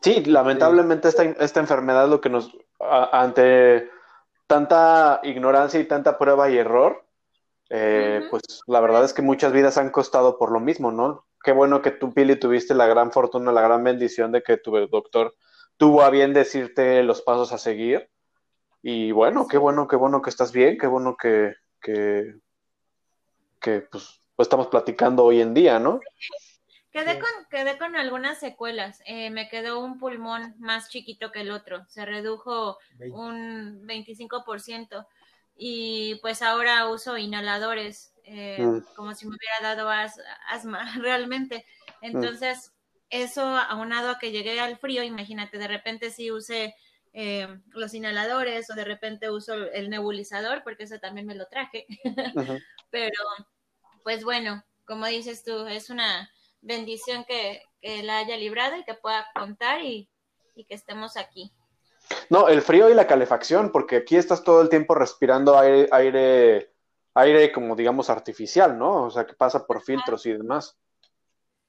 Sí, 0.00 0.24
lamentablemente 0.24 1.08
esta, 1.08 1.24
esta 1.24 1.60
enfermedad 1.60 2.08
lo 2.08 2.20
que 2.20 2.28
nos, 2.28 2.54
ante 2.78 3.88
tanta 4.46 5.20
ignorancia 5.22 5.80
y 5.80 5.84
tanta 5.84 6.18
prueba 6.18 6.50
y 6.50 6.58
error, 6.58 7.03
eh, 7.76 8.28
pues 8.30 8.62
la 8.68 8.78
verdad 8.78 9.04
es 9.04 9.12
que 9.12 9.20
muchas 9.20 9.52
vidas 9.52 9.78
han 9.78 9.90
costado 9.90 10.38
por 10.38 10.52
lo 10.52 10.60
mismo, 10.60 10.92
¿no? 10.92 11.26
Qué 11.42 11.50
bueno 11.50 11.82
que 11.82 11.90
tú, 11.90 12.14
Pili, 12.14 12.36
tuviste 12.36 12.72
la 12.72 12.86
gran 12.86 13.10
fortuna, 13.10 13.50
la 13.50 13.62
gran 13.62 13.82
bendición 13.82 14.30
de 14.30 14.44
que 14.44 14.58
tu 14.58 14.70
doctor 14.86 15.34
tuvo 15.76 16.02
a 16.02 16.10
bien 16.10 16.32
decirte 16.32 17.02
los 17.02 17.20
pasos 17.22 17.52
a 17.52 17.58
seguir 17.58 18.08
y 18.80 19.10
bueno, 19.10 19.48
qué 19.48 19.58
bueno, 19.58 19.88
qué 19.88 19.96
bueno 19.96 20.22
que 20.22 20.30
estás 20.30 20.52
bien, 20.52 20.78
qué 20.78 20.86
bueno 20.86 21.16
que, 21.16 21.54
que, 21.80 22.36
pues, 23.90 24.20
estamos 24.38 24.68
platicando 24.68 25.24
hoy 25.24 25.40
en 25.40 25.52
día, 25.52 25.80
¿no? 25.80 25.98
Quedé 26.92 27.18
con, 27.18 27.30
quedé 27.50 27.76
con 27.76 27.96
algunas 27.96 28.38
secuelas. 28.38 29.02
Eh, 29.04 29.30
me 29.30 29.48
quedó 29.48 29.80
un 29.80 29.98
pulmón 29.98 30.54
más 30.60 30.90
chiquito 30.90 31.32
que 31.32 31.40
el 31.40 31.50
otro. 31.50 31.84
Se 31.88 32.06
redujo 32.06 32.78
un 33.10 33.84
25%. 33.84 35.04
Y 35.56 36.16
pues 36.16 36.42
ahora 36.42 36.88
uso 36.88 37.16
inhaladores, 37.16 38.12
eh, 38.24 38.58
mm. 38.60 38.94
como 38.96 39.14
si 39.14 39.26
me 39.26 39.36
hubiera 39.36 39.74
dado 39.74 39.88
asma 40.48 40.84
realmente. 41.00 41.64
Entonces, 42.00 42.72
eso 43.10 43.42
aunado 43.42 44.10
a 44.10 44.18
que 44.18 44.32
llegué 44.32 44.60
al 44.60 44.78
frío, 44.78 45.02
imagínate, 45.02 45.58
de 45.58 45.68
repente 45.68 46.10
si 46.10 46.30
use 46.30 46.74
eh, 47.12 47.46
los 47.68 47.94
inhaladores 47.94 48.68
o 48.70 48.74
de 48.74 48.84
repente 48.84 49.30
uso 49.30 49.54
el 49.54 49.88
nebulizador, 49.88 50.64
porque 50.64 50.84
eso 50.84 50.98
también 50.98 51.26
me 51.26 51.36
lo 51.36 51.46
traje. 51.46 51.86
Pero, 52.90 53.20
pues 54.02 54.24
bueno, 54.24 54.64
como 54.84 55.06
dices 55.06 55.44
tú, 55.44 55.66
es 55.66 55.90
una 55.90 56.30
bendición 56.60 57.24
que, 57.24 57.62
la 58.02 58.16
haya 58.16 58.38
librado 58.38 58.78
y 58.78 58.84
que 58.84 58.94
pueda 58.94 59.26
contar 59.34 59.82
y, 59.82 60.08
y 60.54 60.64
que 60.64 60.74
estemos 60.74 61.18
aquí. 61.18 61.52
No, 62.28 62.48
el 62.48 62.62
frío 62.62 62.90
y 62.90 62.94
la 62.94 63.06
calefacción, 63.06 63.70
porque 63.70 63.96
aquí 63.96 64.16
estás 64.16 64.44
todo 64.44 64.62
el 64.62 64.68
tiempo 64.68 64.94
respirando 64.94 65.58
aire, 65.58 65.88
aire, 65.92 66.72
aire 67.14 67.52
como 67.52 67.76
digamos 67.76 68.10
artificial, 68.10 68.78
¿no? 68.78 69.04
O 69.04 69.10
sea, 69.10 69.26
que 69.26 69.34
pasa 69.34 69.66
por 69.66 69.82
filtros 69.82 70.26
y 70.26 70.32
demás. 70.32 70.76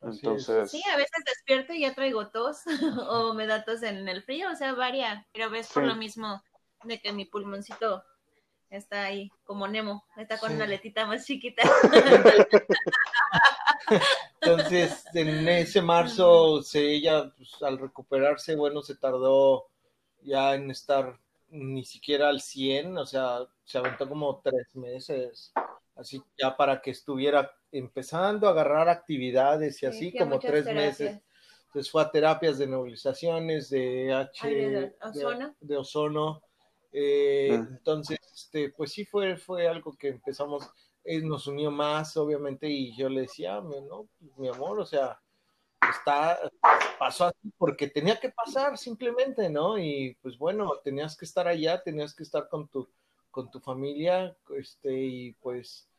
Entonces. 0.02 0.70
Sí, 0.70 0.82
a 0.94 0.98
veces 0.98 1.24
despierto 1.26 1.74
y 1.74 1.82
ya 1.82 1.94
traigo 1.94 2.28
tos 2.30 2.60
o 3.10 3.34
me 3.34 3.48
da 3.48 3.64
tos 3.64 3.82
en 3.84 4.08
el 4.08 4.24
frío, 4.24 4.52
o 4.52 4.56
sea, 4.56 4.74
varía, 4.74 5.28
pero 5.34 5.50
ves 5.50 5.70
por 5.74 5.84
lo 5.84 5.96
mismo 5.96 6.44
de 6.84 7.02
que 7.02 7.12
mi 7.12 7.26
pulmoncito 7.26 8.04
está 8.70 9.06
ahí 9.06 9.32
como 9.44 9.68
Nemo, 9.68 10.06
está 10.18 10.38
con 10.38 10.54
una 10.54 10.68
letita 10.68 11.06
más 11.06 11.26
chiquita. 11.26 11.64
Entonces, 14.42 15.04
en 15.14 15.48
ese 15.48 15.82
marzo, 15.82 16.62
se, 16.62 16.92
ella 16.92 17.32
pues, 17.36 17.62
al 17.62 17.80
recuperarse, 17.80 18.56
bueno, 18.56 18.82
se 18.82 18.96
tardó 18.96 19.68
ya 20.26 20.56
en 20.56 20.72
estar 20.72 21.20
ni 21.50 21.86
siquiera 21.86 22.30
al 22.30 22.42
100, 22.42 22.98
o 22.98 23.06
sea, 23.06 23.40
se 23.64 23.78
aventó 23.78 24.10
como 24.10 24.42
tres 24.44 24.76
meses, 24.76 25.54
así 25.96 26.22
ya 26.38 26.58
para 26.58 26.82
que 26.82 26.92
estuviera 26.92 27.52
empezando 27.72 28.48
a 28.48 28.52
agarrar 28.52 28.90
actividades 28.90 29.82
y 29.84 29.86
así 29.86 30.18
como 30.18 30.40
tres 30.40 30.66
meses. 30.66 31.22
Entonces 31.68 31.92
fue 31.92 32.02
a 32.02 32.12
terapias 32.12 32.58
de 32.58 32.68
nebulizaciones, 32.68 33.70
de 33.70 34.14
H, 34.14 34.48
de, 34.48 34.96
ozono. 35.02 35.56
De, 35.60 35.78
ozono. 35.78 36.42
Eh, 36.92 37.50
ah. 37.52 37.68
Entonces, 37.70 38.18
este, 38.34 38.70
pues 38.70 38.94
sí 38.94 39.04
fue, 39.04 39.36
fue 39.36 39.68
algo 39.68 39.94
que 39.98 40.08
empezamos, 40.08 40.70
él 41.04 41.28
nos 41.28 41.48
unió 41.48 41.72
más, 41.72 42.16
obviamente, 42.16 42.70
y 42.70 42.96
yo 42.96 43.10
le 43.10 43.22
decía, 43.22 43.60
no, 43.60 44.08
pues, 44.18 44.38
mi 44.38 44.48
amor, 44.48 44.80
o 44.80 44.86
sea, 44.86 45.20
está, 45.90 46.40
pasó 47.00 47.26
así 47.26 47.52
porque 47.58 47.88
tenía 47.88 48.20
que 48.20 48.30
pasar 48.30 48.78
simplemente, 48.78 49.50
¿no? 49.50 49.78
Y 49.78 50.18
pues 50.22 50.38
bueno, 50.38 50.80
tenías 50.84 51.18
que 51.18 51.26
estar 51.26 51.48
allá, 51.48 51.82
tenías 51.82 52.14
que 52.14 52.24
estar 52.24 52.48
con 52.50 52.68
tu, 52.68 52.90
con 53.32 53.52
tu 53.52 53.60
familia, 53.60 54.36
este, 54.58 54.94
y 54.94 55.34
pues 55.34 55.90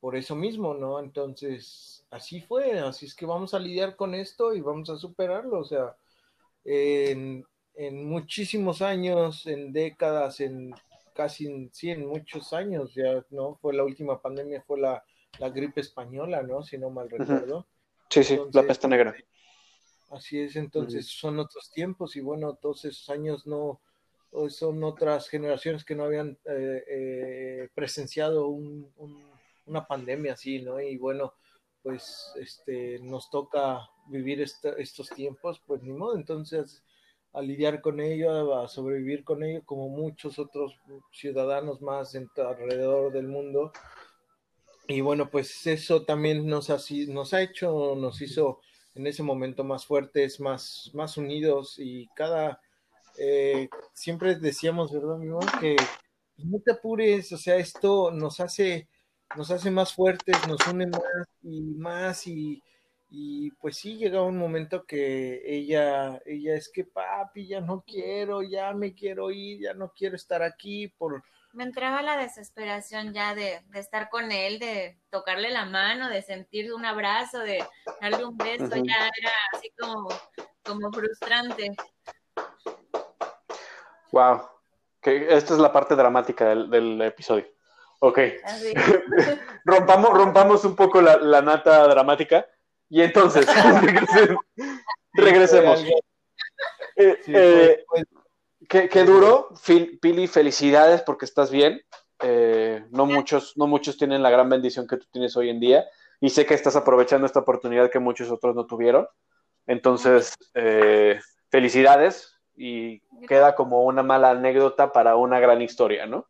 por 0.00 0.16
eso 0.16 0.36
mismo, 0.36 0.74
¿no? 0.74 1.00
Entonces, 1.00 2.04
así 2.10 2.40
fue, 2.40 2.78
así 2.78 3.06
es 3.06 3.14
que 3.14 3.26
vamos 3.26 3.54
a 3.54 3.58
lidiar 3.58 3.96
con 3.96 4.14
esto 4.14 4.54
y 4.54 4.60
vamos 4.60 4.88
a 4.90 4.96
superarlo, 4.96 5.60
o 5.60 5.64
sea, 5.64 5.96
en, 6.64 7.44
muchísimos 8.04 8.82
años, 8.82 9.46
en 9.46 9.72
décadas, 9.72 10.40
en 10.40 10.74
casi, 11.14 11.68
sí, 11.72 11.90
en 11.90 12.06
muchos 12.06 12.52
años 12.52 12.94
ya, 12.94 13.24
¿no? 13.30 13.56
Fue 13.56 13.74
la 13.74 13.84
última 13.84 14.20
pandemia, 14.20 14.62
fue 14.66 14.78
la, 14.78 15.04
gripe 15.52 15.80
española, 15.80 16.42
¿no? 16.42 16.62
Si 16.62 16.78
no 16.78 16.90
mal 16.90 17.10
recuerdo. 17.10 17.66
Sí, 18.08 18.24
sí, 18.24 18.38
la 18.52 18.62
peste 18.62 18.88
negra. 18.88 19.14
Así 20.10 20.40
es, 20.40 20.56
entonces 20.56 21.06
son 21.08 21.38
otros 21.38 21.70
tiempos 21.70 22.16
y 22.16 22.20
bueno, 22.20 22.54
todos 22.54 22.84
esos 22.84 23.08
años 23.10 23.46
no 23.46 23.80
son 24.48 24.84
otras 24.84 25.28
generaciones 25.28 25.84
que 25.84 25.94
no 25.94 26.04
habían 26.04 26.38
eh, 26.44 26.84
eh, 26.88 27.68
presenciado 27.74 28.48
una 28.48 29.86
pandemia 29.86 30.34
así, 30.34 30.60
¿no? 30.60 30.80
Y 30.80 30.96
bueno, 30.96 31.34
pues 31.82 32.32
este 32.36 32.98
nos 33.00 33.30
toca 33.30 33.88
vivir 34.08 34.40
estos 34.42 35.10
tiempos, 35.10 35.60
pues 35.66 35.82
ni 35.82 35.92
modo, 35.92 36.16
entonces 36.16 36.82
a 37.32 37.42
lidiar 37.42 37.80
con 37.80 38.00
ello, 38.00 38.58
a 38.58 38.68
sobrevivir 38.68 39.22
con 39.22 39.42
ello, 39.42 39.62
como 39.64 39.88
muchos 39.88 40.38
otros 40.38 40.78
ciudadanos 41.12 41.82
más 41.82 42.14
alrededor 42.14 43.12
del 43.12 43.28
mundo, 43.28 43.72
y 44.88 45.00
bueno, 45.00 45.30
pues 45.30 45.66
eso 45.66 46.04
también 46.04 46.46
nos 46.46 46.70
ha, 46.70 46.78
nos 47.08 47.34
ha 47.34 47.42
hecho, 47.42 47.94
nos 47.96 48.20
hizo 48.22 48.60
en 48.94 49.06
ese 49.06 49.22
momento 49.22 49.64
más 49.64 49.84
fuertes, 49.86 50.40
más, 50.40 50.90
más 50.94 51.16
unidos 51.16 51.76
y 51.78 52.08
cada, 52.14 52.60
eh, 53.18 53.68
siempre 53.92 54.36
decíamos, 54.36 54.92
¿verdad, 54.92 55.18
mi 55.18 55.28
amor? 55.28 55.46
Que 55.60 55.76
no 56.38 56.60
te 56.64 56.72
apures, 56.72 57.32
o 57.32 57.38
sea, 57.38 57.56
esto 57.56 58.10
nos 58.10 58.40
hace, 58.40 58.88
nos 59.36 59.50
hace 59.50 59.70
más 59.70 59.92
fuertes, 59.92 60.36
nos 60.48 60.66
une 60.68 60.86
más 60.86 61.02
y 61.42 61.60
más 61.62 62.26
y, 62.26 62.62
y 63.10 63.50
pues 63.52 63.76
sí, 63.76 63.96
llega 63.96 64.22
un 64.22 64.38
momento 64.38 64.84
que 64.86 65.42
ella, 65.44 66.20
ella 66.26 66.54
es 66.54 66.68
que 66.68 66.84
papi, 66.84 67.48
ya 67.48 67.60
no 67.60 67.84
quiero, 67.86 68.42
ya 68.42 68.72
me 68.72 68.94
quiero 68.94 69.30
ir, 69.30 69.60
ya 69.62 69.74
no 69.74 69.92
quiero 69.96 70.16
estar 70.16 70.42
aquí 70.42 70.88
por 70.88 71.22
me 71.56 71.64
entraba 71.64 72.02
la 72.02 72.18
desesperación 72.18 73.14
ya 73.14 73.34
de, 73.34 73.62
estar 73.72 74.10
con 74.10 74.30
él, 74.30 74.58
de 74.58 74.98
tocarle 75.10 75.50
la 75.50 75.64
mano, 75.64 76.10
de 76.10 76.20
sentir 76.20 76.72
un 76.72 76.84
abrazo, 76.84 77.38
de 77.38 77.64
darle 78.00 78.26
un 78.26 78.36
beso, 78.36 78.76
ya 78.76 79.10
era 79.18 79.32
así 79.54 79.72
como, 79.78 80.08
como 80.62 80.92
frustrante. 80.92 81.74
Wow, 84.12 84.42
que 85.00 85.34
esta 85.34 85.54
es 85.54 85.58
la 85.58 85.72
parte 85.72 85.96
dramática 85.96 86.54
del, 86.54 87.00
episodio. 87.00 87.46
Ok. 88.00 88.18
rompamos, 89.64 90.10
rompamos 90.10 90.64
un 90.66 90.76
poco 90.76 91.00
la, 91.00 91.40
nata 91.40 91.88
dramática 91.88 92.46
y 92.90 93.00
entonces 93.00 93.46
regresemos. 95.14 95.82
Eh, 96.96 97.18
eh, 97.28 97.84
Qué, 98.68 99.04
duro, 99.04 99.50
Pili, 100.00 100.26
felicidades 100.26 101.02
porque 101.02 101.24
estás 101.24 101.50
bien. 101.50 101.80
Eh, 102.20 102.84
no, 102.90 103.06
muchos, 103.06 103.56
no 103.56 103.66
muchos 103.66 103.96
tienen 103.96 104.22
la 104.22 104.30
gran 104.30 104.48
bendición 104.48 104.86
que 104.86 104.96
tú 104.96 105.06
tienes 105.12 105.36
hoy 105.36 105.50
en 105.50 105.60
día 105.60 105.84
y 106.20 106.30
sé 106.30 106.46
que 106.46 106.54
estás 106.54 106.76
aprovechando 106.76 107.26
esta 107.26 107.40
oportunidad 107.40 107.90
que 107.90 107.98
muchos 107.98 108.30
otros 108.30 108.54
no 108.54 108.66
tuvieron. 108.66 109.06
Entonces, 109.66 110.34
eh, 110.54 111.20
felicidades 111.50 112.38
y 112.56 113.00
queda 113.28 113.54
como 113.54 113.84
una 113.84 114.02
mala 114.02 114.30
anécdota 114.30 114.92
para 114.92 115.16
una 115.16 115.40
gran 115.40 115.60
historia, 115.60 116.06
¿no? 116.06 116.26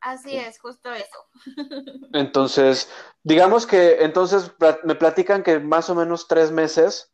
Así 0.00 0.36
es, 0.36 0.60
justo 0.60 0.92
eso. 0.92 1.18
Entonces, 2.12 2.90
digamos 3.24 3.66
que 3.66 4.04
entonces 4.04 4.52
me 4.84 4.94
platican 4.94 5.42
que 5.42 5.58
más 5.58 5.90
o 5.90 5.96
menos 5.96 6.28
tres 6.28 6.52
meses, 6.52 7.12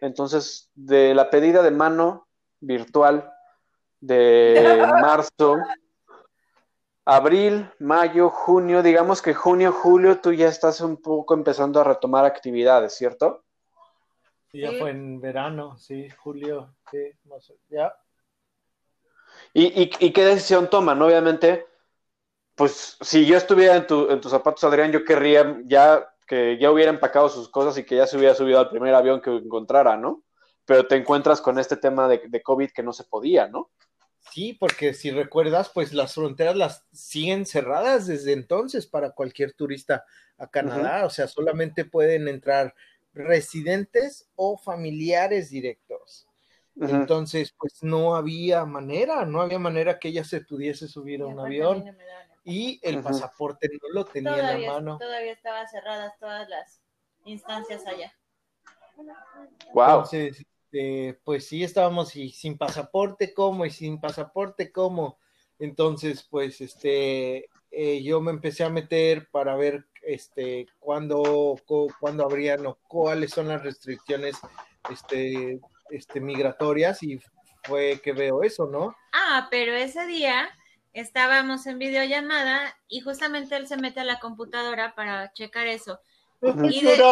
entonces 0.00 0.70
de 0.74 1.14
la 1.14 1.30
pedida 1.30 1.62
de 1.62 1.70
mano 1.70 2.26
virtual 2.60 3.33
de 4.04 4.86
marzo, 5.00 5.56
abril, 7.06 7.70
mayo, 7.78 8.28
junio, 8.28 8.82
digamos 8.82 9.22
que 9.22 9.32
junio, 9.32 9.72
julio, 9.72 10.20
tú 10.20 10.32
ya 10.32 10.48
estás 10.48 10.80
un 10.80 11.00
poco 11.00 11.34
empezando 11.34 11.80
a 11.80 11.84
retomar 11.84 12.24
actividades, 12.24 12.94
¿cierto? 12.94 13.44
Sí, 14.50 14.60
ya 14.60 14.72
fue 14.72 14.90
en 14.90 15.20
verano, 15.20 15.76
sí, 15.78 16.08
julio, 16.10 16.74
sí, 16.90 16.98
ya. 17.68 17.94
¿Y, 19.52 20.12
qué 20.12 20.24
decisión 20.24 20.68
toman? 20.68 21.00
Obviamente, 21.00 21.66
pues 22.54 22.98
si 23.00 23.24
yo 23.24 23.36
estuviera 23.36 23.76
en, 23.76 23.86
tu, 23.86 24.10
en 24.10 24.20
tus 24.20 24.30
zapatos, 24.30 24.64
Adrián, 24.64 24.92
yo 24.92 25.04
querría 25.04 25.60
ya 25.64 26.08
que 26.26 26.58
ya 26.58 26.70
hubiera 26.70 26.90
empacado 26.90 27.28
sus 27.28 27.48
cosas 27.48 27.76
y 27.76 27.84
que 27.84 27.96
ya 27.96 28.06
se 28.06 28.16
hubiera 28.16 28.34
subido 28.34 28.58
al 28.58 28.70
primer 28.70 28.94
avión 28.94 29.20
que 29.20 29.30
encontrara, 29.30 29.96
¿no? 29.96 30.22
Pero 30.64 30.86
te 30.86 30.96
encuentras 30.96 31.40
con 31.40 31.58
este 31.58 31.76
tema 31.76 32.08
de, 32.08 32.22
de 32.26 32.42
COVID 32.42 32.70
que 32.70 32.82
no 32.82 32.92
se 32.92 33.04
podía, 33.04 33.48
¿no? 33.48 33.70
Sí, 34.32 34.52
porque 34.54 34.94
si 34.94 35.10
recuerdas, 35.10 35.70
pues 35.72 35.92
las 35.92 36.14
fronteras 36.14 36.56
las 36.56 36.86
siguen 36.92 37.46
cerradas 37.46 38.06
desde 38.06 38.32
entonces 38.32 38.86
para 38.86 39.10
cualquier 39.10 39.52
turista 39.52 40.04
a 40.38 40.48
Canadá, 40.48 41.04
o 41.06 41.10
sea, 41.10 41.28
solamente 41.28 41.84
pueden 41.84 42.26
entrar 42.28 42.74
residentes 43.12 44.28
o 44.34 44.58
familiares 44.58 45.50
directos. 45.50 46.26
Entonces, 46.80 47.54
pues 47.56 47.82
no 47.82 48.16
había 48.16 48.64
manera, 48.64 49.24
no 49.24 49.40
había 49.40 49.60
manera 49.60 50.00
que 50.00 50.08
ella 50.08 50.24
se 50.24 50.40
pudiese 50.40 50.88
subir 50.88 51.22
a 51.22 51.26
un 51.26 51.38
avión 51.38 51.96
y 52.42 52.80
el 52.82 53.00
pasaporte 53.00 53.68
no 53.68 53.88
lo 53.92 54.04
tenía 54.04 54.52
en 54.52 54.62
la 54.62 54.72
mano. 54.72 54.98
Todavía 54.98 55.32
estaban 55.32 55.68
cerradas 55.68 56.18
todas 56.18 56.48
las 56.48 56.80
instancias 57.24 57.86
allá. 57.86 58.12
Wow. 59.72 60.04
Este, 60.74 61.20
pues 61.22 61.46
sí 61.46 61.62
estábamos 61.62 62.16
y 62.16 62.30
sin 62.30 62.58
pasaporte, 62.58 63.32
¿cómo? 63.32 63.64
Y 63.64 63.70
sin 63.70 64.00
pasaporte, 64.00 64.72
¿cómo? 64.72 65.18
Entonces, 65.60 66.26
pues, 66.28 66.60
este, 66.60 67.48
eh, 67.70 68.02
yo 68.02 68.20
me 68.20 68.32
empecé 68.32 68.64
a 68.64 68.70
meter 68.70 69.28
para 69.30 69.54
ver, 69.54 69.86
este, 70.02 70.66
cuándo, 70.80 71.56
cuándo 72.00 72.24
habrían 72.24 72.66
o 72.66 72.76
cuáles 72.88 73.30
son 73.30 73.48
las 73.48 73.62
restricciones, 73.62 74.36
este, 74.90 75.60
este, 75.90 76.20
migratorias 76.20 77.04
y 77.04 77.20
fue 77.62 78.00
que 78.02 78.12
veo 78.12 78.42
eso, 78.42 78.66
¿no? 78.66 78.96
Ah, 79.12 79.46
pero 79.52 79.74
ese 79.74 80.04
día 80.06 80.48
estábamos 80.92 81.68
en 81.68 81.78
videollamada 81.78 82.76
y 82.88 83.00
justamente 83.00 83.54
él 83.54 83.68
se 83.68 83.76
mete 83.76 84.00
a 84.00 84.04
la 84.04 84.18
computadora 84.18 84.96
para 84.96 85.32
checar 85.34 85.68
eso 85.68 86.00
Y 86.42 86.84
de, 86.84 87.02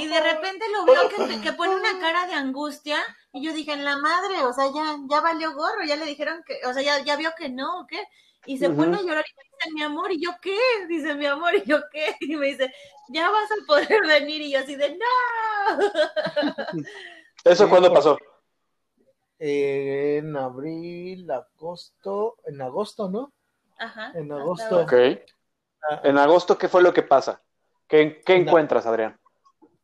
y 0.00 0.06
de 0.08 0.20
repente 0.20 0.64
lo 0.72 0.84
veo 0.84 1.08
que, 1.08 1.40
que, 1.40 1.52
pone 1.52 1.76
una 1.76 2.00
cara 2.00 2.26
de 2.26 2.34
angustia 2.34 2.98
y 3.32 3.44
yo 3.44 3.52
dije, 3.52 3.72
en 3.72 3.84
la 3.84 3.96
madre, 3.98 4.42
o 4.44 4.52
sea, 4.52 4.64
ya, 4.74 4.96
ya 5.08 5.20
valió 5.20 5.54
gorro, 5.54 5.84
ya 5.86 5.94
le 5.94 6.04
dijeron 6.04 6.42
que, 6.44 6.58
o 6.66 6.72
sea, 6.72 6.82
ya, 6.82 6.98
ya 7.04 7.14
vio 7.16 7.30
que 7.38 7.48
no, 7.48 7.80
¿o 7.80 7.86
qué? 7.86 8.02
Y 8.46 8.58
se 8.58 8.70
pone 8.70 8.96
a 8.96 9.02
llorar 9.02 9.24
y 9.28 9.36
me 9.36 9.42
dice, 9.42 9.74
mi 9.74 9.82
amor, 9.82 10.10
¿y 10.10 10.20
yo 10.24 10.30
qué? 10.40 10.58
Dice, 10.88 11.14
mi 11.14 11.26
amor, 11.26 11.54
¿y 11.54 11.64
yo 11.64 11.80
qué? 11.92 12.16
Y 12.20 12.36
me 12.36 12.46
dice, 12.46 12.72
ya 13.08 13.30
vas 13.30 13.50
a 13.50 13.66
poder 13.66 14.06
venir. 14.06 14.40
Y 14.42 14.52
yo 14.52 14.60
así 14.60 14.74
de, 14.74 14.96
no. 14.96 15.78
¿Eso 17.44 17.68
cuándo 17.68 17.92
pasó? 17.92 18.18
en 19.40 20.36
abril, 20.36 21.30
agosto, 21.30 22.38
en 22.44 22.60
agosto, 22.60 23.08
¿no? 23.08 23.32
Ajá. 23.78 24.10
En 24.14 24.32
agosto. 24.32 24.80
Ok. 24.80 24.92
Ah. 25.88 26.00
En 26.02 26.18
agosto, 26.18 26.58
¿qué 26.58 26.68
fue 26.68 26.82
lo 26.82 26.92
que 26.92 27.02
pasa? 27.02 27.40
¿Qué, 27.88 28.20
qué 28.24 28.36
encuentras, 28.36 28.86
Adrián? 28.86 29.18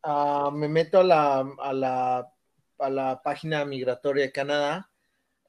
Uh, 0.05 0.50
me 0.50 0.68
meto 0.68 1.00
a 1.00 1.05
la, 1.05 1.38
a, 1.40 1.72
la, 1.72 2.32
a 2.78 2.90
la 2.90 3.22
página 3.22 3.64
migratoria 3.64 4.24
de 4.24 4.32
Canadá 4.32 4.90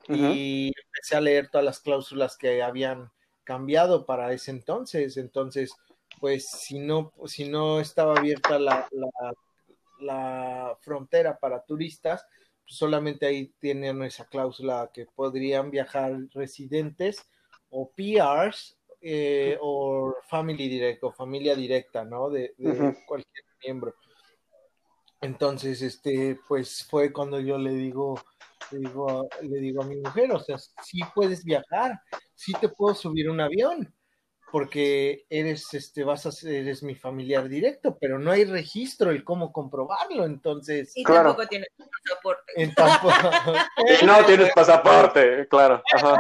y 0.07 0.71
empecé 0.85 1.17
a 1.17 1.21
leer 1.21 1.49
todas 1.49 1.65
las 1.65 1.79
cláusulas 1.79 2.37
que 2.37 2.63
habían 2.63 3.11
cambiado 3.43 4.05
para 4.05 4.31
ese 4.31 4.51
entonces. 4.51 5.17
Entonces, 5.17 5.73
pues 6.19 6.47
si 6.49 6.79
no, 6.79 7.11
si 7.25 7.49
no 7.49 7.81
estaba 7.81 8.15
abierta 8.15 8.57
la, 8.57 8.87
la, 8.91 9.33
la 9.99 10.77
frontera 10.79 11.37
para 11.37 11.65
turistas, 11.65 12.25
pues 12.63 12.77
solamente 12.77 13.25
ahí 13.25 13.53
tienen 13.59 14.01
esa 14.03 14.25
cláusula 14.25 14.89
que 14.93 15.05
podrían 15.05 15.71
viajar 15.71 16.17
residentes 16.33 17.27
o 17.69 17.91
PRs 17.91 18.74
eh, 19.07 19.55
o 19.61 20.15
family 20.27 20.67
direct 20.67 21.03
o 21.03 21.11
familia 21.11 21.55
directa, 21.55 22.03
¿no? 22.03 22.27
De, 22.31 22.55
cualquier 23.05 23.45
miembro. 23.63 23.93
Entonces, 25.21 25.83
este, 25.83 26.39
pues 26.47 26.83
fue 26.89 27.13
cuando 27.13 27.39
yo 27.39 27.59
le 27.59 27.69
digo, 27.69 28.19
le 28.71 28.79
digo, 28.79 29.27
le 29.43 29.59
digo 29.59 29.83
a 29.83 29.85
mi 29.85 29.97
mujer, 29.97 30.31
o 30.31 30.39
sea, 30.39 30.57
sí 30.57 31.01
puedes 31.13 31.45
viajar, 31.45 32.01
sí 32.33 32.53
te 32.59 32.67
puedo 32.67 32.95
subir 32.95 33.29
un 33.29 33.41
avión, 33.41 33.93
porque 34.51 35.25
eres, 35.29 35.71
este, 35.75 36.03
vas 36.03 36.25
a 36.25 36.31
ser, 36.31 36.53
eres 36.53 36.81
mi 36.81 36.95
familiar 36.95 37.47
directo, 37.47 37.99
pero 38.01 38.17
no 38.17 38.31
hay 38.31 38.45
registro 38.45 39.11
el 39.11 39.23
cómo 39.23 39.51
comprobarlo, 39.51 40.25
entonces. 40.25 40.93
Y 40.95 41.03
tampoco 41.03 41.45
tienes 41.45 41.69
pasaporte. 41.77 42.73
no 44.05 44.25
tienes 44.25 44.51
pasaporte, 44.53 45.47
claro. 45.47 45.83
Ajá. 45.93 46.17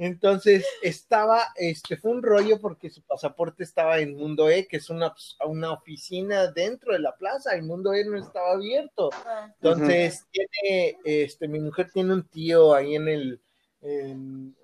Entonces 0.00 0.64
estaba, 0.80 1.48
este 1.56 1.98
fue 1.98 2.12
un 2.12 2.22
rollo 2.22 2.58
porque 2.58 2.88
su 2.88 3.02
pasaporte 3.02 3.64
estaba 3.64 3.98
en 3.98 4.16
Mundo 4.16 4.48
E, 4.48 4.66
que 4.66 4.78
es 4.78 4.88
una, 4.88 5.14
una 5.44 5.72
oficina 5.72 6.50
dentro 6.50 6.94
de 6.94 7.00
la 7.00 7.14
plaza, 7.14 7.54
y 7.54 7.60
Mundo 7.60 7.92
E 7.92 8.06
no 8.06 8.16
estaba 8.16 8.52
abierto. 8.52 9.10
Ah. 9.26 9.52
Entonces, 9.60 10.26
tiene, 10.30 10.96
este, 11.04 11.48
mi 11.48 11.60
mujer 11.60 11.90
tiene 11.92 12.14
un 12.14 12.26
tío 12.26 12.74
ahí 12.74 12.94
en 12.94 13.08
el, 13.08 13.40
en, 13.82 14.56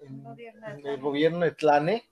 el 0.82 1.00
gobierno 1.02 1.40
de 1.40 1.52
Tlane, 1.52 2.04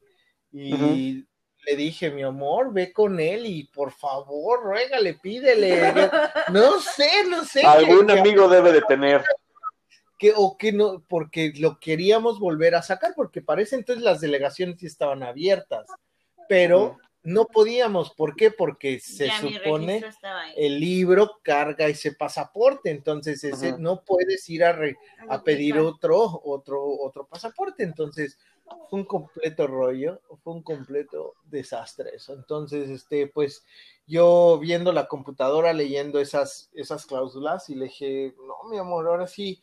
y 0.52 1.24
le 1.64 1.76
dije, 1.76 2.10
mi 2.10 2.24
amor, 2.24 2.74
ve 2.74 2.92
con 2.92 3.18
él 3.18 3.46
y 3.46 3.64
por 3.64 3.90
favor, 3.92 4.64
ruégale, 4.64 5.14
pídele. 5.14 5.94
no 6.52 6.78
sé, 6.78 7.08
no 7.30 7.42
sé. 7.42 7.62
Algún 7.62 8.10
amigo 8.10 8.48
debe 8.48 8.70
de 8.70 8.82
tener 8.82 9.24
que 10.18 10.32
o 10.36 10.56
que 10.56 10.72
no, 10.72 11.02
porque 11.08 11.52
lo 11.56 11.78
queríamos 11.80 12.38
volver 12.38 12.74
a 12.74 12.82
sacar, 12.82 13.12
porque 13.14 13.42
parece 13.42 13.76
entonces 13.76 14.04
las 14.04 14.20
delegaciones 14.20 14.78
sí 14.78 14.86
estaban 14.86 15.22
abiertas, 15.22 15.86
pero 16.48 16.98
no 17.22 17.46
podíamos, 17.46 18.12
¿por 18.12 18.36
qué? 18.36 18.50
Porque 18.50 19.00
se 19.00 19.30
supone 19.30 20.04
el 20.56 20.78
libro 20.78 21.38
carga 21.42 21.86
ese 21.86 22.12
pasaporte, 22.12 22.90
entonces 22.90 23.42
ese 23.42 23.78
no 23.78 24.02
puedes 24.04 24.48
ir 24.50 24.64
a, 24.64 24.78
a 25.28 25.42
pedir 25.42 25.78
otro, 25.78 26.40
otro, 26.44 26.84
otro 26.84 27.26
pasaporte, 27.26 27.82
entonces 27.82 28.38
fue 28.88 29.00
un 29.00 29.04
completo 29.06 29.66
rollo, 29.66 30.20
fue 30.42 30.54
un 30.54 30.62
completo 30.62 31.34
desastre 31.44 32.10
eso. 32.14 32.34
Entonces, 32.34 32.88
este, 32.90 33.26
pues 33.26 33.64
yo 34.06 34.58
viendo 34.58 34.92
la 34.92 35.06
computadora, 35.06 35.72
leyendo 35.72 36.20
esas, 36.20 36.70
esas 36.74 37.06
cláusulas 37.06 37.68
y 37.70 37.74
le 37.74 37.86
dije, 37.86 38.34
no, 38.46 38.68
mi 38.68 38.78
amor, 38.78 39.06
ahora 39.06 39.26
sí, 39.26 39.60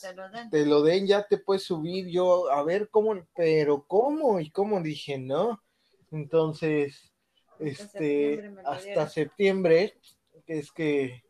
te 0.00 0.14
lo 0.14 0.28
den. 0.28 0.50
Te 0.50 0.66
lo 0.66 0.82
den, 0.82 1.06
ya 1.06 1.26
te 1.26 1.38
puedes 1.38 1.64
subir. 1.64 2.08
Yo, 2.08 2.50
a 2.50 2.62
ver 2.62 2.88
cómo, 2.90 3.14
pero 3.34 3.84
cómo 3.86 4.40
y 4.40 4.50
cómo 4.50 4.80
dije, 4.80 5.18
no. 5.18 5.62
Entonces, 6.10 7.12
este, 7.58 8.54
hasta 8.64 9.08
septiembre, 9.08 9.98
es 10.46 10.70
que 10.72 11.24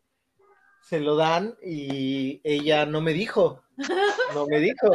se 0.81 0.99
lo 0.99 1.15
dan 1.15 1.57
y 1.61 2.39
ella 2.43 2.85
no 2.85 3.01
me 3.01 3.13
dijo, 3.13 3.63
no 4.33 4.45
me 4.47 4.59
dijo. 4.59 4.91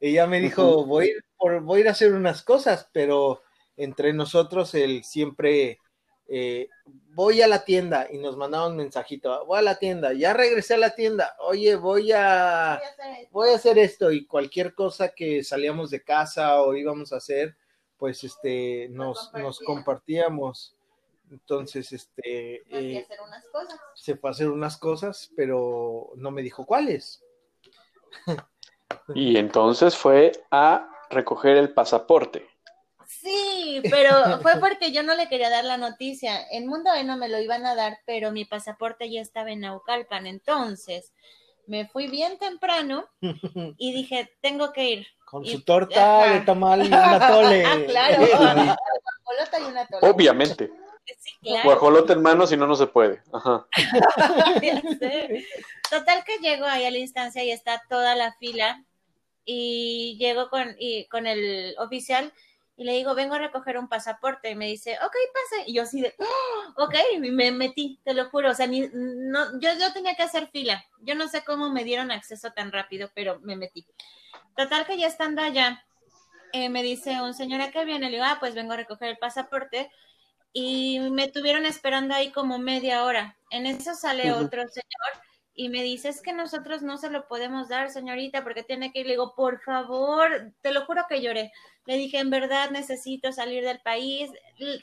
Ella 0.00 0.26
me 0.26 0.40
dijo, 0.40 0.84
voy, 0.84 1.14
por, 1.38 1.62
voy 1.62 1.78
a 1.78 1.80
ir 1.80 1.88
a 1.88 1.92
hacer 1.92 2.12
unas 2.12 2.42
cosas, 2.42 2.90
pero 2.92 3.42
entre 3.76 4.12
nosotros 4.12 4.74
él 4.74 5.04
siempre 5.04 5.78
eh, 6.28 6.68
voy 7.14 7.40
a 7.40 7.46
la 7.46 7.64
tienda 7.64 8.08
y 8.10 8.18
nos 8.18 8.36
mandaba 8.36 8.68
un 8.68 8.76
mensajito, 8.76 9.44
voy 9.46 9.58
a 9.58 9.62
la 9.62 9.78
tienda, 9.78 10.12
ya 10.12 10.32
regresé 10.32 10.74
a 10.74 10.78
la 10.78 10.94
tienda, 10.94 11.36
oye, 11.40 11.76
voy 11.76 12.12
a, 12.12 12.80
voy 13.30 13.50
a 13.50 13.54
hacer 13.56 13.78
esto 13.78 14.10
y 14.10 14.26
cualquier 14.26 14.74
cosa 14.74 15.10
que 15.10 15.44
salíamos 15.44 15.90
de 15.90 16.02
casa 16.02 16.60
o 16.62 16.74
íbamos 16.74 17.12
a 17.12 17.16
hacer, 17.16 17.56
pues 17.96 18.24
este, 18.24 18.88
nos, 18.90 19.32
nos 19.34 19.60
compartíamos. 19.60 20.76
Entonces, 21.30 21.92
este, 21.92 22.62
eh, 22.70 23.06
se 23.94 24.16
fue 24.16 24.30
a 24.30 24.32
hacer 24.32 24.48
unas 24.48 24.76
cosas, 24.76 25.30
pero 25.36 26.12
no 26.16 26.30
me 26.30 26.42
dijo 26.42 26.64
cuáles. 26.64 27.24
y 29.14 29.36
entonces 29.36 29.96
fue 29.96 30.32
a 30.50 30.88
recoger 31.10 31.56
el 31.56 31.72
pasaporte. 31.72 32.48
Sí, 33.06 33.45
pero 33.90 34.40
fue 34.40 34.58
porque 34.60 34.92
yo 34.92 35.02
no 35.02 35.14
le 35.14 35.28
quería 35.28 35.50
dar 35.50 35.64
la 35.64 35.76
noticia. 35.76 36.46
En 36.50 36.66
Mundo 36.66 36.92
E 36.94 37.04
no 37.04 37.16
me 37.16 37.28
lo 37.28 37.40
iban 37.40 37.66
a 37.66 37.74
dar, 37.74 37.98
pero 38.06 38.32
mi 38.32 38.44
pasaporte 38.44 39.10
ya 39.10 39.20
estaba 39.20 39.50
en 39.50 39.60
Naucalpan. 39.60 40.26
Entonces, 40.26 41.12
me 41.66 41.86
fui 41.86 42.08
bien 42.08 42.38
temprano 42.38 43.06
y 43.78 43.92
dije, 43.92 44.32
tengo 44.40 44.72
que 44.72 44.90
ir. 44.90 45.06
Con 45.24 45.44
su 45.44 45.62
torta 45.62 46.32
de 46.32 46.40
tamal 46.40 46.84
y 46.84 46.86
una 46.86 47.28
tole. 47.28 47.64
ah, 47.66 47.78
claro. 47.86 48.22
y 49.60 49.64
una 49.64 49.86
tole. 49.86 50.08
Obviamente. 50.08 50.70
Sí, 51.18 51.30
claro. 51.40 51.64
Guajolote 51.64 52.12
en 52.14 52.22
mano, 52.22 52.46
si 52.46 52.56
no, 52.56 52.66
no 52.66 52.74
se 52.74 52.86
puede. 52.86 53.22
Ajá. 53.32 53.66
Total 55.88 56.24
que 56.24 56.38
llego 56.38 56.66
ahí 56.66 56.84
a 56.84 56.90
la 56.90 56.98
instancia 56.98 57.44
y 57.44 57.50
está 57.52 57.82
toda 57.88 58.16
la 58.16 58.32
fila 58.34 58.84
y 59.44 60.16
llego 60.18 60.50
con, 60.50 60.74
y, 60.78 61.06
con 61.06 61.26
el 61.28 61.76
oficial 61.78 62.32
y 62.76 62.84
le 62.84 62.92
digo, 62.92 63.14
vengo 63.14 63.34
a 63.34 63.38
recoger 63.38 63.78
un 63.78 63.88
pasaporte. 63.88 64.50
Y 64.50 64.54
me 64.54 64.66
dice, 64.66 64.98
ok, 64.98 65.16
pase. 65.32 65.64
Y 65.66 65.74
yo 65.74 65.82
así 65.82 66.02
de, 66.02 66.14
oh, 66.18 66.84
ok, 66.84 66.94
y 67.14 67.18
me 67.18 67.50
metí, 67.50 67.98
te 68.04 68.12
lo 68.12 68.28
juro. 68.28 68.50
O 68.50 68.54
sea, 68.54 68.66
ni, 68.66 68.88
no, 68.92 69.58
yo, 69.60 69.70
yo 69.80 69.92
tenía 69.94 70.14
que 70.14 70.22
hacer 70.22 70.48
fila. 70.48 70.84
Yo 71.00 71.14
no 71.14 71.26
sé 71.28 71.42
cómo 71.42 71.70
me 71.70 71.84
dieron 71.84 72.10
acceso 72.10 72.52
tan 72.52 72.72
rápido, 72.72 73.10
pero 73.14 73.40
me 73.40 73.56
metí. 73.56 73.86
Total 74.54 74.86
que 74.86 74.98
ya 74.98 75.06
estando 75.06 75.40
allá, 75.40 75.84
eh, 76.52 76.68
me 76.68 76.82
dice 76.82 77.22
un 77.22 77.32
señor, 77.32 77.62
¿a 77.62 77.70
qué 77.70 77.84
viene? 77.86 78.10
Le 78.10 78.16
digo, 78.16 78.24
ah, 78.26 78.36
pues 78.40 78.54
vengo 78.54 78.74
a 78.74 78.76
recoger 78.76 79.08
el 79.08 79.18
pasaporte. 79.18 79.90
Y 80.52 81.00
me 81.00 81.28
tuvieron 81.28 81.64
esperando 81.64 82.14
ahí 82.14 82.30
como 82.30 82.58
media 82.58 83.04
hora. 83.04 83.38
En 83.50 83.64
eso 83.64 83.94
sale 83.94 84.32
otro 84.32 84.66
señor 84.68 85.25
y 85.58 85.70
me 85.70 85.82
dice, 85.82 86.10
es 86.10 86.20
que 86.20 86.34
nosotros 86.34 86.82
no 86.82 86.98
se 86.98 87.08
lo 87.08 87.26
podemos 87.26 87.68
dar, 87.68 87.90
señorita, 87.90 88.44
porque 88.44 88.62
tiene 88.62 88.92
que 88.92 89.00
ir. 89.00 89.06
Le 89.06 89.14
digo, 89.14 89.34
por 89.34 89.58
favor, 89.62 90.52
te 90.60 90.70
lo 90.70 90.84
juro 90.84 91.06
que 91.08 91.22
lloré. 91.22 91.50
Le 91.86 91.96
dije, 91.96 92.18
en 92.18 92.28
verdad 92.28 92.70
necesito 92.70 93.32
salir 93.32 93.64
del 93.64 93.80
país. 93.80 94.30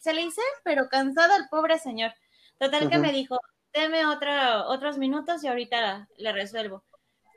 Se 0.01 0.13
le 0.13 0.24
hice, 0.24 0.41
pero 0.63 0.89
cansado 0.89 1.32
al 1.36 1.47
pobre 1.49 1.78
señor. 1.78 2.11
Total 2.57 2.89
que 2.89 2.97
me 2.97 3.11
dijo, 3.11 3.39
deme 3.71 4.07
otra, 4.07 4.65
otros 4.65 4.97
minutos 4.97 5.43
y 5.43 5.47
ahorita 5.47 6.09
le 6.17 6.32
resuelvo. 6.32 6.84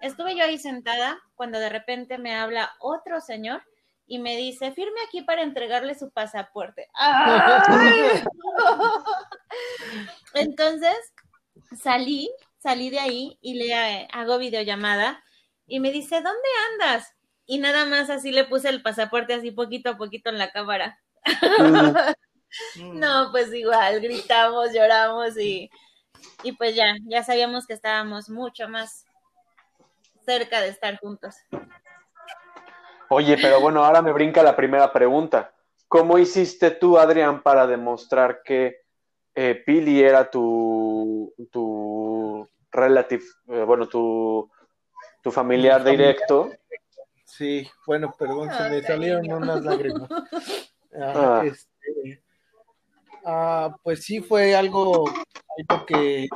Estuve 0.01 0.34
yo 0.34 0.45
ahí 0.45 0.57
sentada 0.57 1.20
cuando 1.34 1.59
de 1.59 1.68
repente 1.68 2.16
me 2.16 2.34
habla 2.34 2.72
otro 2.80 3.20
señor 3.20 3.62
y 4.07 4.18
me 4.18 4.34
dice, 4.37 4.72
firme 4.72 5.01
aquí 5.07 5.20
para 5.20 5.43
entregarle 5.43 5.95
su 5.95 6.11
pasaporte. 6.11 6.89
Entonces 10.32 10.97
salí 11.82 12.30
salí 12.67 12.91
de 12.91 12.99
ahí 12.99 13.39
y 13.41 13.55
le 13.55 14.09
hago 14.12 14.39
videollamada 14.39 15.23
y 15.69 15.79
me 15.79 15.93
dice, 15.93 16.17
¿dónde 16.17 16.49
andas? 16.73 17.14
Y 17.47 17.59
nada 17.59 17.85
más 17.85 18.11
así 18.11 18.33
le 18.33 18.43
puse 18.43 18.69
el 18.69 18.83
pasaporte 18.83 19.35
así 19.35 19.53
poquito 19.53 19.91
a 19.91 19.97
poquito 19.97 20.31
en 20.31 20.39
la 20.39 20.51
cámara. 20.51 20.99
no, 22.77 23.29
pues 23.31 23.55
igual, 23.55 24.01
gritamos, 24.01 24.73
lloramos 24.75 25.39
y, 25.39 25.71
y 26.43 26.51
pues 26.53 26.75
ya, 26.75 26.97
ya 27.05 27.23
sabíamos 27.23 27.69
que 27.69 27.75
estábamos 27.75 28.29
mucho 28.29 28.69
más 28.69 29.05
cerca 30.25 30.61
de 30.61 30.71
estar 30.71 30.99
juntos. 30.99 31.37
Oye, 33.11 33.39
pero 33.41 33.61
bueno, 33.61 33.85
ahora 33.85 34.03
me 34.03 34.12
brinca 34.12 34.43
la 34.43 34.57
primera 34.57 34.93
pregunta. 34.93 35.53
¿cómo 35.87 36.19
hiciste 36.19 36.73
tú, 36.73 36.99
Adrián, 36.99 37.45
para 37.45 37.64
demostrar 37.69 38.43
que 38.43 38.81
eh, 39.37 39.62
Pili 39.64 40.03
era 40.03 40.29
tu, 40.29 41.33
tu 41.53 42.49
relative, 42.77 43.24
eh, 43.49 43.62
bueno, 43.62 43.89
tu, 43.89 44.51
tu 45.22 45.31
familiar 45.31 45.83
directo? 45.83 46.51
Sí, 47.24 47.68
bueno, 47.87 48.14
perdón, 48.16 48.51
se 48.57 48.70
me 48.70 48.83
salieron 48.83 49.31
unas 49.33 49.64
lágrimas. 49.64 50.09
Ah, 50.99 51.12
ah. 51.14 51.45
Este, 51.45 52.22
ah, 53.27 53.77
pues 53.83 54.03
sí, 54.03 54.20
fue 54.20 54.57
algo, 54.57 55.05
algo 55.59 55.85
que 55.85 56.27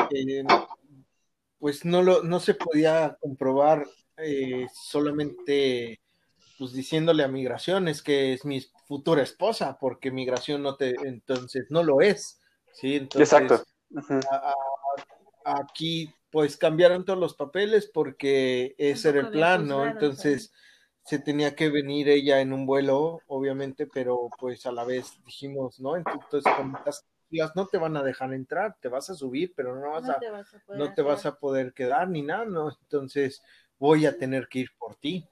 pues 1.59 1.86
no, 1.86 2.03
lo, 2.03 2.22
no 2.24 2.41
se 2.41 2.53
podía 2.53 3.16
comprobar 3.22 3.86
eh, 4.18 4.66
solamente 4.74 5.99
pues 6.59 6.74
diciéndole 6.74 7.24
a 7.24 7.28
migraciones 7.28 8.03
que 8.03 8.34
es 8.34 8.45
mi 8.45 8.61
futura 8.86 9.22
esposa, 9.22 9.78
porque 9.80 10.11
migración 10.11 10.62
no 10.62 10.76
te, 10.76 10.91
entonces 11.05 11.68
no 11.70 11.82
lo 11.82 12.03
es, 12.03 12.38
¿sí? 12.74 12.97
Entonces, 12.97 13.32
Exacto. 13.32 13.64
aquí 15.43 16.12
pues 16.31 16.57
cambiaron 16.57 17.05
todos 17.05 17.18
los 17.18 17.35
papeles 17.35 17.91
porque 17.93 18.74
ese 18.78 19.11
era 19.11 19.20
el 19.20 19.31
plan, 19.31 19.66
¿no? 19.66 19.87
Entonces 19.87 20.53
se 21.05 21.18
tenía 21.18 21.55
que 21.57 21.70
venir 21.70 22.09
ella 22.09 22.41
en 22.41 22.53
un 22.53 22.66
vuelo, 22.66 23.20
obviamente, 23.26 23.87
pero 23.87 24.28
pues 24.39 24.66
a 24.66 24.72
la 24.72 24.85
vez 24.85 25.20
dijimos, 25.24 25.81
¿no? 25.81 25.97
Entonces, 25.97 26.45
como 26.57 26.78
estás 26.78 27.05
no 27.55 27.66
te 27.66 27.78
van 27.78 27.97
a 27.97 28.03
dejar 28.03 28.33
entrar, 28.33 28.76
te 28.81 28.89
vas 28.89 29.11
a 29.11 29.14
subir, 29.14 29.53
pero 29.55 29.76
no 29.76 29.91
vas 29.91 30.09
a, 30.09 30.18
no 30.74 30.95
te 30.95 31.03
vas 31.03 31.26
a 31.26 31.39
poder 31.39 31.72
quedar 31.72 32.09
ni 32.09 32.22
nada, 32.22 32.45
¿no? 32.45 32.70
Entonces 32.83 33.43
voy 33.78 34.07
a 34.07 34.16
tener 34.16 34.49
que 34.49 34.61
ir 34.61 34.70
por 34.78 34.97
ti. 34.97 35.26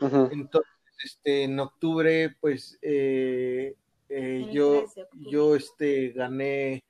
Entonces, 0.00 0.72
este, 1.04 1.44
en 1.44 1.60
octubre, 1.60 2.34
pues 2.40 2.78
eh, 2.82 3.74
eh, 4.08 4.48
yo, 4.52 4.84
yo 5.30 5.54
este, 5.54 6.10
gané, 6.10 6.84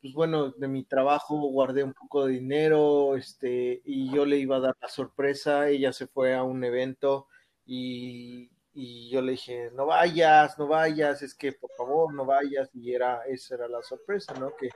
pues 0.00 0.14
bueno, 0.14 0.50
de 0.50 0.68
mi 0.68 0.84
trabajo 0.84 1.36
guardé 1.50 1.84
un 1.84 1.94
poco 1.94 2.26
de 2.26 2.34
dinero, 2.34 3.16
este, 3.16 3.82
y 3.84 4.12
yo 4.12 4.24
le 4.26 4.38
iba 4.38 4.56
a 4.56 4.60
dar 4.60 4.76
la 4.80 4.88
sorpresa, 4.88 5.68
ella 5.68 5.92
se 5.92 6.06
fue 6.06 6.34
a 6.34 6.42
un 6.44 6.64
evento 6.64 7.26
y 7.66 8.50
y 8.80 9.10
yo 9.10 9.20
le 9.22 9.32
dije, 9.32 9.72
no 9.74 9.86
vayas, 9.86 10.56
no 10.56 10.68
vayas, 10.68 11.20
es 11.22 11.34
que 11.34 11.50
por 11.50 11.68
favor 11.76 12.14
no 12.14 12.24
vayas, 12.24 12.70
y 12.74 12.94
era, 12.94 13.22
esa 13.26 13.56
era 13.56 13.66
la 13.66 13.82
sorpresa, 13.82 14.34
¿no? 14.34 14.54
Que 14.54 14.68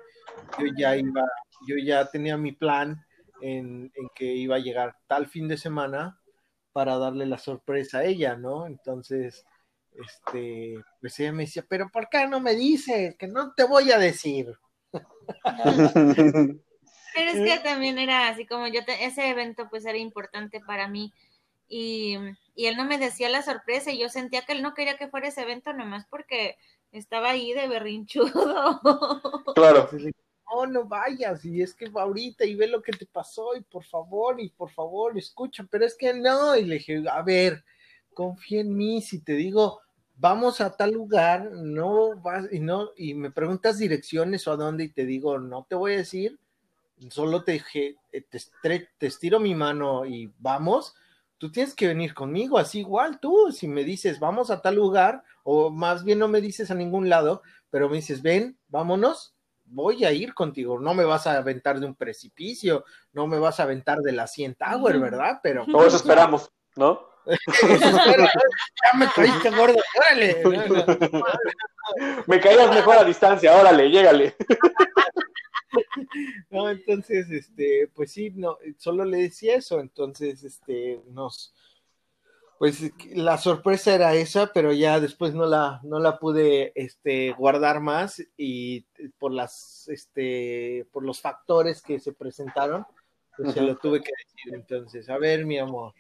yo 0.59 0.67
ya 0.77 0.97
iba, 0.97 1.23
yo 1.69 1.77
ya 1.77 2.11
tenía 2.11 2.37
mi 2.37 2.51
plan 2.51 3.07
en, 3.41 3.93
que 4.17 4.25
iba 4.25 4.57
a 4.57 4.59
llegar 4.59 4.97
tal 5.07 5.29
fin 5.29 5.47
de 5.47 5.57
semana 5.57 6.21
para 6.73 6.99
darle 6.99 7.27
la 7.27 7.39
sorpresa 7.39 7.99
a 7.99 8.05
ella, 8.05 8.35
¿no? 8.35 8.67
Entonces, 8.67 9.45
este, 9.93 10.75
pues 11.01 11.21
ella 11.21 11.31
me 11.31 11.45
decía, 11.45 11.65
pero 11.69 11.89
¿por 11.89 12.09
qué 12.09 12.27
no 12.27 12.41
me 12.41 12.57
dices? 12.57 13.15
Que 13.17 13.29
no 13.29 13.55
te 13.55 13.63
voy 13.63 13.93
a 13.93 13.99
decir. 13.99 14.53
Pero 17.15 17.31
es 17.31 17.37
que 17.37 17.61
también 17.63 17.99
era 17.99 18.29
así 18.29 18.47
como 18.47 18.67
yo, 18.69 18.81
ese 19.01 19.29
evento 19.29 19.69
pues 19.69 19.85
era 19.85 19.99
importante 19.99 20.61
para 20.61 20.89
mí 20.89 21.13
y, 21.69 22.19
él 22.57 22.77
no 22.77 22.85
me 22.85 22.99
decía 22.99 23.31
la 23.31 23.43
sorpresa 23.43 23.91
y 23.91 23.99
yo 23.99 24.11
sentía 24.11 24.43
que 24.43 24.53
él 24.53 24.63
no 24.63 24.75
quería 24.75 24.99
que 24.99 25.09
fuera 25.09 25.29
ese 25.29 25.41
evento 25.41 25.73
nomás 25.73 26.07
porque 26.11 26.57
estaba 26.91 27.31
ahí 27.31 27.53
de 27.55 27.67
berrinchudo. 27.67 28.81
Claro. 29.55 29.89
No, 30.55 30.67
no 30.67 30.85
vayas, 30.85 31.47
y 31.47 31.63
es 31.63 31.75
que 31.75 31.89
va 31.89 32.03
ahorita 32.03 32.45
y 32.45 32.55
ve 32.55 32.67
lo 32.67 32.83
que 32.83 32.93
te 32.93 33.07
pasó, 33.07 33.57
y 33.57 33.63
por 33.63 33.85
favor, 33.85 34.39
y 34.39 34.51
por 34.51 34.71
favor, 34.71 35.17
escucha, 35.17 35.67
pero 35.71 35.87
es 35.87 35.95
que 35.97 36.13
no, 36.13 36.55
y 36.55 36.65
le 36.67 36.75
dije, 36.75 37.03
a 37.11 37.23
ver, 37.23 37.65
confía 38.13 38.61
en 38.61 38.77
mí, 38.77 39.01
si 39.01 39.21
te 39.21 39.33
digo, 39.33 39.81
vamos 40.23 40.61
a 40.61 40.77
tal 40.77 40.93
lugar, 40.93 41.51
no 41.51 42.17
vas, 42.21 42.47
y 42.53 42.61
no, 42.61 42.91
y 42.97 43.13
me 43.13 43.33
preguntas 43.33 43.79
direcciones 43.79 44.47
o 44.47 44.53
a 44.53 44.57
dónde, 44.57 44.85
y 44.85 44.89
te 44.89 45.05
digo, 45.05 45.41
no 45.41 45.67
te 45.69 45.75
voy 45.75 45.95
a 45.95 45.97
decir, 45.97 46.39
solo 47.11 47.43
te 47.43 47.53
dije, 47.53 47.97
eh, 48.13 48.23
te, 48.63 48.89
te 48.99 49.07
estiro 49.09 49.41
mi 49.41 49.57
mano 49.57 50.07
y 50.07 50.33
vamos, 50.39 50.95
tú 51.39 51.51
tienes 51.51 51.75
que 51.75 51.89
venir 51.89 52.15
conmigo, 52.15 52.57
así 52.57 52.79
igual 52.79 53.19
tú, 53.19 53.51
si 53.51 53.67
me 53.67 53.83
dices, 53.83 54.21
vamos 54.21 54.53
a 54.53 54.63
tal 54.63 54.77
lugar, 54.77 55.25
o 55.43 55.71
más 55.71 56.05
bien 56.05 56.21
no 56.21 56.29
me 56.29 56.41
dices 56.41 56.71
a 56.71 56.77
ningún 56.77 57.09
lado, 57.09 57.43
pero 57.69 57.89
me 57.89 57.97
dices, 57.97 58.23
ven, 58.23 58.57
vámonos, 58.69 59.35
voy 59.65 60.05
a 60.05 60.13
ir 60.13 60.35
contigo, 60.35 60.79
no 60.79 60.95
me 60.95 61.05
vas 61.05 61.27
a 61.27 61.37
aventar 61.37 61.81
de 61.81 61.87
un 61.87 61.97
precipicio, 61.97 62.85
no 63.13 63.27
me 63.27 63.41
vas 63.41 63.59
a 63.59 63.65
aventar 63.65 63.99
de 63.99 64.13
la 64.13 64.29
Cien 64.29 64.55
Tower, 64.55 65.01
¿verdad? 65.01 65.41
Pero... 65.43 65.67
Todo 65.67 65.85
eso 65.85 65.97
esperamos, 65.97 66.49
¿no? 66.77 67.12
Ya 67.27 68.99
me 68.99 69.07
caíste 69.15 69.51
gordo, 69.51 69.79
órale. 69.97 70.43
me 72.27 72.41
caías 72.41 72.75
mejor 72.75 72.97
a 72.97 73.05
distancia, 73.05 73.57
órale, 73.57 73.89
llégale. 73.89 74.35
no, 76.51 76.69
entonces, 76.71 77.31
este, 77.31 77.89
pues 77.95 78.13
sí, 78.13 78.31
no, 78.31 78.59
solo 78.79 79.05
le 79.05 79.19
decía 79.19 79.57
eso, 79.57 79.81
entonces, 79.81 80.45
este, 80.45 81.01
nos, 81.09 81.55
pues 82.59 82.93
la 83.15 83.39
sorpresa 83.39 83.95
era 83.95 84.15
esa, 84.15 84.53
pero 84.53 84.73
ya 84.73 85.01
después 85.01 85.35
no 85.35 85.47
la, 85.47 85.81
no 85.83 85.99
la 85.99 86.19
pude, 86.19 86.73
este, 86.75 87.33
guardar 87.33 87.81
más 87.81 88.23
y 88.37 88.83
por 89.19 89.33
las, 89.33 89.89
este, 89.89 90.87
por 90.93 91.05
los 91.05 91.21
factores 91.21 91.83
que 91.83 91.99
se 91.99 92.13
presentaron, 92.13 92.87
pues 93.37 93.55
se 93.55 93.63
lo 93.63 93.77
tuve 93.79 94.03
que 94.03 94.13
decir, 94.25 94.55
entonces, 94.55 95.09
a 95.09 95.19
ver, 95.19 95.47
mi 95.47 95.59
amor, 95.59 95.95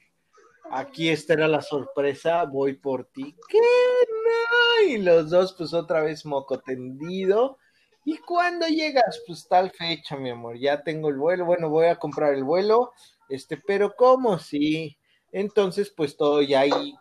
aquí 0.71 1.09
esta 1.09 1.35
era 1.35 1.49
la 1.49 1.63
sorpresa, 1.63 2.45
voy 2.45 2.75
por 2.75 3.05
ti, 3.07 3.37
¿qué? 3.49 3.59
No, 3.59 4.89
y 4.89 4.99
los 4.99 5.31
dos, 5.31 5.55
pues 5.57 5.75
otra 5.75 6.03
vez 6.03 6.25
moco 6.25 6.61
tendido, 6.61 7.59
¿Y 8.05 8.19
cuándo 8.19 8.67
llegas? 8.67 9.23
Pues 9.27 9.47
tal 9.47 9.71
fecha, 9.71 10.17
mi 10.17 10.31
amor, 10.31 10.59
ya 10.59 10.83
tengo 10.83 11.09
el 11.09 11.17
vuelo, 11.17 11.45
bueno, 11.45 11.69
voy 11.69 11.87
a 11.87 11.97
comprar 11.97 12.35
el 12.35 12.43
vuelo, 12.43 12.93
este, 13.29 13.57
pero 13.57 13.95
¿cómo? 13.95 14.39
Sí, 14.39 14.97
entonces 15.31 15.91
pues 15.91 16.17
todo 16.17 16.43
ya 16.43 16.61
ahí, 16.61 16.95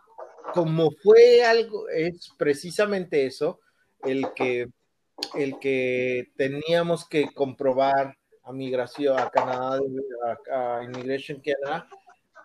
como 0.54 0.90
fue 1.02 1.44
algo, 1.44 1.88
es 1.88 2.30
precisamente 2.38 3.26
eso, 3.26 3.60
el 4.04 4.32
que, 4.34 4.68
el 5.34 5.58
que 5.58 6.30
teníamos 6.36 7.08
que 7.08 7.32
comprobar 7.34 8.16
a 8.44 8.52
migración, 8.52 9.18
a 9.18 9.30
Canadá, 9.30 9.80
a, 10.52 10.84
Immigration 10.84 11.40
Canada, 11.40 11.88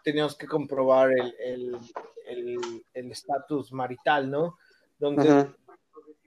teníamos 0.08 0.38
que 0.38 0.48
comprobar 0.48 1.12
el 1.12 1.78
estatus 2.94 3.72
el, 3.72 3.76
marital, 3.76 4.32
¿no? 4.32 4.58
Donde 4.98 5.48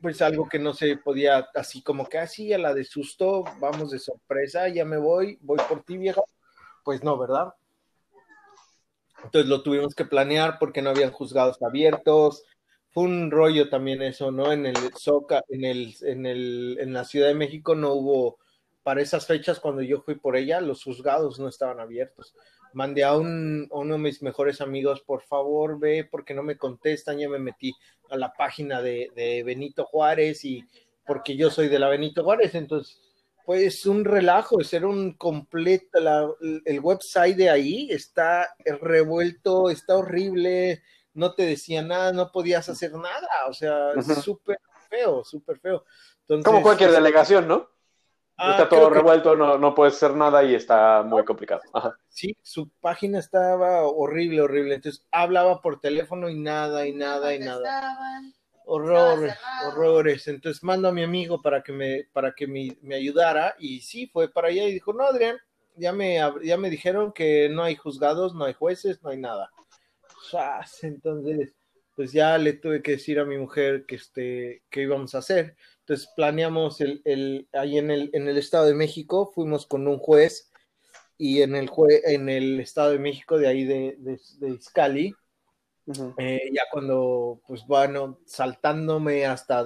pues 0.03 0.21
algo 0.21 0.47
que 0.51 0.59
no 0.59 0.75
se 0.75 0.99
podía, 0.99 1.49
así 1.55 1.83
como 1.83 2.07
que 2.07 2.19
así 2.19 2.53
ah, 2.53 2.57
a 2.57 2.59
la 2.59 2.75
de 2.75 2.85
susto, 2.85 3.43
vamos 3.59 3.91
de 3.91 3.99
sorpresa, 3.99 4.69
ya 4.69 4.85
me 4.85 4.99
voy, 4.99 5.39
voy 5.41 5.59
por 5.67 5.83
ti, 5.83 5.97
vieja. 5.97 6.21
Pues 6.85 7.03
no, 7.03 7.17
¿verdad? 7.17 7.55
Entonces 9.25 9.49
lo 9.49 9.63
tuvimos 9.63 9.95
que 9.95 10.05
planear 10.05 10.59
porque 10.59 10.83
no 10.83 10.91
habían 10.91 11.11
juzgados 11.11 11.63
abiertos. 11.63 12.45
Fue 12.91 13.05
un 13.05 13.31
rollo 13.31 13.71
también 13.71 14.03
eso, 14.03 14.31
¿no? 14.31 14.53
En 14.53 14.67
el 14.67 14.77
Soca, 14.95 15.43
en 15.49 15.65
el, 15.65 15.95
en 16.03 16.27
el, 16.27 16.77
en 16.81 16.93
la 16.93 17.05
Ciudad 17.05 17.29
de 17.29 17.35
México 17.35 17.75
no 17.75 17.95
hubo, 17.95 18.39
para 18.83 19.01
esas 19.01 19.27
fechas 19.27 19.59
cuando 19.59 19.81
yo 19.81 20.03
fui 20.03 20.17
por 20.17 20.37
ella, 20.37 20.61
los 20.61 20.85
juzgados 20.85 21.39
no 21.39 21.49
estaban 21.49 21.81
abiertos 21.81 22.35
mandé 22.73 23.05
a, 23.05 23.17
un, 23.17 23.67
uno 23.71 23.95
de 23.95 24.01
mis 24.01 24.23
mejores 24.23 24.61
amigos, 24.61 25.01
por 25.01 25.23
favor, 25.23 25.79
ve, 25.79 26.09
porque 26.11 26.35
no 26.35 26.43
me 26.43 26.57
contestan, 26.57 27.19
ya 27.19 27.29
me 27.29 27.39
metí 27.39 27.73
a 28.11 28.17
la 28.17 28.33
página 28.33 28.83
de, 28.83 29.43
Benito 29.45 29.85
Juárez 29.85 30.45
y 30.45 30.65
porque 31.07 31.37
yo 31.37 31.51
soy 31.51 31.69
de 31.69 31.79
la 31.79 31.89
Benito 31.89 32.23
Juárez, 32.23 32.55
entonces, 32.55 33.01
pues 33.45 33.87
un 33.87 34.05
relajo, 34.05 34.61
es 34.61 34.73
un 34.75 35.15
completo, 35.15 36.37
el 36.65 36.81
website 36.81 37.37
de 37.37 37.51
ahí 37.51 37.89
está 37.91 38.55
revuelto, 38.81 39.71
está 39.71 39.97
horrible, 39.97 40.83
no 41.15 41.35
te 41.35 41.45
decía 41.45 41.83
nada, 41.83 42.13
no 42.13 42.31
podías 42.31 42.69
hacer 42.69 42.93
nada, 42.93 43.29
o 43.49 43.53
sea, 43.53 43.93
es 43.93 44.07
súper 44.23 44.59
feo, 44.89 45.25
súper 45.25 45.59
feo. 45.59 45.85
Como 46.45 46.63
cualquier 46.63 46.93
delegación, 46.93 47.49
¿no? 47.49 47.69
Ah, 48.43 48.53
está 48.53 48.71
todo 48.71 48.89
revuelto, 48.89 49.37
no, 49.37 49.59
no 49.59 49.75
puedes 49.75 49.97
hacer 49.97 50.17
nada 50.17 50.43
y 50.43 50.55
está 50.55 51.03
muy 51.03 51.25
complicado. 51.25 51.61
Sí, 52.09 52.35
su 52.43 52.71
página 52.81 53.19
estaba 53.19 53.83
horrible, 53.83 54.41
horrible. 54.41 54.77
Entonces 54.77 55.07
hablaba 55.11 55.61
por 55.61 55.79
teléfono 55.79 56.31
y 56.31 56.41
nada, 56.41 56.87
y 56.87 56.95
nada, 56.95 57.35
y 57.35 57.39
nada. 57.39 58.23
Horrores, 58.65 59.35
horrores. 59.67 60.27
Entonces 60.27 60.63
mando 60.63 60.89
a 60.89 60.93
mi 60.93 61.03
amigo 61.03 61.43
para 61.43 61.63
que 61.63 61.73
me, 61.73 62.05
para 62.15 62.33
que 62.33 62.47
me, 62.47 62.79
me, 62.81 62.95
ayudara. 62.95 63.57
Y 63.59 63.81
sí, 63.81 64.07
fue 64.07 64.31
para 64.31 64.49
allá 64.49 64.65
y 64.65 64.73
dijo, 64.73 64.95
no, 64.95 65.05
Adrián, 65.05 65.37
ya 65.77 65.93
me, 65.93 66.19
ya 66.43 66.57
me 66.57 66.71
dijeron 66.71 67.13
que 67.13 67.51
no 67.51 67.63
hay 67.63 67.77
juzgados, 67.77 68.35
no 68.35 68.47
hay 68.47 68.55
jueces, 68.55 69.03
no 69.03 69.11
hay 69.11 69.19
nada. 69.19 69.51
Entonces, 70.83 71.55
pues 71.95 72.13
ya 72.13 72.39
le 72.39 72.55
tuve 72.55 72.81
que 72.81 72.93
decir 72.93 73.21
a 73.21 73.27
mi 73.27 73.37
mujer 73.37 73.85
que 73.85 73.97
este, 73.97 74.63
qué 74.71 74.83
íbamos 74.83 75.15
a 75.15 75.19
hacer. 75.19 75.57
Entonces 75.91 76.13
planeamos 76.15 76.81
el, 76.81 77.03
el, 77.05 77.49
ahí 77.53 77.79
en 77.79 77.91
el, 77.91 78.11
en 78.13 78.29
el 78.29 78.39
Estado 78.39 78.67
de 78.67 78.75
México, 78.75 79.33
fuimos 79.35 79.67
con 79.67 79.89
un 79.89 79.99
juez 79.99 80.53
y 81.19 81.43
en 81.43 81.57
el, 81.57 81.69
jue, 81.69 82.01
en 82.05 82.29
el 82.29 82.61
Estado 82.61 82.93
de 82.93 83.01
México, 83.01 83.39
de 83.39 83.49
ahí 83.49 83.65
de, 83.65 83.97
de, 83.99 84.21
de 84.39 84.51
Iscali, 84.51 85.15
Eh, 86.19 86.51
ya 86.53 86.63
cuando, 86.71 87.41
pues 87.47 87.67
bueno, 87.67 88.19
saltándome 88.25 89.27
hasta 89.27 89.65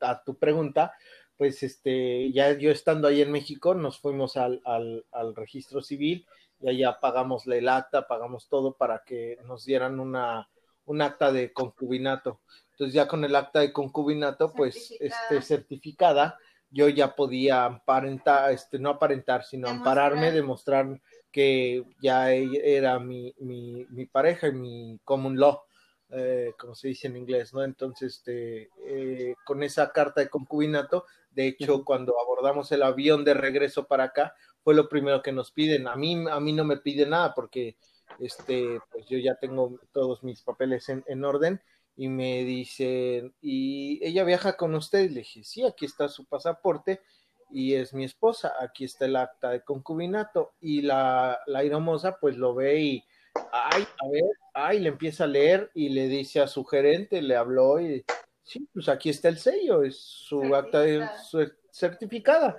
a 0.00 0.22
tu 0.22 0.38
pregunta, 0.38 0.92
pues 1.36 1.62
este, 1.64 2.30
ya 2.32 2.52
yo 2.56 2.70
estando 2.70 3.08
ahí 3.08 3.22
en 3.22 3.32
México, 3.32 3.74
nos 3.74 3.98
fuimos 3.98 4.36
al, 4.36 4.60
al, 4.64 5.04
al 5.10 5.34
registro 5.34 5.82
civil 5.82 6.26
y 6.60 6.68
allá 6.68 6.98
pagamos 7.00 7.46
el 7.46 7.68
acta, 7.68 8.06
pagamos 8.06 8.48
todo 8.48 8.76
para 8.76 9.02
que 9.04 9.38
nos 9.46 9.64
dieran 9.64 9.98
una, 10.00 10.48
un 10.84 11.02
acta 11.02 11.32
de 11.32 11.52
concubinato. 11.52 12.40
Entonces 12.78 12.94
ya 12.94 13.08
con 13.08 13.24
el 13.24 13.34
acta 13.34 13.58
de 13.58 13.72
concubinato, 13.72 14.52
pues 14.52 14.94
este, 15.00 15.42
certificada, 15.42 16.38
yo 16.70 16.88
ya 16.88 17.16
podía 17.16 17.64
aparentar, 17.64 18.52
este, 18.52 18.78
no 18.78 18.90
aparentar, 18.90 19.42
sino 19.44 19.66
ampararme, 19.68 20.30
demostrar 20.30 21.00
que 21.32 21.82
ya 22.00 22.32
era 22.32 23.00
mi, 23.00 23.34
mi, 23.40 23.84
mi 23.90 24.06
pareja 24.06 24.46
y 24.46 24.52
mi 24.52 25.00
common 25.02 25.40
law, 25.40 25.62
eh, 26.10 26.52
como 26.56 26.76
se 26.76 26.86
dice 26.86 27.08
en 27.08 27.16
inglés, 27.16 27.52
¿no? 27.52 27.64
Entonces, 27.64 28.18
este, 28.18 28.70
eh, 28.86 29.34
con 29.44 29.64
esa 29.64 29.90
carta 29.90 30.20
de 30.20 30.28
concubinato, 30.28 31.04
de 31.32 31.48
hecho, 31.48 31.84
cuando 31.84 32.14
abordamos 32.20 32.70
el 32.70 32.84
avión 32.84 33.24
de 33.24 33.34
regreso 33.34 33.88
para 33.88 34.04
acá, 34.04 34.36
fue 34.62 34.76
lo 34.76 34.88
primero 34.88 35.20
que 35.20 35.32
nos 35.32 35.50
piden. 35.50 35.88
A 35.88 35.96
mí, 35.96 36.26
a 36.30 36.38
mí 36.38 36.52
no 36.52 36.64
me 36.64 36.76
pide 36.76 37.06
nada 37.06 37.34
porque 37.34 37.76
este, 38.20 38.78
pues 38.92 39.04
yo 39.06 39.18
ya 39.18 39.34
tengo 39.34 39.80
todos 39.90 40.22
mis 40.22 40.42
papeles 40.42 40.88
en, 40.88 41.02
en 41.08 41.24
orden 41.24 41.60
y 41.98 42.08
me 42.08 42.44
dicen, 42.44 43.34
¿y 43.42 43.98
ella 44.06 44.22
viaja 44.22 44.56
con 44.56 44.72
usted? 44.76 45.10
Le 45.10 45.18
dije, 45.18 45.42
sí, 45.42 45.64
aquí 45.64 45.84
está 45.84 46.06
su 46.06 46.26
pasaporte 46.26 47.00
y 47.50 47.74
es 47.74 47.92
mi 47.92 48.04
esposa, 48.04 48.52
aquí 48.60 48.84
está 48.84 49.06
el 49.06 49.16
acta 49.16 49.50
de 49.50 49.64
concubinato 49.64 50.52
y 50.60 50.82
la, 50.82 51.40
la 51.46 51.64
hermosa 51.64 52.16
pues 52.20 52.36
lo 52.36 52.54
ve 52.54 52.80
y, 52.80 53.04
ay, 53.50 53.82
a 53.82 54.08
ver, 54.10 54.30
ay, 54.54 54.78
le 54.78 54.90
empieza 54.90 55.24
a 55.24 55.26
leer 55.26 55.72
y 55.74 55.88
le 55.88 56.06
dice 56.06 56.40
a 56.40 56.46
su 56.46 56.64
gerente, 56.64 57.20
le 57.20 57.34
habló 57.34 57.80
y, 57.80 58.04
sí, 58.44 58.68
pues 58.72 58.88
aquí 58.88 59.10
está 59.10 59.28
el 59.28 59.38
sello, 59.38 59.82
es 59.82 59.98
su 59.98 60.54
acta 60.54 60.82
de, 60.82 61.04
su, 61.28 61.50
certificada 61.72 62.56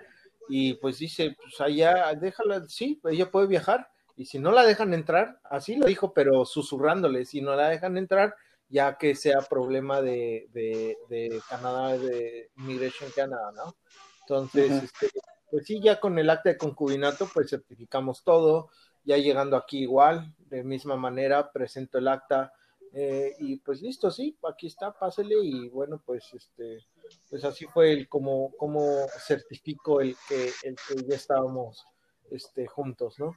y 0.49 0.73
pues 0.73 0.97
dice, 0.99 1.33
pues 1.41 1.61
allá, 1.61 2.13
déjala, 2.19 2.67
sí, 2.67 2.99
ella 3.05 3.31
puede 3.31 3.47
viajar 3.47 3.89
y 4.17 4.25
si 4.25 4.37
no 4.37 4.51
la 4.51 4.65
dejan 4.65 4.93
entrar, 4.93 5.39
así 5.45 5.77
lo 5.77 5.87
dijo, 5.87 6.13
pero 6.13 6.43
susurrándole, 6.43 7.23
si 7.23 7.39
no 7.39 7.55
la 7.55 7.69
dejan 7.69 7.97
entrar, 7.97 8.35
ya 8.69 8.97
que 8.97 9.15
sea 9.15 9.41
problema 9.41 10.01
de, 10.01 10.47
de, 10.53 10.97
de 11.09 11.41
Canadá, 11.49 11.97
de 11.97 12.51
Immigration 12.57 13.09
Canada, 13.15 13.51
¿no? 13.51 13.75
Entonces, 14.21 14.83
este, 14.83 15.09
pues 15.49 15.65
sí, 15.65 15.81
ya 15.81 15.99
con 15.99 16.17
el 16.19 16.29
acta 16.29 16.49
de 16.49 16.57
concubinato, 16.57 17.27
pues 17.33 17.49
certificamos 17.49 18.23
todo, 18.23 18.69
ya 19.03 19.17
llegando 19.17 19.57
aquí 19.57 19.79
igual, 19.79 20.35
de 20.37 20.63
misma 20.63 20.95
manera, 20.95 21.51
presento 21.51 21.97
el 21.97 22.07
acta 22.07 22.53
eh, 22.93 23.35
y 23.39 23.57
pues 23.57 23.81
listo, 23.81 24.09
sí, 24.09 24.37
aquí 24.47 24.67
está, 24.67 24.91
pásele 24.91 25.35
y 25.41 25.69
bueno, 25.69 26.01
pues 26.03 26.33
este, 26.33 26.85
pues 27.29 27.43
así 27.43 27.65
fue 27.65 27.91
el 27.91 28.09
como, 28.09 28.51
como 28.57 29.07
certifico 29.25 30.01
el 30.01 30.15
que, 30.27 30.51
el 30.63 30.75
que 30.75 31.03
ya 31.07 31.15
estábamos 31.15 31.85
este, 32.31 32.67
juntos, 32.67 33.19
¿no? 33.19 33.35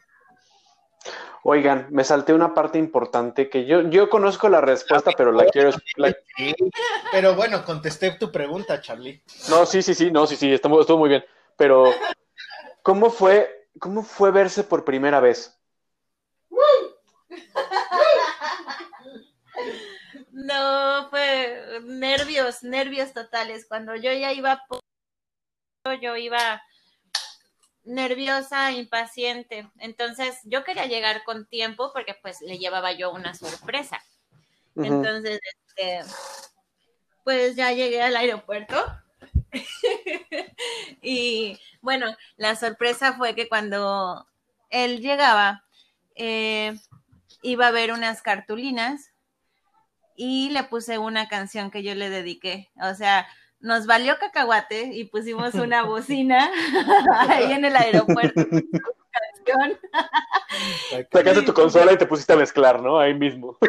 Oigan, 1.44 1.88
me 1.90 2.04
salté 2.04 2.32
una 2.32 2.54
parte 2.54 2.78
importante 2.78 3.50
que 3.50 3.66
yo, 3.66 3.82
yo 3.82 4.08
conozco 4.08 4.48
la 4.48 4.60
respuesta, 4.60 5.10
pero 5.16 5.32
la 5.32 5.46
quiero 5.46 5.70
explicar. 5.70 6.16
Pero 7.10 7.34
bueno, 7.34 7.64
contesté 7.64 8.12
tu 8.12 8.30
pregunta, 8.30 8.80
Charlie. 8.80 9.22
No, 9.48 9.66
sí, 9.66 9.82
sí, 9.82 9.94
sí, 9.94 10.10
no, 10.12 10.26
sí, 10.26 10.36
sí, 10.36 10.52
estuvo, 10.52 10.80
estuvo 10.80 10.98
muy 10.98 11.08
bien. 11.08 11.24
Pero, 11.56 11.92
¿cómo 12.82 13.10
fue, 13.10 13.68
cómo 13.80 14.04
fue 14.04 14.30
verse 14.30 14.62
por 14.62 14.84
primera 14.84 15.18
vez? 15.18 15.58
No, 20.30 21.08
fue 21.10 21.80
nervios, 21.84 22.62
nervios 22.62 23.12
totales. 23.12 23.66
Cuando 23.66 23.96
yo 23.96 24.12
ya 24.12 24.32
iba, 24.32 24.62
yo 26.00 26.16
iba 26.16 26.62
nerviosa, 27.84 28.72
impaciente. 28.72 29.68
Entonces 29.78 30.38
yo 30.44 30.64
quería 30.64 30.86
llegar 30.86 31.24
con 31.24 31.46
tiempo 31.46 31.92
porque 31.92 32.14
pues 32.20 32.40
le 32.40 32.58
llevaba 32.58 32.92
yo 32.92 33.12
una 33.12 33.34
sorpresa. 33.34 34.02
Entonces, 34.76 35.38
este, 35.66 36.00
pues 37.24 37.56
ya 37.56 37.72
llegué 37.72 38.02
al 38.02 38.16
aeropuerto. 38.16 38.76
y 41.02 41.58
bueno, 41.80 42.06
la 42.36 42.56
sorpresa 42.56 43.14
fue 43.14 43.34
que 43.34 43.48
cuando 43.48 44.26
él 44.70 45.00
llegaba, 45.00 45.64
eh, 46.14 46.78
iba 47.42 47.66
a 47.66 47.72
ver 47.72 47.92
unas 47.92 48.22
cartulinas 48.22 49.12
y 50.16 50.50
le 50.50 50.64
puse 50.64 50.98
una 50.98 51.28
canción 51.28 51.70
que 51.70 51.82
yo 51.82 51.94
le 51.94 52.10
dediqué. 52.10 52.70
O 52.82 52.94
sea, 52.94 53.26
nos 53.62 53.86
valió 53.86 54.18
cacahuate 54.18 54.90
y 54.92 55.04
pusimos 55.04 55.54
una 55.54 55.82
bocina 55.84 56.50
ahí 57.28 57.52
en 57.52 57.64
el 57.64 57.76
aeropuerto. 57.76 58.42
Sacaste 61.10 61.42
tu 61.42 61.54
consola 61.54 61.92
y 61.92 61.96
te 61.96 62.06
pusiste 62.06 62.32
a 62.32 62.36
mezclar, 62.36 62.80
¿no? 62.82 62.98
Ahí 62.98 63.14
mismo. 63.14 63.56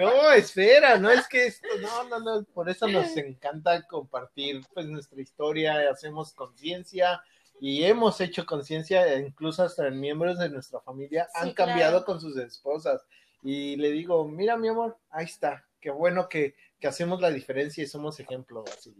No, 0.00 0.30
espera, 0.30 0.96
no 0.96 1.10
es 1.10 1.26
que 1.26 1.46
esto, 1.46 1.66
no, 1.80 2.04
no, 2.04 2.20
no, 2.20 2.44
por 2.54 2.70
eso 2.70 2.86
nos 2.86 3.16
encanta 3.16 3.84
compartir 3.84 4.64
pues 4.72 4.86
nuestra 4.86 5.20
historia, 5.20 5.90
hacemos 5.90 6.32
conciencia 6.34 7.20
y 7.60 7.82
hemos 7.82 8.20
hecho 8.20 8.46
conciencia, 8.46 9.18
incluso 9.18 9.64
hasta 9.64 9.90
miembros 9.90 10.38
de 10.38 10.50
nuestra 10.50 10.78
familia 10.82 11.26
han 11.34 11.52
cambiado 11.52 12.04
con 12.04 12.20
sus 12.20 12.36
esposas. 12.36 13.04
Y 13.42 13.74
le 13.74 13.90
digo, 13.90 14.24
mira 14.28 14.56
mi 14.56 14.68
amor, 14.68 14.96
ahí 15.10 15.24
está, 15.24 15.64
qué 15.80 15.90
bueno 15.90 16.28
que 16.28 16.54
que 16.80 16.88
hacemos 16.88 17.20
la 17.20 17.30
diferencia 17.30 17.82
y 17.82 17.86
somos 17.86 18.20
ejemplo. 18.20 18.64
Así. 18.72 18.94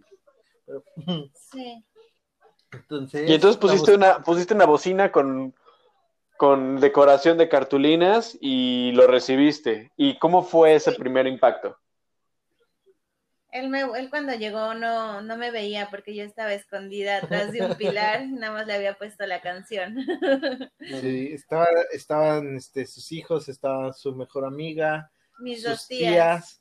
sí. 1.35 1.85
Entonces, 2.71 3.29
y 3.29 3.35
entonces 3.35 3.59
pusiste 3.59 3.95
una, 3.95 4.23
pusiste 4.23 4.53
una 4.53 4.67
bocina 4.67 5.11
con, 5.11 5.55
con 6.37 6.81
decoración 6.81 7.39
de 7.39 7.49
cartulinas 7.49 8.37
y 8.41 8.93
lo 8.93 9.07
recibiste. 9.07 9.91
¿Y 9.97 10.19
cómo 10.19 10.43
fue 10.43 10.75
ese 10.75 10.93
primer 10.93 11.27
impacto? 11.27 11.79
Él, 13.51 13.71
me, 13.71 13.81
él 13.81 14.11
cuando 14.11 14.35
llegó 14.35 14.75
no, 14.75 15.23
no 15.23 15.37
me 15.39 15.51
veía 15.51 15.89
porque 15.89 16.15
yo 16.15 16.23
estaba 16.23 16.53
escondida 16.53 17.17
atrás 17.17 17.51
de 17.53 17.65
un 17.65 17.75
pilar, 17.79 18.27
nada 18.27 18.53
más 18.53 18.67
le 18.67 18.75
había 18.75 18.99
puesto 18.99 19.27
la 19.27 19.41
canción. 19.41 19.97
Sí, 21.01 21.31
estaba, 21.33 21.67
estaban 21.93 22.57
este, 22.57 22.87
sus 22.87 23.13
hijos, 23.13 23.49
estaba 23.49 23.93
su 23.93 24.15
mejor 24.15 24.45
amiga, 24.45 25.11
mis 25.39 25.63
dos 25.63 25.87
tías 25.87 26.61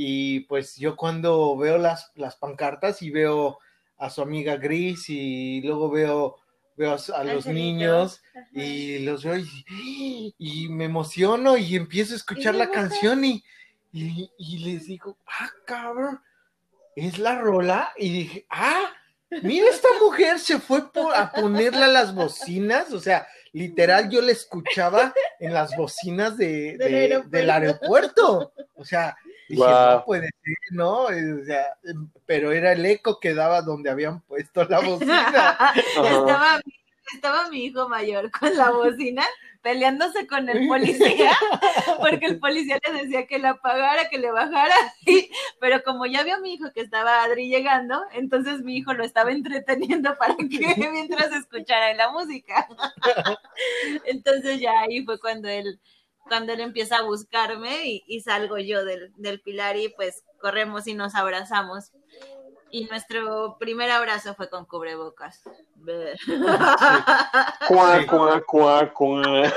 y 0.00 0.40
pues 0.42 0.76
yo 0.76 0.94
cuando 0.94 1.56
veo 1.56 1.76
las, 1.76 2.12
las 2.14 2.36
pancartas 2.36 3.02
y 3.02 3.10
veo 3.10 3.58
a 3.96 4.10
su 4.10 4.22
amiga 4.22 4.54
Gris 4.54 5.10
y 5.10 5.60
luego 5.62 5.90
veo, 5.90 6.36
veo 6.76 6.96
a, 7.16 7.24
los 7.24 7.46
niños 7.46 8.22
y 8.52 9.00
los 9.00 9.24
veo 9.24 9.42
y, 10.38 10.68
me 10.70 10.84
emociono 10.84 11.56
y 11.56 11.74
empiezo 11.74 12.12
a 12.12 12.16
escuchar 12.18 12.54
la 12.54 12.70
canción 12.70 13.24
y, 13.24 13.42
y, 13.90 14.58
les 14.58 14.86
digo, 14.86 15.18
ah, 15.26 15.50
cabrón, 15.66 16.20
es 16.94 17.18
la 17.18 17.40
rola 17.40 17.92
y 17.96 18.12
dije, 18.12 18.46
ah, 18.50 18.92
mira 19.42 19.68
esta 19.68 19.88
mujer 20.00 20.38
se 20.38 20.60
fue 20.60 20.92
por, 20.92 21.12
a 21.12 21.32
ponerle 21.32 21.82
a 21.82 21.88
las 21.88 22.14
bocinas, 22.14 22.92
o 22.92 23.00
sea, 23.00 23.26
literal 23.52 24.08
yo 24.10 24.20
la 24.22 24.30
escuchaba 24.30 25.12
en 25.40 25.52
las 25.52 25.76
bocinas 25.76 26.36
de, 26.36 27.24
del 27.26 27.50
aeropuerto, 27.50 28.52
o 28.76 28.84
sea, 28.84 29.16
Dije, 29.48 29.62
no 29.62 30.04
puede 30.04 30.28
ser, 30.42 30.56
¿no? 30.72 31.04
O 31.04 31.44
sea, 31.44 31.66
pero 32.26 32.52
era 32.52 32.72
el 32.72 32.84
eco 32.84 33.18
que 33.18 33.34
daba 33.34 33.62
donde 33.62 33.90
habían 33.90 34.20
puesto 34.22 34.64
la 34.64 34.80
bocina. 34.80 35.72
estaba, 35.96 36.60
estaba 37.14 37.48
mi 37.48 37.64
hijo 37.64 37.88
mayor 37.88 38.30
con 38.30 38.54
la 38.56 38.70
bocina 38.70 39.24
peleándose 39.62 40.26
con 40.26 40.48
el 40.48 40.66
policía, 40.68 41.32
porque 42.00 42.26
el 42.26 42.38
policía 42.38 42.78
le 42.86 43.04
decía 43.04 43.26
que 43.26 43.38
la 43.38 43.50
apagara, 43.50 44.08
que 44.08 44.18
le 44.18 44.30
bajara, 44.30 44.74
pero 45.60 45.82
como 45.82 46.06
ya 46.06 46.22
vio 46.22 46.36
a 46.36 46.40
mi 46.40 46.54
hijo 46.54 46.72
que 46.72 46.80
estaba 46.80 47.22
Adri 47.22 47.48
llegando, 47.48 48.02
entonces 48.12 48.60
mi 48.60 48.76
hijo 48.76 48.94
lo 48.94 49.04
estaba 49.04 49.32
entreteniendo 49.32 50.16
para 50.16 50.36
que 50.36 50.46
mientras 50.92 51.32
escuchara 51.32 51.92
la 51.94 52.10
música. 52.10 52.68
Entonces 54.04 54.60
ya 54.60 54.80
ahí 54.80 55.04
fue 55.04 55.18
cuando 55.18 55.48
él 55.48 55.80
cuando 56.28 56.52
él 56.52 56.60
empieza 56.60 56.98
a 56.98 57.02
buscarme 57.02 58.02
y, 58.06 58.20
salgo 58.20 58.58
yo 58.58 58.84
del, 58.84 59.12
del, 59.16 59.40
pilar 59.40 59.76
y 59.76 59.88
pues 59.88 60.24
corremos 60.40 60.86
y 60.86 60.94
nos 60.94 61.14
abrazamos. 61.14 61.92
Y 62.70 62.84
nuestro 62.84 63.56
primer 63.58 63.90
abrazo 63.90 64.34
fue 64.34 64.50
con 64.50 64.66
cubrebocas. 64.66 65.42
Cuá, 67.68 68.06
cuá, 68.06 68.42
cuá, 68.46 68.92
cuá. 68.92 69.52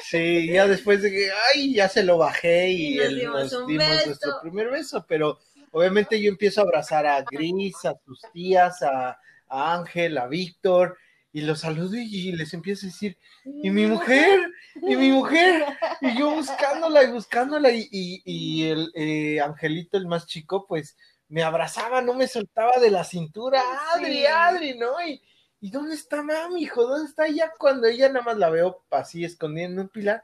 Sí, 0.00 0.50
ya 0.50 0.66
después 0.66 1.02
de 1.02 1.10
que, 1.10 1.30
ay, 1.54 1.74
ya 1.74 1.88
se 1.88 2.02
lo 2.02 2.18
bajé 2.18 2.70
y, 2.70 2.96
nos, 2.96 3.66
dimos, 3.66 4.06
nuestro 4.06 4.40
primer 4.40 4.70
beso, 4.70 5.04
pero 5.06 5.38
obviamente 5.70 6.20
yo 6.20 6.30
empiezo 6.30 6.60
a 6.60 6.64
abrazar 6.64 7.06
a 7.06 7.22
Gris, 7.22 7.84
a 7.84 7.94
tus 7.94 8.20
tías, 8.32 8.82
a, 8.82 9.18
a 9.48 9.74
Ángel, 9.74 10.16
a 10.18 10.26
Víctor, 10.26 10.96
y 11.32 11.40
los 11.40 11.60
saludo 11.60 11.96
y, 11.96 12.32
les 12.32 12.52
empiezo 12.52 12.86
a 12.86 12.90
decir, 12.90 13.16
¿y 13.44 13.70
mi 13.70 13.86
mujer? 13.86 14.40
¿y 14.74 14.96
mi 14.96 15.10
mujer? 15.10 15.64
Y 16.00 16.18
yo 16.18 16.30
buscándola 16.34 17.02
y 17.04 17.10
buscándola 17.10 17.70
y, 17.72 18.62
el 18.64 18.92
eh, 18.94 19.40
Angelito, 19.40 19.96
el 19.96 20.06
más 20.06 20.26
chico, 20.26 20.66
pues 20.66 20.96
me 21.28 21.42
abrazaba, 21.42 22.02
no 22.02 22.12
me 22.12 22.28
soltaba 22.28 22.72
de 22.80 22.90
la 22.90 23.04
cintura, 23.04 23.62
Adri, 23.94 24.26
Adri, 24.26 24.76
¿no? 24.78 25.00
Y, 25.06 25.22
¿Y 25.64 25.70
dónde 25.70 25.94
está 25.94 26.24
mami, 26.24 26.62
hijo? 26.62 26.84
¿Dónde 26.84 27.08
está 27.08 27.28
ella? 27.28 27.52
Cuando 27.56 27.86
ella 27.86 28.08
nada 28.08 28.24
más 28.24 28.36
la 28.36 28.50
veo 28.50 28.82
así 28.90 29.24
escondiendo 29.24 29.80
un 29.80 29.88
pilar. 29.88 30.20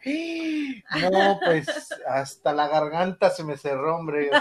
No, 1.01 1.39
pues 1.45 1.69
hasta 2.09 2.53
la 2.53 2.67
garganta 2.67 3.31
se 3.31 3.45
me 3.45 3.57
cerró, 3.57 3.99
hombre. 3.99 4.33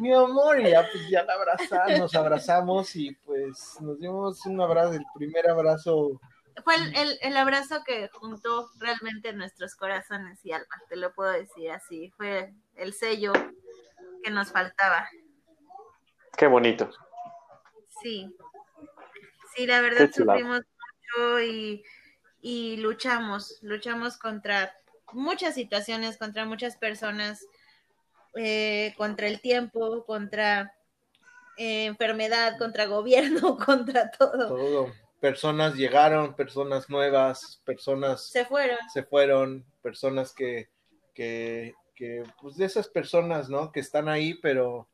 mi 0.00 0.14
amor, 0.14 0.58
y 0.60 0.70
ya 0.70 0.88
pues 0.90 1.06
ya 1.10 1.24
la 1.24 1.34
abrazamos, 1.34 1.98
nos 1.98 2.14
abrazamos 2.14 2.96
y 2.96 3.12
pues 3.16 3.76
nos 3.82 4.00
dimos 4.00 4.46
un 4.46 4.58
abrazo, 4.62 4.94
el 4.94 5.04
primer 5.14 5.46
abrazo. 5.50 6.22
Fue 6.64 6.74
el, 6.76 7.18
el, 7.20 7.36
abrazo 7.36 7.84
que 7.84 8.08
juntó 8.14 8.70
realmente 8.78 9.34
nuestros 9.34 9.74
corazones 9.74 10.42
y 10.42 10.52
alma, 10.52 10.82
te 10.88 10.96
lo 10.96 11.12
puedo 11.12 11.32
decir 11.32 11.70
así. 11.70 12.10
Fue 12.16 12.54
el 12.76 12.94
sello 12.94 13.34
que 14.24 14.30
nos 14.30 14.50
faltaba. 14.50 15.06
Qué 16.34 16.46
bonito. 16.46 16.88
Sí, 18.00 18.34
Sí, 19.56 19.66
la 19.66 19.80
verdad 19.80 20.10
sufrimos 20.12 20.60
mucho 20.60 21.40
y, 22.42 22.76
luchamos, 22.76 23.58
luchamos 23.62 24.18
contra 24.18 24.76
muchas 25.12 25.54
situaciones, 25.54 26.18
contra 26.18 26.44
muchas 26.44 26.76
personas, 26.76 27.44
eh, 28.34 28.94
contra 28.98 29.26
el 29.26 29.40
tiempo, 29.40 30.04
contra 30.04 30.74
eh, 31.56 31.86
enfermedad, 31.86 32.58
contra 32.58 32.84
gobierno, 32.84 33.56
contra 33.66 34.10
todo. 34.10 34.48
Todo. 34.48 34.92
Personas 35.20 35.74
llegaron, 35.74 36.36
personas 36.36 36.90
nuevas, 36.90 37.62
personas 37.64 38.28
se 38.28 38.44
fueron. 38.44 38.78
Se 38.92 39.02
fueron, 39.02 39.64
personas 39.82 40.34
que, 40.34 40.68
que, 41.14 41.74
que, 41.94 42.22
pues 42.40 42.56
de 42.56 42.66
esas 42.66 42.88
personas, 42.88 43.48
¿no? 43.48 43.72
Que 43.72 43.80
están 43.80 44.10
ahí, 44.10 44.34
pero 44.34 44.86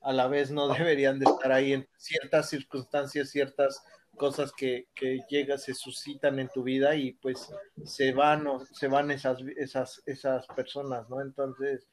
a 0.00 0.12
la 0.12 0.28
vez 0.28 0.52
no 0.52 0.68
deberían 0.68 1.18
de 1.18 1.24
estar 1.24 1.50
ahí 1.50 1.72
en 1.72 1.88
ciertas 1.96 2.48
circunstancias, 2.48 3.30
ciertas 3.30 3.82
cosas 4.16 4.52
que, 4.52 4.88
que 4.94 5.20
llegan, 5.28 5.58
se 5.58 5.74
suscitan 5.74 6.38
en 6.38 6.48
tu 6.48 6.62
vida 6.62 6.94
y 6.94 7.12
pues 7.12 7.52
se 7.84 8.12
van 8.12 8.46
o 8.46 8.64
se 8.66 8.88
van 8.88 9.10
esas, 9.10 9.40
esas, 9.56 10.02
esas 10.06 10.46
personas, 10.48 11.08
¿no? 11.08 11.20
Entonces, 11.20 11.86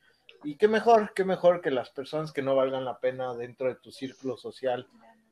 y 0.43 0.55
qué 0.57 0.67
mejor, 0.67 1.13
qué 1.13 1.23
mejor 1.23 1.61
que 1.61 1.71
las 1.71 1.89
personas 1.89 2.31
que 2.31 2.41
no 2.41 2.55
valgan 2.55 2.85
la 2.85 2.99
pena 2.99 3.33
dentro 3.35 3.67
de 3.67 3.75
tu 3.75 3.91
círculo 3.91 4.37
social 4.37 4.87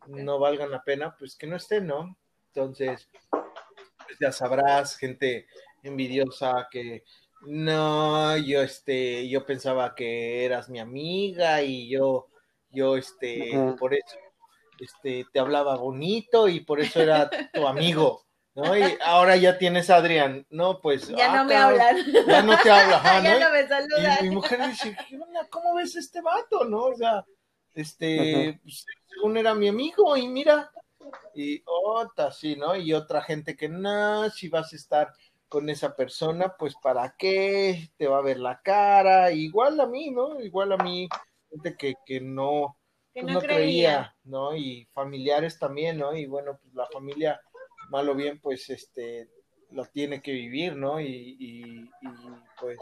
no 0.07 0.39
valgan 0.39 0.71
la 0.71 0.83
pena, 0.83 1.15
pues 1.17 1.35
que 1.35 1.47
no 1.47 1.55
estén, 1.55 1.87
¿no? 1.87 2.17
Entonces, 2.53 3.09
pues 3.29 4.17
ya 4.19 4.31
sabrás, 4.31 4.97
gente 4.97 5.47
envidiosa 5.83 6.67
que 6.71 7.03
no, 7.41 8.35
yo 8.37 8.61
este, 8.61 9.27
yo 9.29 9.45
pensaba 9.45 9.95
que 9.95 10.45
eras 10.45 10.69
mi 10.69 10.79
amiga 10.79 11.61
y 11.61 11.89
yo, 11.89 12.27
yo 12.69 12.97
este, 12.97 13.51
por 13.79 13.93
eso 13.93 14.17
este, 14.79 15.25
te 15.31 15.39
hablaba 15.39 15.75
bonito 15.77 16.47
y 16.47 16.61
por 16.61 16.79
eso 16.79 17.01
era 17.01 17.29
tu 17.53 17.67
amigo. 17.67 18.25
¿no? 18.55 18.77
Y 18.77 18.97
ahora 19.03 19.35
ya 19.35 19.57
tienes 19.57 19.89
a 19.89 19.97
Adrián, 19.97 20.45
¿no? 20.49 20.81
Pues. 20.81 21.07
Ya 21.09 21.35
no 21.35 21.45
me 21.45 21.55
hablan. 21.55 21.97
Ya 22.27 22.41
no 22.41 22.57
te 22.61 22.69
habla, 22.69 23.01
Ya 23.23 23.39
no 23.39 23.51
me 23.51 23.67
saludan. 23.67 24.17
Y 24.19 24.29
mi 24.29 24.35
mujer 24.35 24.67
dice, 24.67 24.97
¿cómo 25.49 25.75
ves 25.75 25.95
este 25.95 26.21
vato, 26.21 26.65
no? 26.65 26.85
O 26.85 26.95
sea, 26.95 27.25
este, 27.73 28.59
pues, 28.63 28.85
según 29.07 29.37
era 29.37 29.53
mi 29.53 29.67
amigo, 29.67 30.17
y 30.17 30.27
mira, 30.27 30.71
y 31.33 31.61
otra, 31.65 32.31
sí, 32.31 32.55
¿no? 32.55 32.75
Y 32.75 32.93
otra 32.93 33.21
gente 33.21 33.55
que, 33.55 33.69
no, 33.69 34.29
si 34.29 34.49
vas 34.49 34.73
a 34.73 34.75
estar 34.75 35.13
con 35.47 35.69
esa 35.69 35.95
persona, 35.95 36.55
pues 36.57 36.75
para 36.81 37.15
qué, 37.17 37.91
te 37.97 38.07
va 38.07 38.19
a 38.19 38.23
ver 38.23 38.39
la 38.39 38.61
cara, 38.61 39.31
igual 39.31 39.79
a 39.79 39.87
mí, 39.87 40.11
¿no? 40.11 40.39
Igual 40.39 40.73
a 40.73 40.77
mí, 40.77 41.07
gente 41.49 41.75
que, 41.77 41.95
que 42.05 42.21
no, 42.21 42.77
pues 43.21 43.33
no, 43.33 43.41
creía. 43.41 44.15
¿no? 44.23 44.55
Y 44.55 44.87
familiares 44.93 45.59
también, 45.59 45.97
¿no? 45.97 46.15
Y 46.15 46.25
bueno, 46.25 46.57
pues 46.61 46.73
la 46.73 46.87
familia, 46.87 47.39
mal 47.89 48.09
o 48.09 48.15
bien, 48.15 48.39
pues 48.39 48.69
este, 48.69 49.29
lo 49.71 49.85
tiene 49.85 50.21
que 50.21 50.31
vivir, 50.31 50.75
¿no? 50.75 50.99
Y, 50.99 51.37
y, 51.39 51.89
pues... 52.59 52.79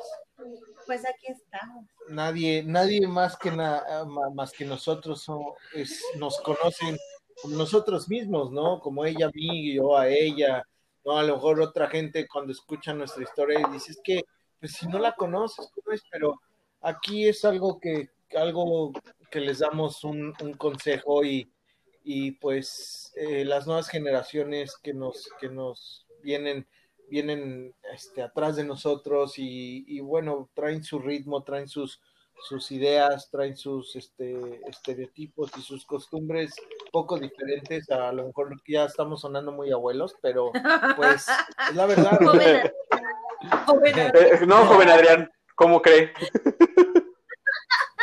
Pues 0.86 1.06
aquí 1.06 1.28
estamos. 1.28 1.86
Nadie, 2.10 2.64
nadie 2.64 3.08
más 3.08 3.38
que, 3.38 3.52
más 3.52 4.52
que 4.52 4.66
nosotros 4.66 5.26
es, 5.74 6.04
nos 6.18 6.40
conocen 6.42 6.98
como 7.42 7.58
nosotros 7.58 8.08
mismos, 8.08 8.52
¿no? 8.52 8.80
Como 8.80 9.06
ella 9.06 9.28
a 9.28 9.32
mí, 9.34 9.74
yo 9.74 9.98
a 9.98 10.08
ella, 10.08 10.64
¿no? 11.04 11.18
A 11.18 11.24
lo 11.24 11.36
mejor 11.36 11.60
otra 11.62 11.88
gente 11.88 12.28
cuando 12.28 12.52
escucha 12.52 12.94
nuestra 12.94 13.24
historia 13.24 13.60
y 13.60 13.74
dice, 13.74 13.92
es 13.92 14.00
que, 14.04 14.24
pues 14.60 14.74
si 14.74 14.88
no 14.88 15.00
la 15.00 15.14
conoces, 15.14 15.70
¿cómo 15.74 15.94
es? 15.94 16.04
Pero 16.10 16.40
aquí 16.82 17.28
es 17.28 17.44
algo 17.44 17.80
que, 17.80 18.10
algo 18.36 18.92
que 19.30 19.40
les 19.40 19.60
damos 19.60 20.04
un, 20.04 20.34
consejo 20.58 21.24
y, 21.24 21.52
y 22.04 22.32
pues 22.32 23.12
eh, 23.16 23.46
las 23.46 23.68
nuevas 23.68 23.90
generaciones 23.90 24.78
que 24.82 24.94
nos, 24.94 25.30
que 25.40 25.50
nos 25.50 26.08
vienen, 26.22 26.68
vienen 27.10 27.74
este, 27.94 28.22
atrás 28.22 28.56
de 28.56 28.64
nosotros 28.64 29.34
y, 29.38 30.00
bueno, 30.00 30.50
traen 30.54 30.84
su 30.84 31.00
ritmo, 31.00 31.44
traen 31.44 31.68
sus, 31.68 32.02
sus 32.48 32.72
ideas, 32.72 33.30
traen 33.32 33.58
sus 33.58 33.96
este, 33.96 34.62
estereotipos 34.68 35.52
y 35.58 35.62
sus 35.62 35.86
costumbres 35.86 36.54
poco 36.92 37.18
diferentes. 37.18 37.90
A 37.90 38.12
lo 38.12 38.28
mejor 38.28 38.62
ya 38.68 38.86
estamos 38.86 39.22
sonando 39.22 39.52
muy 39.52 39.72
abuelos, 39.72 40.16
pero 40.22 40.52
pues 40.96 41.28
es 41.70 41.76
la 41.76 41.86
verdad. 41.86 42.20
Eh, 43.86 44.40
no, 44.48 44.66
joven 44.66 44.90
Adrián, 44.90 45.32
¿cómo 45.56 45.82
cree? 45.82 46.12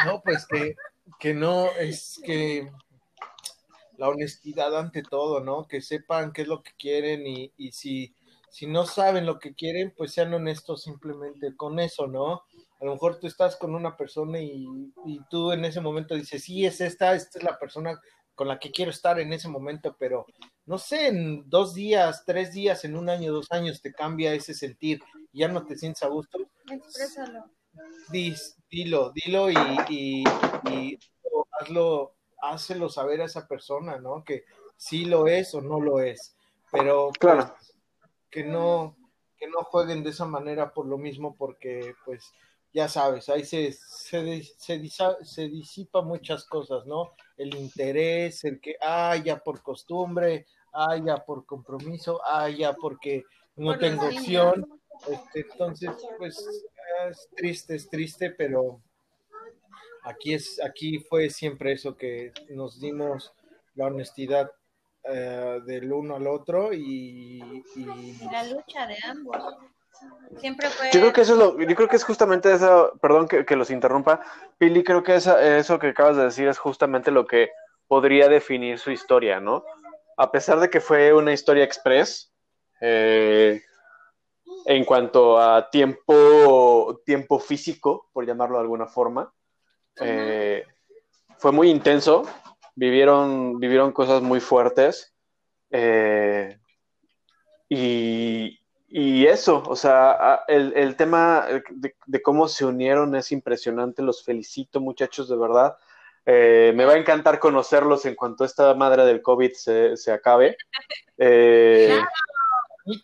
No, 0.04 0.20
pues 0.22 0.46
que 0.46 0.76
que 1.18 1.34
no 1.34 1.70
es 1.72 2.20
que 2.24 2.70
la 3.96 4.08
honestidad 4.08 4.76
ante 4.76 5.02
todo, 5.02 5.40
¿no? 5.40 5.66
Que 5.66 5.80
sepan 5.80 6.32
qué 6.32 6.42
es 6.42 6.48
lo 6.48 6.62
que 6.62 6.72
quieren 6.78 7.26
y, 7.26 7.52
y 7.56 7.72
si, 7.72 8.14
si 8.50 8.66
no 8.66 8.86
saben 8.86 9.26
lo 9.26 9.38
que 9.38 9.54
quieren, 9.54 9.92
pues 9.96 10.12
sean 10.12 10.34
honestos 10.34 10.82
simplemente 10.82 11.54
con 11.56 11.78
eso, 11.78 12.06
¿no? 12.06 12.42
A 12.80 12.84
lo 12.84 12.92
mejor 12.92 13.18
tú 13.18 13.26
estás 13.26 13.56
con 13.56 13.74
una 13.74 13.96
persona 13.96 14.40
y, 14.40 14.66
y 15.06 15.20
tú 15.30 15.52
en 15.52 15.64
ese 15.64 15.80
momento 15.80 16.14
dices, 16.14 16.42
sí, 16.42 16.66
es 16.66 16.80
esta, 16.80 17.14
esta 17.14 17.38
es 17.38 17.44
la 17.44 17.58
persona 17.58 18.00
con 18.34 18.48
la 18.48 18.58
que 18.58 18.72
quiero 18.72 18.90
estar 18.90 19.20
en 19.20 19.32
ese 19.32 19.48
momento, 19.48 19.96
pero 19.96 20.26
no 20.66 20.76
sé, 20.78 21.06
en 21.06 21.48
dos 21.48 21.72
días, 21.72 22.24
tres 22.26 22.52
días, 22.52 22.84
en 22.84 22.96
un 22.96 23.08
año, 23.08 23.32
dos 23.32 23.46
años 23.50 23.80
te 23.80 23.92
cambia 23.92 24.34
ese 24.34 24.54
sentir, 24.54 25.00
ya 25.32 25.46
no 25.46 25.64
te 25.64 25.76
sientes 25.76 26.02
a 26.02 26.08
gusto. 26.08 26.38
Exprésalo 26.68 27.44
dilo, 28.70 29.12
dilo 29.12 29.50
y, 29.50 29.56
y, 29.88 30.98
hazlo, 31.60 32.14
hácelo 32.42 32.88
saber 32.88 33.20
a 33.20 33.26
esa 33.26 33.46
persona, 33.46 33.98
¿no? 33.98 34.24
Que 34.24 34.44
sí 34.76 35.04
lo 35.04 35.26
es 35.26 35.54
o 35.54 35.60
no 35.60 35.80
lo 35.80 36.00
es, 36.00 36.36
pero 36.70 37.08
pues, 37.08 37.18
claro. 37.18 37.54
que 38.30 38.44
no 38.44 38.96
que 39.38 39.48
no 39.48 39.64
jueguen 39.64 40.02
de 40.02 40.10
esa 40.10 40.24
manera 40.24 40.72
por 40.72 40.86
lo 40.86 40.96
mismo 40.96 41.34
porque 41.36 41.94
pues 42.04 42.32
ya 42.74 42.88
sabes, 42.88 43.28
ahí 43.28 43.44
se, 43.44 43.72
se, 43.72 44.42
se, 44.42 45.48
disipa 45.48 46.02
muchas 46.02 46.44
cosas, 46.44 46.84
¿no? 46.86 47.12
El 47.36 47.54
interés, 47.54 48.42
el 48.42 48.60
que, 48.60 48.74
ah, 48.80 49.14
ya 49.16 49.38
por 49.38 49.62
costumbre, 49.62 50.46
ah, 50.72 50.96
ya 50.96 51.24
por 51.24 51.46
compromiso, 51.46 52.20
ah, 52.26 52.48
ya 52.50 52.72
porque 52.72 53.22
no 53.54 53.78
tengo 53.78 54.06
opción. 54.06 54.66
Este, 55.08 55.46
entonces, 55.52 55.90
pues 56.18 56.66
es 57.10 57.28
triste, 57.36 57.74
es 57.74 57.88
triste, 57.88 58.30
pero 58.30 58.82
aquí 60.04 60.34
es, 60.34 60.60
aquí 60.62 60.98
fue 60.98 61.30
siempre 61.30 61.72
eso 61.72 61.96
que 61.96 62.32
nos 62.50 62.80
dimos 62.80 63.34
la 63.74 63.86
honestidad 63.86 64.50
eh, 65.04 65.60
del 65.66 65.92
uno 65.92 66.16
al 66.16 66.26
otro 66.26 66.72
y, 66.72 67.62
la 68.30 68.44
lucha 68.44 68.86
de 68.86 68.96
ambos. 69.06 69.36
Siempre 70.38 70.68
fue... 70.68 70.90
Yo 70.92 71.00
creo 71.00 71.12
que 71.12 71.20
eso 71.20 71.32
es 71.34 71.38
lo, 71.38 71.60
yo 71.60 71.76
creo 71.76 71.88
que 71.88 71.96
es 71.96 72.04
justamente 72.04 72.52
eso, 72.52 72.92
perdón 73.00 73.28
que, 73.28 73.56
los 73.56 73.70
interrumpa, 73.70 74.20
Pili, 74.58 74.82
creo 74.82 75.02
que 75.02 75.14
eso 75.14 75.78
que 75.78 75.88
acabas 75.88 76.16
de 76.16 76.24
decir 76.24 76.48
es 76.48 76.58
justamente 76.58 77.10
lo 77.10 77.26
que 77.26 77.50
podría 77.86 78.28
definir 78.28 78.78
su 78.78 78.90
historia, 78.90 79.40
¿no? 79.40 79.64
A 80.16 80.32
pesar 80.32 80.58
de 80.60 80.70
que 80.70 80.80
fue 80.80 81.12
una 81.12 81.32
historia 81.32 81.64
express, 81.64 82.32
eh, 82.80 83.62
en 84.64 84.84
cuanto 84.84 85.38
a 85.38 85.70
tiempo, 85.70 87.00
tiempo 87.04 87.38
físico, 87.38 88.08
por 88.12 88.26
llamarlo 88.26 88.56
de 88.56 88.62
alguna 88.62 88.86
forma. 88.86 89.32
Eh, 90.00 90.64
fue 91.38 91.52
muy 91.52 91.70
intenso, 91.70 92.22
vivieron, 92.74 93.58
vivieron 93.58 93.92
cosas 93.92 94.22
muy 94.22 94.40
fuertes. 94.40 95.14
Eh, 95.70 96.58
y, 97.68 99.26
eso, 99.26 99.62
o 99.66 99.74
sea, 99.74 100.44
el, 100.46 100.94
tema 100.96 101.46
de, 102.06 102.22
cómo 102.22 102.46
se 102.46 102.64
unieron 102.64 103.16
es 103.16 103.32
impresionante, 103.32 104.02
los 104.02 104.24
felicito 104.24 104.80
muchachos, 104.80 105.28
de 105.28 105.36
verdad. 105.36 105.76
Eh, 106.26 106.72
me 106.74 106.84
va 106.84 106.94
a 106.94 106.98
encantar 106.98 107.38
conocerlos 107.38 108.06
en 108.06 108.14
cuanto 108.14 108.44
esta 108.44 108.72
madre 108.74 109.04
del 109.04 109.20
COVID 109.20 109.52
se, 109.52 109.96
se 109.96 110.12
acabe. 110.12 110.56
Eh, 111.16 111.96
y, 112.86 113.00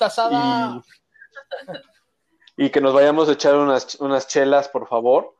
y, 2.57 2.71
que 2.71 2.81
nos 2.81 2.95
vayamos 2.95 3.29
a 3.29 3.33
echar 3.33 3.57
unas, 3.57 3.95
unas 3.97 4.27
chelas, 4.29 4.69
por 4.69 4.89
favor. 4.89 5.35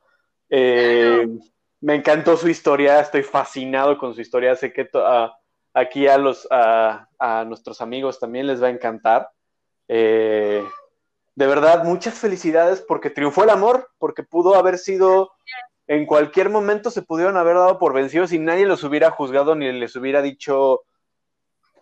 Eh, 0.49 1.27
me 1.79 1.95
encantó 1.95 2.37
su 2.37 2.49
historia, 2.49 2.99
estoy 2.99 3.23
fascinado 3.23 3.97
con 3.97 4.13
su 4.13 4.21
historia. 4.21 4.55
Sé 4.55 4.71
que 4.73 4.89
aquí 5.73 6.07
a, 6.07 6.17
los, 6.17 6.47
a, 6.51 7.07
a, 7.17 7.45
nuestros 7.45 7.81
amigos 7.81 8.19
también 8.19 8.47
les 8.47 8.61
va 8.61 8.67
a 8.67 8.71
encantar. 8.71 9.29
de 9.87 10.63
verdad, 11.35 11.83
muchas 11.83 12.15
felicidades 12.15 12.81
porque 12.81 13.09
triunfó 13.09 13.43
el 13.43 13.49
amor, 13.49 13.89
porque 13.97 14.23
pudo 14.23 14.55
haber 14.55 14.77
sido 14.77 15.31
en 15.91 16.05
cualquier 16.05 16.49
momento 16.49 16.89
se 16.89 17.01
pudieron 17.01 17.35
haber 17.35 17.55
dado 17.55 17.77
por 17.77 17.93
vencidos 17.93 18.31
y 18.31 18.39
nadie 18.39 18.65
los 18.65 18.81
hubiera 18.85 19.11
juzgado 19.11 19.55
ni 19.55 19.69
les 19.73 19.93
hubiera 19.97 20.21
dicho 20.21 20.83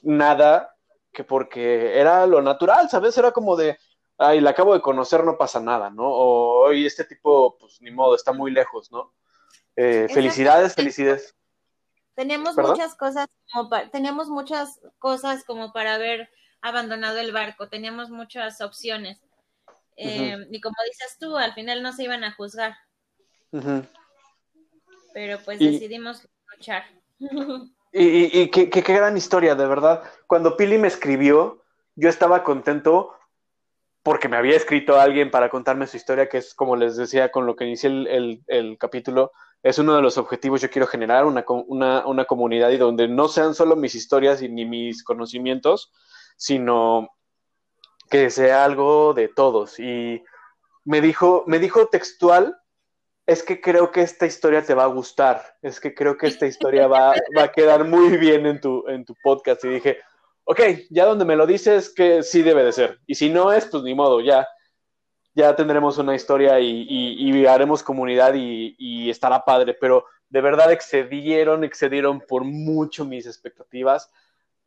nada, 0.01 0.75
que 1.11 1.23
porque 1.23 1.99
era 1.99 2.25
lo 2.25 2.41
natural, 2.41 2.89
¿sabes? 2.89 3.15
Era 3.19 3.31
como 3.31 3.55
de, 3.55 3.77
ay, 4.19 4.41
la 4.41 4.51
acabo 4.51 4.73
de 4.73 4.81
conocer, 4.81 5.23
no 5.23 5.37
pasa 5.37 5.59
nada, 5.59 5.89
¿no? 5.89 6.03
O, 6.05 6.67
hoy 6.67 6.85
este 6.85 7.05
tipo, 7.05 7.57
pues 7.57 7.81
ni 7.81 7.89
modo, 7.89 8.15
está 8.15 8.33
muy 8.33 8.51
lejos, 8.51 8.91
¿no? 8.91 9.13
Eh, 9.75 10.07
felicidades, 10.13 10.75
felicidades. 10.75 11.35
Tenemos 12.15 12.57
muchas 12.57 12.95
cosas 12.95 13.27
como 13.51 13.69
para, 13.69 13.89
tenemos 13.89 14.27
muchas 14.27 14.81
cosas 14.99 15.45
como 15.45 15.71
para 15.71 15.95
haber 15.95 16.29
abandonado 16.61 17.17
el 17.17 17.31
barco, 17.31 17.69
teníamos 17.69 18.09
muchas 18.09 18.59
opciones. 18.59 19.21
Eh, 19.95 20.37
y 20.51 20.61
como 20.61 20.75
dices 20.85 21.17
tú, 21.17 21.37
al 21.37 21.53
final 21.53 21.81
no 21.81 21.93
se 21.93 22.03
iban 22.03 22.23
a 22.25 22.33
juzgar. 22.33 22.75
Pero 25.13 25.39
pues 25.43 25.59
decidimos 25.59 26.27
luchar. 26.55 26.83
Y, 27.91 28.41
y, 28.41 28.51
qué, 28.51 28.81
gran 28.81 29.17
historia, 29.17 29.55
de 29.55 29.65
verdad. 29.65 30.03
Cuando 30.27 30.55
Pili 30.55 30.77
me 30.77 30.87
escribió, 30.87 31.63
yo 31.95 32.07
estaba 32.07 32.43
contento 32.43 33.15
porque 34.09 34.27
me 34.27 34.37
había 34.37 34.57
escrito 34.57 34.99
alguien 34.99 35.29
para 35.29 35.51
contarme 35.51 35.85
su 35.85 35.95
historia, 35.95 36.27
que 36.27 36.39
es 36.39 36.55
como 36.55 36.75
les 36.75 36.97
decía 36.97 37.31
con 37.31 37.45
lo 37.45 37.55
que 37.55 37.65
inicié 37.65 37.91
el, 37.91 38.77
capítulo, 38.79 39.33
es 39.61 39.77
uno 39.77 39.95
de 39.95 40.01
los 40.01 40.17
objetivos. 40.17 40.61
Yo 40.61 40.71
quiero 40.71 40.87
generar 40.87 41.25
una, 41.25 41.45
una, 41.47 42.25
comunidad 42.25 42.71
y 42.71 42.77
donde 42.77 43.07
no 43.07 43.27
sean 43.27 43.53
solo 43.53 43.75
mis 43.75 43.93
historias 43.93 44.41
y 44.41 44.49
ni 44.49 44.65
mis 44.65 45.03
conocimientos, 45.03 45.91
sino 46.37 47.11
que 48.09 48.31
sea 48.31 48.65
algo 48.65 49.13
de 49.13 49.27
todos. 49.27 49.79
Y 49.79 50.23
me 50.85 51.01
dijo, 51.01 51.43
me 51.45 51.59
dijo 51.59 51.85
textual 51.89 52.59
es 53.27 53.43
que 53.43 53.61
creo 53.61 53.91
que 53.91 54.01
esta 54.01 54.25
historia 54.25 54.63
te 54.63 54.73
va 54.73 54.85
a 54.85 54.87
gustar, 54.87 55.55
es 55.61 55.79
que 55.79 55.93
creo 55.93 56.17
que 56.17 56.25
esta 56.25 56.47
historia 56.47 56.87
va, 56.87 57.11
a 57.11 57.51
quedar 57.51 57.85
muy 57.85 58.17
bien 58.17 58.47
en 58.47 58.59
tu, 58.59 58.87
en 58.87 59.05
tu 59.05 59.13
podcast. 59.21 59.63
Y 59.65 59.67
dije, 59.67 59.99
ok, 60.49 60.61
ya 60.89 61.05
donde 61.05 61.25
me 61.25 61.35
lo 61.35 61.45
dices 61.45 61.93
que 61.93 62.23
sí 62.23 62.41
debe 62.41 62.63
de 62.63 62.71
ser. 62.71 62.99
Y 63.05 63.13
si 63.13 63.29
no 63.29 63.53
es, 63.53 63.67
pues 63.67 63.83
ni 63.83 63.93
modo, 63.93 64.19
ya, 64.19 64.47
ya 65.35 65.55
tendremos 65.55 65.99
una 65.99 66.15
historia 66.15 66.59
y, 66.59 67.45
haremos 67.45 67.83
comunidad 67.83 68.33
y, 68.33 69.09
estará 69.11 69.45
padre. 69.45 69.75
Pero 69.79 70.05
de 70.27 70.41
verdad 70.41 70.71
excedieron, 70.71 71.63
excedieron 71.63 72.21
por 72.21 72.45
mucho 72.45 73.05
mis 73.05 73.27
expectativas. 73.27 74.11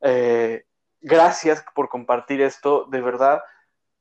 Eh, 0.02 0.66
gracias 1.00 1.64
por 1.74 1.88
compartir 1.88 2.42
esto, 2.42 2.86
de 2.88 3.00
verdad. 3.00 3.42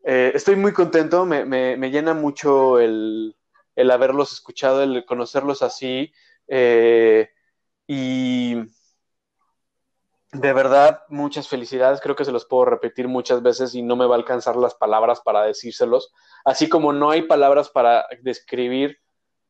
Eh, 0.04 0.34
estoy 0.36 0.58
muy 0.58 0.74
contento, 0.74 1.26
me 1.26 1.90
llena 1.90 2.14
mucho 2.14 2.80
el, 2.80 3.36
el 3.76 3.90
haberlos 3.90 4.34
escuchado, 4.34 4.84
el 4.84 5.04
conocerlos 5.06 5.64
así. 5.64 6.14
Eh, 6.48 7.30
y 7.88 8.56
de 10.32 10.54
verdad, 10.54 11.04
muchas 11.10 11.48
felicidades. 11.48 12.02
Creo 12.02 12.16
que 12.16 12.26
se 12.26 12.32
los 12.32 12.46
puedo 12.46 12.66
repetir 12.66 13.08
muchas 13.08 13.42
veces 13.42 13.76
y 13.76 13.82
no 13.82 13.96
me 13.96 14.06
va 14.06 14.16
a 14.16 14.18
alcanzar 14.18 14.56
las 14.56 14.76
palabras 14.76 15.22
para 15.22 15.44
decírselos. 15.44 16.14
Así 16.46 16.70
como 16.70 16.94
no 16.94 17.12
hay 17.12 17.24
palabras 17.24 17.70
para 17.70 18.06
describir 18.22 19.00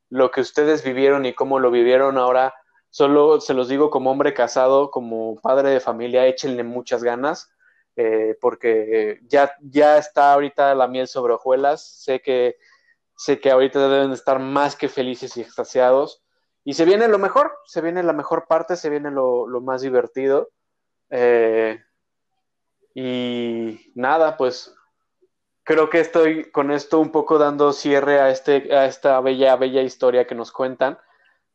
lo 0.09 0.31
que 0.31 0.41
ustedes 0.41 0.83
vivieron 0.83 1.25
y 1.25 1.33
cómo 1.33 1.59
lo 1.59 1.71
vivieron 1.71 2.17
ahora, 2.17 2.53
solo 2.89 3.39
se 3.39 3.53
los 3.53 3.69
digo 3.69 3.89
como 3.89 4.11
hombre 4.11 4.33
casado, 4.33 4.91
como 4.91 5.39
padre 5.39 5.69
de 5.69 5.79
familia, 5.79 6.25
échenle 6.27 6.63
muchas 6.63 7.03
ganas. 7.03 7.49
Eh, 7.95 8.37
porque 8.39 9.19
ya, 9.27 9.53
ya 9.61 9.97
está 9.97 10.33
ahorita 10.33 10.73
la 10.75 10.87
miel 10.87 11.07
sobre 11.07 11.33
hojuelas. 11.33 11.85
Sé 11.85 12.21
que 12.21 12.57
Sé 13.21 13.39
que 13.39 13.51
ahorita 13.51 13.87
deben 13.87 14.13
estar 14.13 14.39
más 14.39 14.75
que 14.75 14.89
felices 14.89 15.37
y 15.37 15.41
extasiados. 15.41 16.23
Y 16.63 16.73
se 16.73 16.85
viene 16.85 17.07
lo 17.07 17.19
mejor, 17.19 17.55
se 17.67 17.79
viene 17.79 18.01
la 18.01 18.13
mejor 18.13 18.47
parte, 18.47 18.75
se 18.75 18.89
viene 18.89 19.11
lo, 19.11 19.45
más 19.61 19.83
divertido. 19.83 20.49
Eh, 21.11 21.79
y 22.95 23.91
nada, 23.93 24.37
pues 24.37 24.73
creo 25.63 25.89
que 25.89 25.99
estoy 25.99 26.49
con 26.51 26.71
esto 26.71 26.99
un 26.99 27.11
poco 27.11 27.37
dando 27.37 27.73
cierre 27.73 28.19
a, 28.19 28.29
este, 28.29 28.75
a 28.75 28.85
esta 28.85 29.21
bella, 29.21 29.55
bella 29.55 29.81
historia 29.81 30.25
que 30.25 30.35
nos 30.35 30.51
cuentan. 30.51 30.97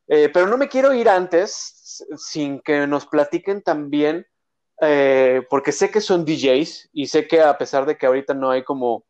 Eh, 0.08 0.30
pero 0.32 0.46
no 0.46 0.56
me 0.56 0.68
quiero 0.68 0.94
ir 0.94 1.08
antes 1.08 2.04
sin 2.16 2.60
que 2.60 2.86
nos 2.86 3.06
platiquen 3.06 3.62
también, 3.62 4.26
eh, 4.80 5.44
porque 5.50 5.72
sé 5.72 5.90
que 5.90 6.00
son 6.00 6.24
DJs 6.24 6.90
y 6.92 7.06
sé 7.06 7.26
que 7.26 7.40
a 7.40 7.58
pesar 7.58 7.86
de 7.86 7.96
que 7.98 8.06
ahorita 8.06 8.34
no 8.34 8.50
hay 8.50 8.62
como 8.62 9.04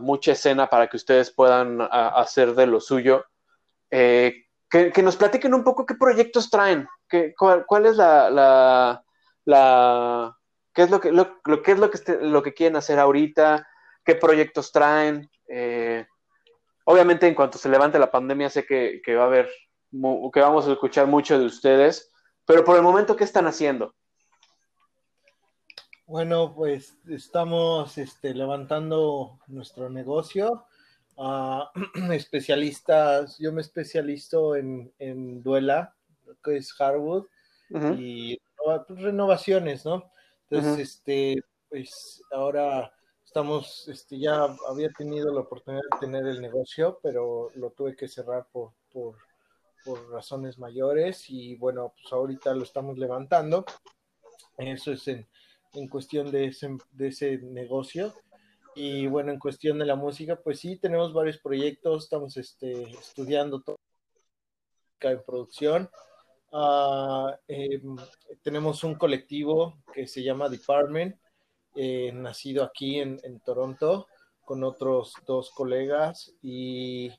mucha 0.00 0.32
escena 0.32 0.70
para 0.70 0.86
que 0.88 0.96
ustedes 0.96 1.32
puedan 1.32 1.80
hacer 1.90 2.54
de 2.54 2.66
lo 2.66 2.80
suyo. 2.80 3.24
Eh, 3.90 4.44
que, 4.70 5.02
nos 5.02 5.16
platiquen 5.16 5.52
un 5.52 5.64
poco 5.64 5.84
qué 5.84 5.96
proyectos 5.96 6.48
traen, 6.48 6.88
qué, 7.08 7.34
cuál, 7.36 7.86
es 7.86 7.96
la, 7.96 9.02
qué 10.72 10.82
es 10.82 10.90
lo 10.90 11.00
que, 11.00 11.12
lo, 11.12 11.22
es 11.22 11.78
lo 11.78 11.90
que, 11.90 11.96
este, 11.96 12.20
lo 12.20 12.42
que 12.42 12.54
quieren 12.54 12.76
hacer 12.76 12.98
ahorita, 12.98 13.66
qué 14.04 14.14
proyectos 14.14 14.72
traen. 14.72 15.30
Eh, 15.48 16.06
obviamente 16.84 17.26
en 17.26 17.34
cuanto 17.34 17.58
se 17.58 17.68
levante 17.68 17.98
la 17.98 18.10
pandemia 18.10 18.50
sé 18.50 18.64
que, 18.64 19.00
que 19.04 19.16
va 19.16 19.24
a 19.24 19.26
haber, 19.26 19.48
que 20.32 20.40
vamos 20.40 20.66
a 20.66 20.72
escuchar 20.72 21.06
mucho 21.06 21.38
de 21.38 21.46
ustedes, 21.46 22.10
pero 22.44 22.64
por 22.64 22.76
el 22.76 22.82
momento, 22.82 23.16
¿qué 23.16 23.24
están 23.24 23.46
haciendo? 23.46 23.94
Bueno, 26.06 26.52
pues 26.56 26.98
estamos 27.08 27.96
este, 27.96 28.34
levantando 28.34 29.38
nuestro 29.46 29.88
negocio. 29.88 30.66
Uh, 31.14 31.62
especialistas, 32.12 33.38
yo 33.38 33.52
me 33.52 33.60
especializo 33.60 34.56
en, 34.56 34.92
en 34.98 35.42
duela, 35.42 35.94
que 36.42 36.56
es 36.56 36.72
hardwood, 36.72 37.26
y 37.96 38.36
renovaciones, 38.88 39.84
¿no? 39.84 40.10
Entonces, 40.48 40.88
este, 40.88 41.42
pues 41.68 42.22
ahora 42.32 42.92
estamos, 43.24 43.86
este, 43.88 44.18
ya 44.18 44.46
había 44.68 44.90
tenido 44.90 45.32
la 45.32 45.40
oportunidad 45.40 45.82
de 45.92 45.98
tener 46.00 46.26
el 46.26 46.40
negocio, 46.40 46.98
pero 47.02 47.50
lo 47.54 47.70
tuve 47.70 47.94
que 47.94 48.08
cerrar 48.08 48.48
por, 48.50 48.72
por, 48.92 49.16
por 49.84 50.10
razones 50.10 50.58
mayores 50.58 51.30
y 51.30 51.54
bueno, 51.56 51.94
pues 52.00 52.12
ahorita 52.12 52.54
lo 52.54 52.64
estamos 52.64 52.98
levantando. 52.98 53.64
Eso 54.58 54.92
es 54.92 55.06
en, 55.08 55.28
en 55.74 55.88
cuestión 55.88 56.30
de 56.30 56.46
ese, 56.46 56.76
de 56.90 57.08
ese 57.08 57.38
negocio. 57.38 58.12
Y 58.74 59.06
bueno, 59.06 59.32
en 59.32 59.38
cuestión 59.38 59.78
de 59.78 59.86
la 59.86 59.96
música, 59.96 60.36
pues 60.36 60.60
sí, 60.60 60.76
tenemos 60.76 61.12
varios 61.12 61.38
proyectos, 61.38 62.04
estamos 62.04 62.36
este, 62.36 62.82
estudiando 62.90 63.62
todo 63.62 63.78
en 65.00 65.22
producción. 65.24 65.90
Uh, 66.52 67.30
tenemos 68.42 68.82
un 68.82 68.94
colectivo 68.96 69.78
que 69.92 70.06
se 70.06 70.22
llama 70.22 70.48
Department, 70.48 71.16
eh, 71.76 72.10
nacido 72.12 72.64
aquí 72.64 72.98
en, 72.98 73.20
en, 73.22 73.40
Toronto, 73.40 74.08
con 74.44 74.64
otros 74.64 75.14
dos 75.26 75.50
colegas 75.50 76.34
y 76.42 77.10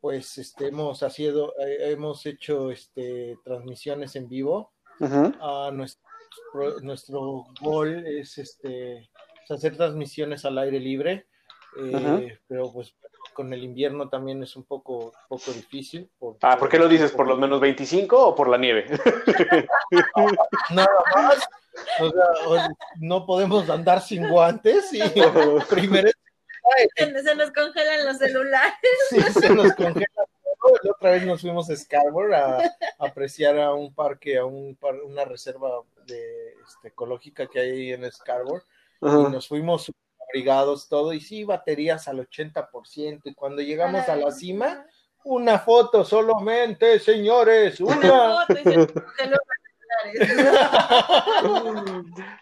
pues 0.00 0.38
este, 0.38 0.68
hemos, 0.68 1.02
haciendo, 1.02 1.54
eh, 1.60 1.92
hemos 1.92 2.26
hecho 2.26 2.70
este, 2.70 3.38
transmisiones 3.44 4.16
en 4.16 4.28
vivo. 4.28 4.72
A 5.00 5.70
nuestra 5.72 6.06
nuestro 6.82 7.46
gol 7.60 8.06
es 8.06 8.38
este 8.38 9.10
hacer 9.48 9.76
transmisiones 9.76 10.44
al 10.44 10.58
aire 10.58 10.80
libre, 10.80 11.26
eh, 11.78 12.38
pero 12.48 12.72
pues 12.72 12.94
con 13.36 13.52
el 13.52 13.62
invierno 13.62 14.08
también 14.08 14.42
es 14.42 14.56
un 14.56 14.64
poco, 14.64 15.12
poco 15.28 15.52
difícil. 15.52 16.10
Por, 16.18 16.38
ah, 16.40 16.56
¿por 16.58 16.70
qué 16.70 16.78
lo 16.78 16.88
dices? 16.88 17.12
¿Por 17.12 17.28
los 17.28 17.38
menos 17.38 17.60
25 17.60 18.28
o 18.28 18.34
por 18.34 18.48
la 18.48 18.56
nieve? 18.56 18.86
Nada 20.70 20.88
más. 21.14 21.46
O 22.00 22.10
sea, 22.10 22.68
no 22.98 23.26
podemos 23.26 23.68
andar 23.68 24.00
sin 24.00 24.26
guantes 24.28 24.92
y 24.94 25.00
primero 25.70 26.10
se 26.96 27.34
nos 27.36 27.50
congelan 27.52 28.06
los 28.06 28.16
celulares. 28.16 28.72
Sí, 29.10 29.20
se 29.20 29.54
nos 29.54 29.72
congelan 29.74 30.26
la 30.82 30.90
otra 30.90 31.10
vez 31.12 31.24
nos 31.24 31.40
fuimos 31.42 31.70
a 31.70 31.76
Scarborough 31.76 32.34
a, 32.34 32.58
apreciar 32.98 33.58
a 33.60 33.72
un 33.74 33.94
parque, 33.94 34.38
a 34.38 34.44
un 34.44 34.76
una 35.04 35.24
reserva 35.24 35.82
de, 36.06 36.54
este, 36.66 36.88
ecológica 36.88 37.46
que 37.46 37.60
hay 37.60 37.92
en 37.92 38.10
Scarborough. 38.10 38.64
Y 39.02 39.30
nos 39.30 39.46
fuimos 39.46 39.92
abrigados 40.28 40.88
todo, 40.88 41.12
y 41.12 41.20
sí, 41.20 41.44
baterías 41.44 42.08
al 42.08 42.26
80%. 42.26 43.22
Y 43.24 43.34
cuando 43.34 43.62
llegamos 43.62 44.08
a 44.08 44.16
la 44.16 44.30
cima, 44.30 44.86
una 45.24 45.58
foto 45.58 46.04
solamente, 46.04 46.98
señores, 46.98 47.80
una. 47.80 48.46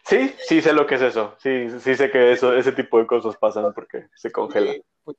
sí, 0.04 0.34
sí 0.46 0.60
sé 0.60 0.72
lo 0.72 0.86
que 0.86 0.96
es 0.96 1.02
eso. 1.02 1.34
Sí, 1.38 1.68
sí 1.80 1.94
sé 1.94 2.10
que 2.10 2.32
eso, 2.32 2.54
ese 2.54 2.72
tipo 2.72 2.98
de 2.98 3.06
cosas 3.06 3.36
pasan 3.36 3.72
porque 3.74 4.06
se 4.14 4.30
congela. 4.30 4.74
Pues 5.02 5.16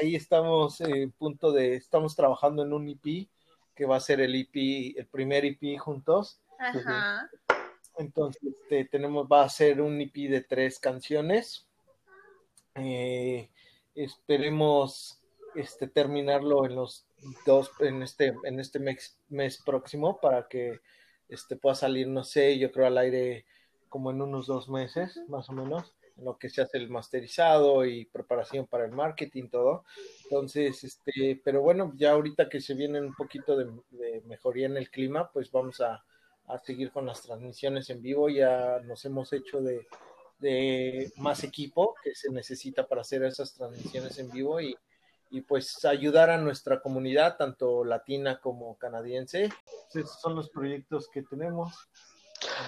ahí 0.00 0.14
estamos 0.14 0.80
en 0.80 1.10
punto 1.12 1.52
de, 1.52 1.76
estamos 1.76 2.16
trabajando 2.16 2.62
en 2.62 2.72
un 2.72 2.88
EP 2.88 3.28
que 3.74 3.86
va 3.86 3.96
a 3.96 4.00
ser 4.00 4.20
el 4.20 4.34
EP, 4.34 4.98
el 4.98 5.06
primer 5.06 5.44
EP 5.44 5.78
juntos. 5.78 6.40
Ajá. 6.58 7.28
Entonces, 7.98 8.42
este, 8.42 8.84
tenemos, 8.86 9.26
va 9.26 9.44
a 9.44 9.48
ser 9.48 9.80
un 9.80 10.00
EP 10.00 10.14
de 10.30 10.42
tres 10.42 10.78
canciones. 10.78 11.65
Eh, 12.76 13.50
esperemos 13.94 15.20
este, 15.54 15.88
terminarlo 15.88 16.66
en 16.66 16.74
los 16.74 17.06
dos, 17.46 17.70
en 17.80 18.02
este, 18.02 18.34
en 18.44 18.60
este 18.60 18.78
mes, 18.78 19.18
mes 19.28 19.62
próximo 19.62 20.20
para 20.20 20.48
que 20.48 20.80
este, 21.28 21.56
pueda 21.56 21.74
salir, 21.74 22.06
no 22.06 22.24
sé, 22.24 22.58
yo 22.58 22.70
creo 22.70 22.86
al 22.86 22.98
aire 22.98 23.46
como 23.88 24.10
en 24.10 24.20
unos 24.20 24.46
dos 24.46 24.68
meses, 24.68 25.20
más 25.28 25.48
o 25.48 25.52
menos, 25.52 25.94
en 26.16 26.24
lo 26.24 26.38
que 26.38 26.50
se 26.50 26.62
hace 26.62 26.78
el 26.78 26.88
masterizado 26.88 27.84
y 27.84 28.04
preparación 28.06 28.66
para 28.66 28.84
el 28.84 28.92
marketing, 28.92 29.48
todo. 29.48 29.84
Entonces, 30.24 30.84
este, 30.84 31.40
pero 31.42 31.62
bueno, 31.62 31.92
ya 31.96 32.12
ahorita 32.12 32.48
que 32.48 32.60
se 32.60 32.74
viene 32.74 33.00
un 33.00 33.14
poquito 33.14 33.56
de, 33.56 34.22
mejoría 34.26 34.66
en 34.66 34.76
el 34.76 34.90
clima, 34.90 35.30
pues 35.32 35.50
vamos 35.50 35.80
a, 35.80 36.04
seguir 36.62 36.92
con 36.92 37.06
las 37.06 37.22
transmisiones 37.22 37.90
en 37.90 38.02
vivo. 38.02 38.28
Ya 38.28 38.80
nos 38.84 39.04
hemos 39.04 39.32
hecho 39.32 39.60
de, 39.60 39.86
de 40.38 41.12
más 41.16 41.44
equipo 41.44 41.94
que 42.02 42.14
se 42.14 42.30
necesita 42.30 42.86
para 42.86 43.00
hacer 43.00 43.22
esas 43.24 43.54
transmisiones 43.54 44.18
en 44.18 44.30
vivo 44.30 44.60
y, 44.60 44.76
y 45.30 45.40
pues 45.42 45.84
ayudar 45.84 46.30
a 46.30 46.38
nuestra 46.38 46.80
comunidad, 46.80 47.36
tanto 47.36 47.84
latina 47.84 48.40
como 48.40 48.76
canadiense. 48.78 49.50
Esos 49.94 50.20
son 50.20 50.34
los 50.34 50.50
proyectos 50.50 51.08
que 51.08 51.22
tenemos. 51.22 51.88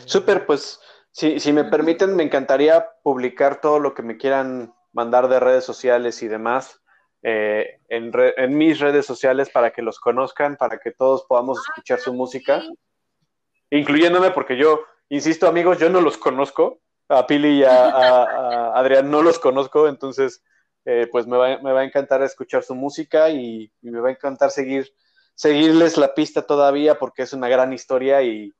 Súper, 0.06 0.46
pues 0.46 0.80
si, 1.12 1.40
si 1.40 1.52
me 1.52 1.64
permiten, 1.64 2.16
me 2.16 2.22
encantaría 2.22 2.88
publicar 3.02 3.60
todo 3.60 3.78
lo 3.78 3.94
que 3.94 4.02
me 4.02 4.16
quieran 4.16 4.74
mandar 4.92 5.28
de 5.28 5.40
redes 5.40 5.64
sociales 5.64 6.22
y 6.22 6.28
demás 6.28 6.80
eh, 7.22 7.80
en, 7.88 8.12
en, 8.14 8.56
mis 8.56 8.78
redes 8.78 9.04
sociales 9.04 9.50
para 9.50 9.72
que 9.72 9.82
los 9.82 9.98
conozcan, 9.98 10.56
para 10.56 10.78
que 10.78 10.92
todos 10.92 11.24
podamos 11.28 11.58
escuchar 11.58 11.98
su 11.98 12.14
música, 12.14 12.62
incluyéndome 13.70 14.30
porque 14.30 14.56
yo, 14.56 14.82
insisto 15.08 15.48
amigos, 15.48 15.78
yo 15.78 15.90
no 15.90 16.00
los 16.00 16.16
conozco, 16.16 16.80
a 17.08 17.26
Pili 17.26 17.60
y 17.60 17.64
a 17.64 18.72
Adrián 18.74 19.10
no 19.10 19.22
los 19.22 19.38
conozco, 19.38 19.88
entonces 19.88 20.42
eh, 20.84 21.06
pues 21.10 21.26
me 21.26 21.36
va, 21.36 21.58
me 21.58 21.72
va, 21.72 21.80
a 21.80 21.84
encantar 21.84 22.22
escuchar 22.22 22.62
su 22.62 22.74
música 22.74 23.28
y, 23.28 23.70
me 23.82 24.00
va 24.00 24.08
a 24.08 24.12
encantar 24.12 24.50
seguir, 24.50 24.90
seguirles 25.34 25.96
la 25.96 26.14
pista 26.14 26.42
todavía 26.42 26.98
porque 26.98 27.22
es 27.22 27.32
una 27.32 27.48
gran 27.48 27.72
historia 27.72 28.22
y, 28.22 28.54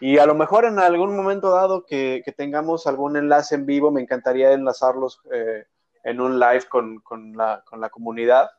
y 0.00 0.18
a 0.18 0.26
lo 0.26 0.34
mejor 0.34 0.66
en 0.66 0.78
algún 0.78 1.16
momento 1.16 1.50
dado 1.50 1.84
que, 1.84 2.22
tengamos 2.36 2.86
algún 2.86 3.16
enlace 3.16 3.56
en 3.56 3.66
vivo, 3.66 3.90
me 3.90 4.00
encantaría 4.00 4.52
enlazarlos 4.52 5.20
eh, 5.32 5.64
en 6.04 6.20
un 6.20 6.38
live 6.38 6.64
con, 6.68 7.00
con, 7.00 7.36
la, 7.36 7.64
con, 7.66 7.80
la, 7.80 7.90
comunidad 7.90 8.50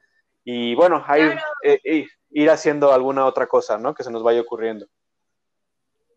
y 0.43 0.75
bueno, 0.75 1.03
eh, 1.63 2.07
ir 2.31 2.49
haciendo 2.49 2.91
alguna 2.91 3.25
otra 3.25 3.47
cosa, 3.47 3.77
¿no? 3.77 3.93
Que 3.93 4.03
se 4.03 4.11
nos 4.11 4.23
vaya 4.23 4.41
ocurriendo. 4.41 4.87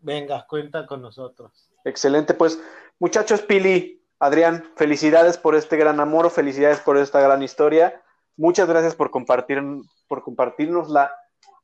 Venga, 0.01 0.45
cuenta 0.49 0.87
con 0.87 1.03
nosotros. 1.03 1.71
Excelente, 1.85 2.35
pues 2.35 2.61
muchachos, 2.99 3.43
Pili, 3.43 4.03
Adrián, 4.19 4.71
felicidades 4.77 5.39
por 5.39 5.55
este 5.55 5.77
gran 5.77 6.01
amor, 6.01 6.31
felicidades 6.31 6.81
por 6.81 6.97
esta 6.99 7.21
gran 7.21 7.43
historia. 7.43 8.03
Muchas 8.37 8.69
gracias 8.69 8.95
por 8.95 9.11
compartir, 9.11 9.63
por 10.09 10.23
compartirnosla. 10.23 11.15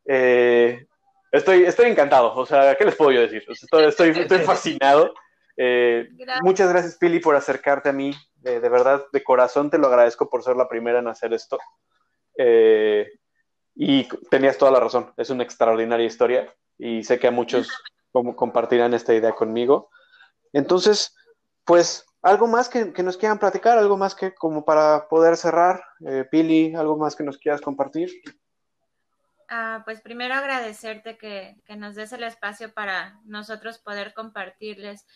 Eh, 0.07 0.87
estoy, 1.33 1.65
estoy 1.65 1.91
encantado. 1.91 2.35
O 2.35 2.47
sea, 2.47 2.75
¿qué 2.77 2.85
les 2.85 2.97
puedo 2.97 3.13
yo 3.13 3.21
decir? 3.21 3.45
Estoy, 3.49 3.85
estoy, 3.87 4.39
fascinado. 4.45 5.15
Eh, 5.57 6.09
muchas 6.43 6.69
gracias, 6.69 6.97
Pili, 6.97 7.21
por 7.21 7.37
acercarte 7.37 7.89
a 7.89 7.93
mí. 7.93 8.15
de 8.37 8.61
verdad, 8.61 9.05
de 9.13 9.23
corazón 9.23 9.71
te 9.71 9.79
lo 9.79 9.89
agradezco 9.89 10.29
por 10.29 10.43
ser 10.43 10.57
la 10.57 10.69
primera 10.69 11.01
en 11.01 11.09
hacer 11.09 11.33
esto. 11.33 11.59
Eh, 12.39 13.09
y 13.75 14.09
tenías 14.31 14.59
toda 14.59 14.71
la 14.71 14.81
razón. 14.81 15.13
Es 15.17 15.31
una 15.31 15.43
extraordinaria 15.43 16.07
historia 16.07 16.53
y 16.79 17.03
sé 17.05 17.19
que 17.19 17.27
a 17.27 17.33
muchos 17.33 17.69
compartirán 18.37 18.95
esta 18.95 19.15
idea 19.15 19.33
conmigo. 19.33 19.91
Entonces, 20.53 21.15
pues 21.65 22.07
¿Algo 22.25 22.47
más 22.47 22.71
que, 22.71 22.87
nos 23.03 23.19
quieran 23.19 23.39
platicar? 23.39 23.77
¿Algo 23.77 23.99
más 23.99 24.15
que 24.15 24.35
como 24.35 24.65
para 24.65 25.09
poder 25.09 25.37
cerrar? 25.37 25.85
Eh, 26.07 26.25
Pili, 26.31 26.75
¿algo 26.75 26.97
más 26.97 27.15
que 27.15 27.23
nos 27.23 27.37
quieras 27.37 27.61
compartir? 27.61 28.11
Ah, 29.51 29.83
pues 29.85 30.01
primero 30.01 30.33
agradecerte 30.33 31.19
que, 31.19 31.55
nos 31.77 31.97
des 31.97 32.15
el 32.15 32.23
espacio 32.23 32.73
para 32.73 33.21
nosotros 33.27 33.77
poder 33.79 34.15
compartirles. 34.15 35.07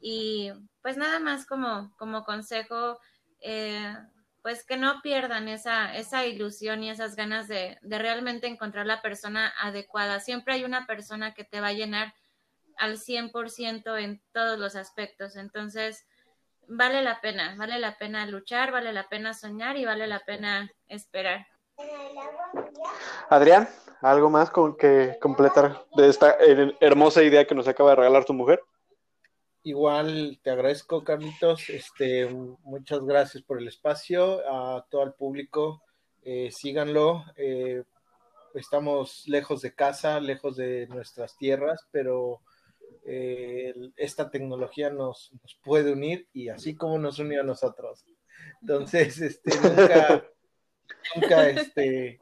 Y 0.00 0.52
pues 0.82 0.96
nada 0.96 1.18
más 1.18 1.46
como, 1.46 1.92
como 1.96 2.22
consejo, 2.22 3.00
eh, 3.40 3.96
pues 4.40 4.64
que 4.64 4.76
no 4.76 5.02
pierdan 5.02 5.48
esa, 5.48 5.96
esa 5.96 6.26
ilusión 6.26 6.84
y 6.84 6.90
esas 6.90 7.16
ganas 7.16 7.48
de, 7.48 7.76
de 7.82 7.98
realmente 7.98 8.46
encontrar 8.46 8.86
la 8.86 9.02
persona 9.02 9.52
adecuada. 9.58 10.20
Siempre 10.20 10.54
hay 10.54 10.64
una 10.64 10.86
persona 10.86 11.34
que 11.34 11.42
te 11.42 11.60
va 11.60 11.68
a 11.68 11.72
llenar 11.72 12.14
al 12.78 12.98
100% 12.98 14.02
en 14.02 14.22
todos 14.32 14.58
los 14.58 14.76
aspectos. 14.76 15.36
Entonces, 15.36 16.06
vale 16.68 17.02
la 17.02 17.20
pena, 17.20 17.54
vale 17.56 17.78
la 17.78 17.96
pena 17.98 18.26
luchar, 18.26 18.72
vale 18.72 18.92
la 18.92 19.08
pena 19.08 19.34
soñar 19.34 19.76
y 19.76 19.84
vale 19.84 20.06
la 20.06 20.20
pena 20.20 20.70
esperar. 20.88 21.46
Adrián, 23.28 23.68
¿algo 24.00 24.30
más 24.30 24.50
con 24.50 24.76
que 24.76 25.16
completar 25.20 25.84
de 25.96 26.08
esta 26.08 26.36
hermosa 26.80 27.22
idea 27.22 27.46
que 27.46 27.54
nos 27.54 27.68
acaba 27.68 27.90
de 27.90 27.96
regalar 27.96 28.24
tu 28.24 28.34
mujer? 28.34 28.62
Igual 29.64 30.40
te 30.42 30.50
agradezco, 30.50 31.04
Carlitos. 31.04 31.70
Este, 31.70 32.28
muchas 32.64 33.04
gracias 33.04 33.44
por 33.44 33.58
el 33.58 33.68
espacio. 33.68 34.40
A 34.48 34.84
todo 34.90 35.04
el 35.04 35.12
público, 35.12 35.82
eh, 36.22 36.50
síganlo. 36.50 37.24
Eh, 37.36 37.84
estamos 38.54 39.22
lejos 39.26 39.62
de 39.62 39.72
casa, 39.74 40.18
lejos 40.20 40.56
de 40.56 40.88
nuestras 40.88 41.36
tierras, 41.36 41.86
pero 41.92 42.40
eh, 43.04 43.74
esta 43.96 44.30
tecnología 44.30 44.90
nos, 44.90 45.32
puede 45.64 45.92
unir 45.92 46.28
y 46.32 46.48
así 46.48 46.74
como 46.76 46.98
nos 46.98 47.18
unió 47.18 47.40
a 47.40 47.44
nosotros. 47.44 48.04
Entonces, 48.60 49.20
este, 49.20 49.50
nunca, 49.56 50.24
nunca, 51.16 51.48
este, 51.48 52.20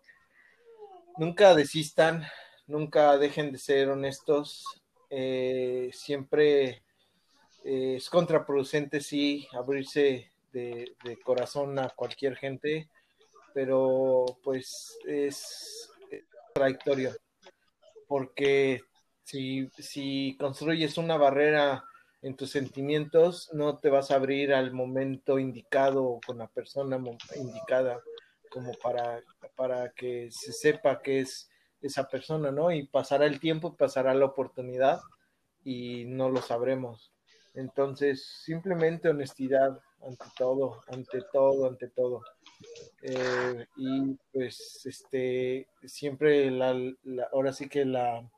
nunca 1.19 1.55
desistan, 1.55 2.25
nunca 2.67 3.19
dejen 3.19 3.53
de 3.53 3.59
ser 3.59 3.89
honestos, 3.91 4.65
eh, 5.11 5.91
siempre 5.93 6.83
eh, 7.65 7.97
es 7.97 8.09
contraproducente, 8.09 9.01
sí, 9.01 9.47
abrirse 9.53 10.31
de, 10.53 10.95
corazón 11.25 11.79
a 11.79 11.91
cualquier 11.91 12.37
gente, 12.37 12.89
pero 13.53 14.25
pues 14.43 14.99
es 15.07 15.91
trayectoria, 16.55 17.15
porque 18.09 18.83
si, 19.31 20.37
construyes 20.39 20.99
una 20.99 21.17
barrera 21.17 21.85
en 22.23 22.37
tus 22.37 22.51
sentimientos, 22.51 23.51
no 23.53 23.79
te 23.79 23.89
vas 23.89 24.11
a 24.11 24.17
abrir 24.17 24.53
al 24.53 24.73
momento 24.73 25.39
indicado 25.39 26.21
con 26.27 26.39
la 26.39 26.49
persona 26.49 26.99
indicada 27.37 28.01
como 28.51 28.73
para, 28.83 29.23
para 29.57 29.91
que 29.93 30.29
se 30.31 30.53
sepa 30.53 31.01
que 31.01 31.21
es 31.21 31.49
esa 31.81 32.09
persona, 32.09 32.51
¿no? 32.51 32.73
Y 32.73 32.87
pasará 32.87 33.27
el 33.27 33.41
tiempo, 33.41 33.77
pasará 33.77 34.13
la 34.15 34.27
oportunidad 34.27 35.01
y 35.65 36.05
no 36.07 36.29
lo 36.29 36.43
sabremos. 36.43 37.13
Entonces, 37.55 38.43
simplemente 38.45 39.09
honestidad 39.09 39.81
ante 40.03 40.25
todo, 40.37 40.83
ante 40.89 41.23
todo, 41.33 41.67
ante 41.69 41.89
todo. 41.89 42.23
Eh, 43.03 43.67
y 43.77 44.15
pues, 44.33 44.83
este, 44.85 45.69
siempre 45.85 46.51
la, 46.51 46.77
ahora 47.33 47.53
sí 47.53 47.69
que 47.69 47.85
la, 47.85 48.29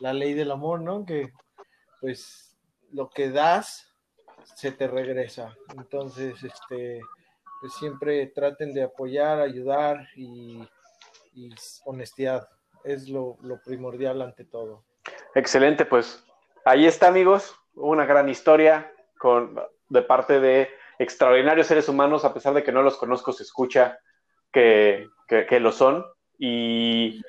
la 0.00 0.12
ley 0.12 0.34
del 0.34 0.50
amor, 0.50 0.80
¿no? 0.80 1.04
Que 1.04 1.32
pues 2.00 2.56
lo 2.92 3.08
que 3.10 3.30
das 3.30 3.92
se 4.54 4.72
te 4.72 4.88
regresa. 4.88 5.56
Entonces, 5.76 6.42
este, 6.42 7.00
pues 7.60 7.74
siempre 7.74 8.26
traten 8.26 8.74
de 8.74 8.82
apoyar, 8.82 9.40
ayudar 9.40 10.06
y, 10.16 10.68
honestidad 11.84 12.46
es 12.84 13.08
lo, 13.08 13.38
primordial 13.64 14.20
ante 14.20 14.44
todo. 14.44 14.84
Excelente, 15.34 15.86
pues 15.86 16.24
ahí 16.64 16.86
está, 16.86 17.08
amigos, 17.08 17.54
una 17.74 18.04
gran 18.04 18.28
historia 18.28 18.92
con, 19.18 19.58
de 19.88 20.02
parte 20.02 20.40
de 20.40 20.68
extraordinarios 20.98 21.68
seres 21.68 21.88
humanos, 21.88 22.24
a 22.24 22.34
pesar 22.34 22.52
de 22.52 22.62
que 22.62 22.72
no 22.72 22.82
los 22.82 22.98
conozco, 22.98 23.32
se 23.32 23.44
escucha 23.44 23.98
que, 24.52 25.08
que 25.28 25.60
lo 25.60 25.72
son. 25.72 26.04
Y 26.38 27.22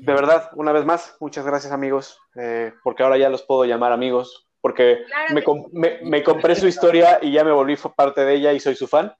de 0.00 0.12
verdad, 0.12 0.50
una 0.54 0.72
vez 0.72 0.84
más, 0.84 1.16
muchas 1.20 1.44
gracias 1.44 1.72
amigos, 1.72 2.18
eh, 2.36 2.72
porque 2.82 3.02
ahora 3.02 3.18
ya 3.18 3.28
los 3.28 3.42
puedo 3.42 3.64
llamar 3.64 3.92
amigos, 3.92 4.48
porque 4.60 5.04
me, 5.30 6.22
compré 6.22 6.54
su 6.54 6.66
historia 6.66 7.18
y 7.20 7.32
ya 7.32 7.44
me 7.44 7.52
volví 7.52 7.76
parte 7.96 8.24
de 8.24 8.34
ella 8.34 8.52
y 8.52 8.60
soy 8.60 8.76
su 8.76 8.86
fan. 8.86 9.14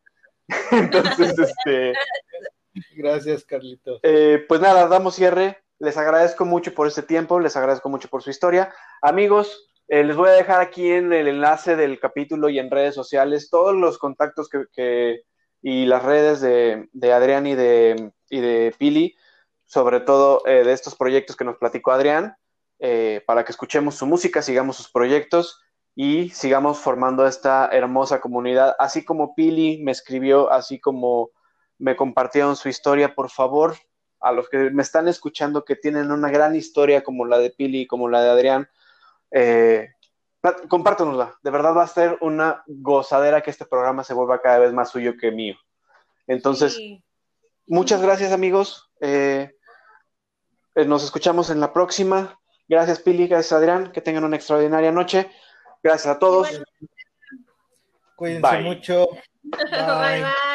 Entonces, 0.71 1.39
este, 1.39 1.95
Gracias, 2.97 3.45
Carlito. 3.45 4.01
Eh, 4.03 4.45
pues 4.49 4.61
nada, 4.61 4.87
damos 4.89 5.15
cierre. 5.15 5.59
Les 5.79 5.97
agradezco 5.97 6.45
mucho 6.45 6.73
por 6.75 6.87
este 6.87 7.03
tiempo, 7.03 7.41
les 7.41 7.57
agradezco 7.57 7.89
mucho 7.89 8.09
por 8.09 8.23
su 8.23 8.31
historia. 8.31 8.73
Amigos, 9.01 9.69
eh, 9.89 10.05
les 10.05 10.17
voy 10.17 10.29
a 10.29 10.33
dejar 10.33 10.61
aquí 10.61 10.91
en 10.91 11.13
el 11.13 11.27
enlace 11.27 11.77
del 11.77 11.99
capítulo 11.99 12.49
y 12.49 12.59
en 12.59 12.71
redes 12.71 12.95
sociales 12.95 13.51
todos 13.51 13.75
los 13.75 13.99
contactos 13.99 14.49
que, 14.49 15.23
y 15.61 15.87
las 15.87 16.05
redes 16.05 16.41
de, 16.41 17.13
Adrián 17.13 17.47
y 17.47 17.55
de, 17.55 18.13
y 18.31 18.41
de 18.41 18.75
Pili, 18.79 19.17
sobre 19.73 20.01
todo 20.01 20.47
eh, 20.47 20.65
de 20.65 20.73
estos 20.74 20.94
proyectos 20.94 21.35
que 21.35 21.47
nos 21.47 21.57
platicó 21.57 21.93
Adrián, 21.93 22.36
para 23.27 23.44
que 23.44 23.53
escuchemos 23.53 23.94
su 23.94 24.07
música, 24.07 24.43
sigamos 24.43 24.77
sus 24.77 24.90
proyectos 24.90 25.61
y 25.94 26.31
sigamos 26.31 26.81
formando 26.81 27.24
esta 27.28 27.69
hermosa 27.70 28.20
comunidad. 28.20 28.74
Así 28.77 29.05
como 29.05 29.36
Pili 29.36 29.81
me 29.85 29.93
escribió, 29.93 30.51
así 30.51 30.81
como 30.81 31.31
me 31.78 31.94
compartieron 31.94 32.57
su 32.57 32.69
historia, 32.69 33.15
por 33.15 33.31
favor, 33.31 33.77
a 34.19 34.32
los 34.32 34.49
que 34.49 34.70
me 34.70 34.82
están 34.82 35.07
escuchando 35.07 35.65
que 35.65 35.77
tienen 35.77 36.11
una 36.11 36.28
gran 36.28 36.57
historia 36.57 37.05
como 37.05 37.24
la 37.24 37.39
de 37.39 37.51
Pili, 37.51 37.86
como 37.86 38.09
la 38.09 38.20
de 38.20 38.31
Adrián, 38.31 38.69
eh, 39.31 39.90
compártanosla. 40.69 41.39
De 41.43 41.51
verdad 41.51 41.77
va 41.77 41.85
a 41.85 41.89
ser 41.89 42.19
una 42.20 42.65
gozadera 42.66 43.43
que 43.43 43.51
este 43.51 43.65
programa 43.65 44.03
se 44.03 44.15
vuelva 44.15 44.43
cada 44.43 44.59
vez 44.59 44.73
más 44.73 44.90
suyo 44.90 45.16
que 45.16 45.31
mío. 45.31 45.57
Entonces, 46.27 46.78
muchas 47.66 48.03
gracias 48.03 48.32
amigos. 48.32 48.90
Eh, 49.01 49.51
eh, 49.51 49.55
nos 50.74 51.05
escuchamos 51.05 51.51
en 51.51 51.61
la 51.61 51.73
próxima. 51.73 52.39
Gracias 52.69 53.01
Pili, 53.01 53.27
gracias 53.28 53.53
Adrián. 53.53 53.93
Que 53.93 54.01
tengan 54.01 54.24
una 54.24 54.36
extraordinaria 54.36 54.93
noche. 54.93 55.31
Gracias 55.82 56.15
a 56.15 56.19
todos. 56.19 56.62
Cuídense 58.16 58.61
mucho. 58.61 59.09
bye. 59.43 60.23
bye. 60.23 60.52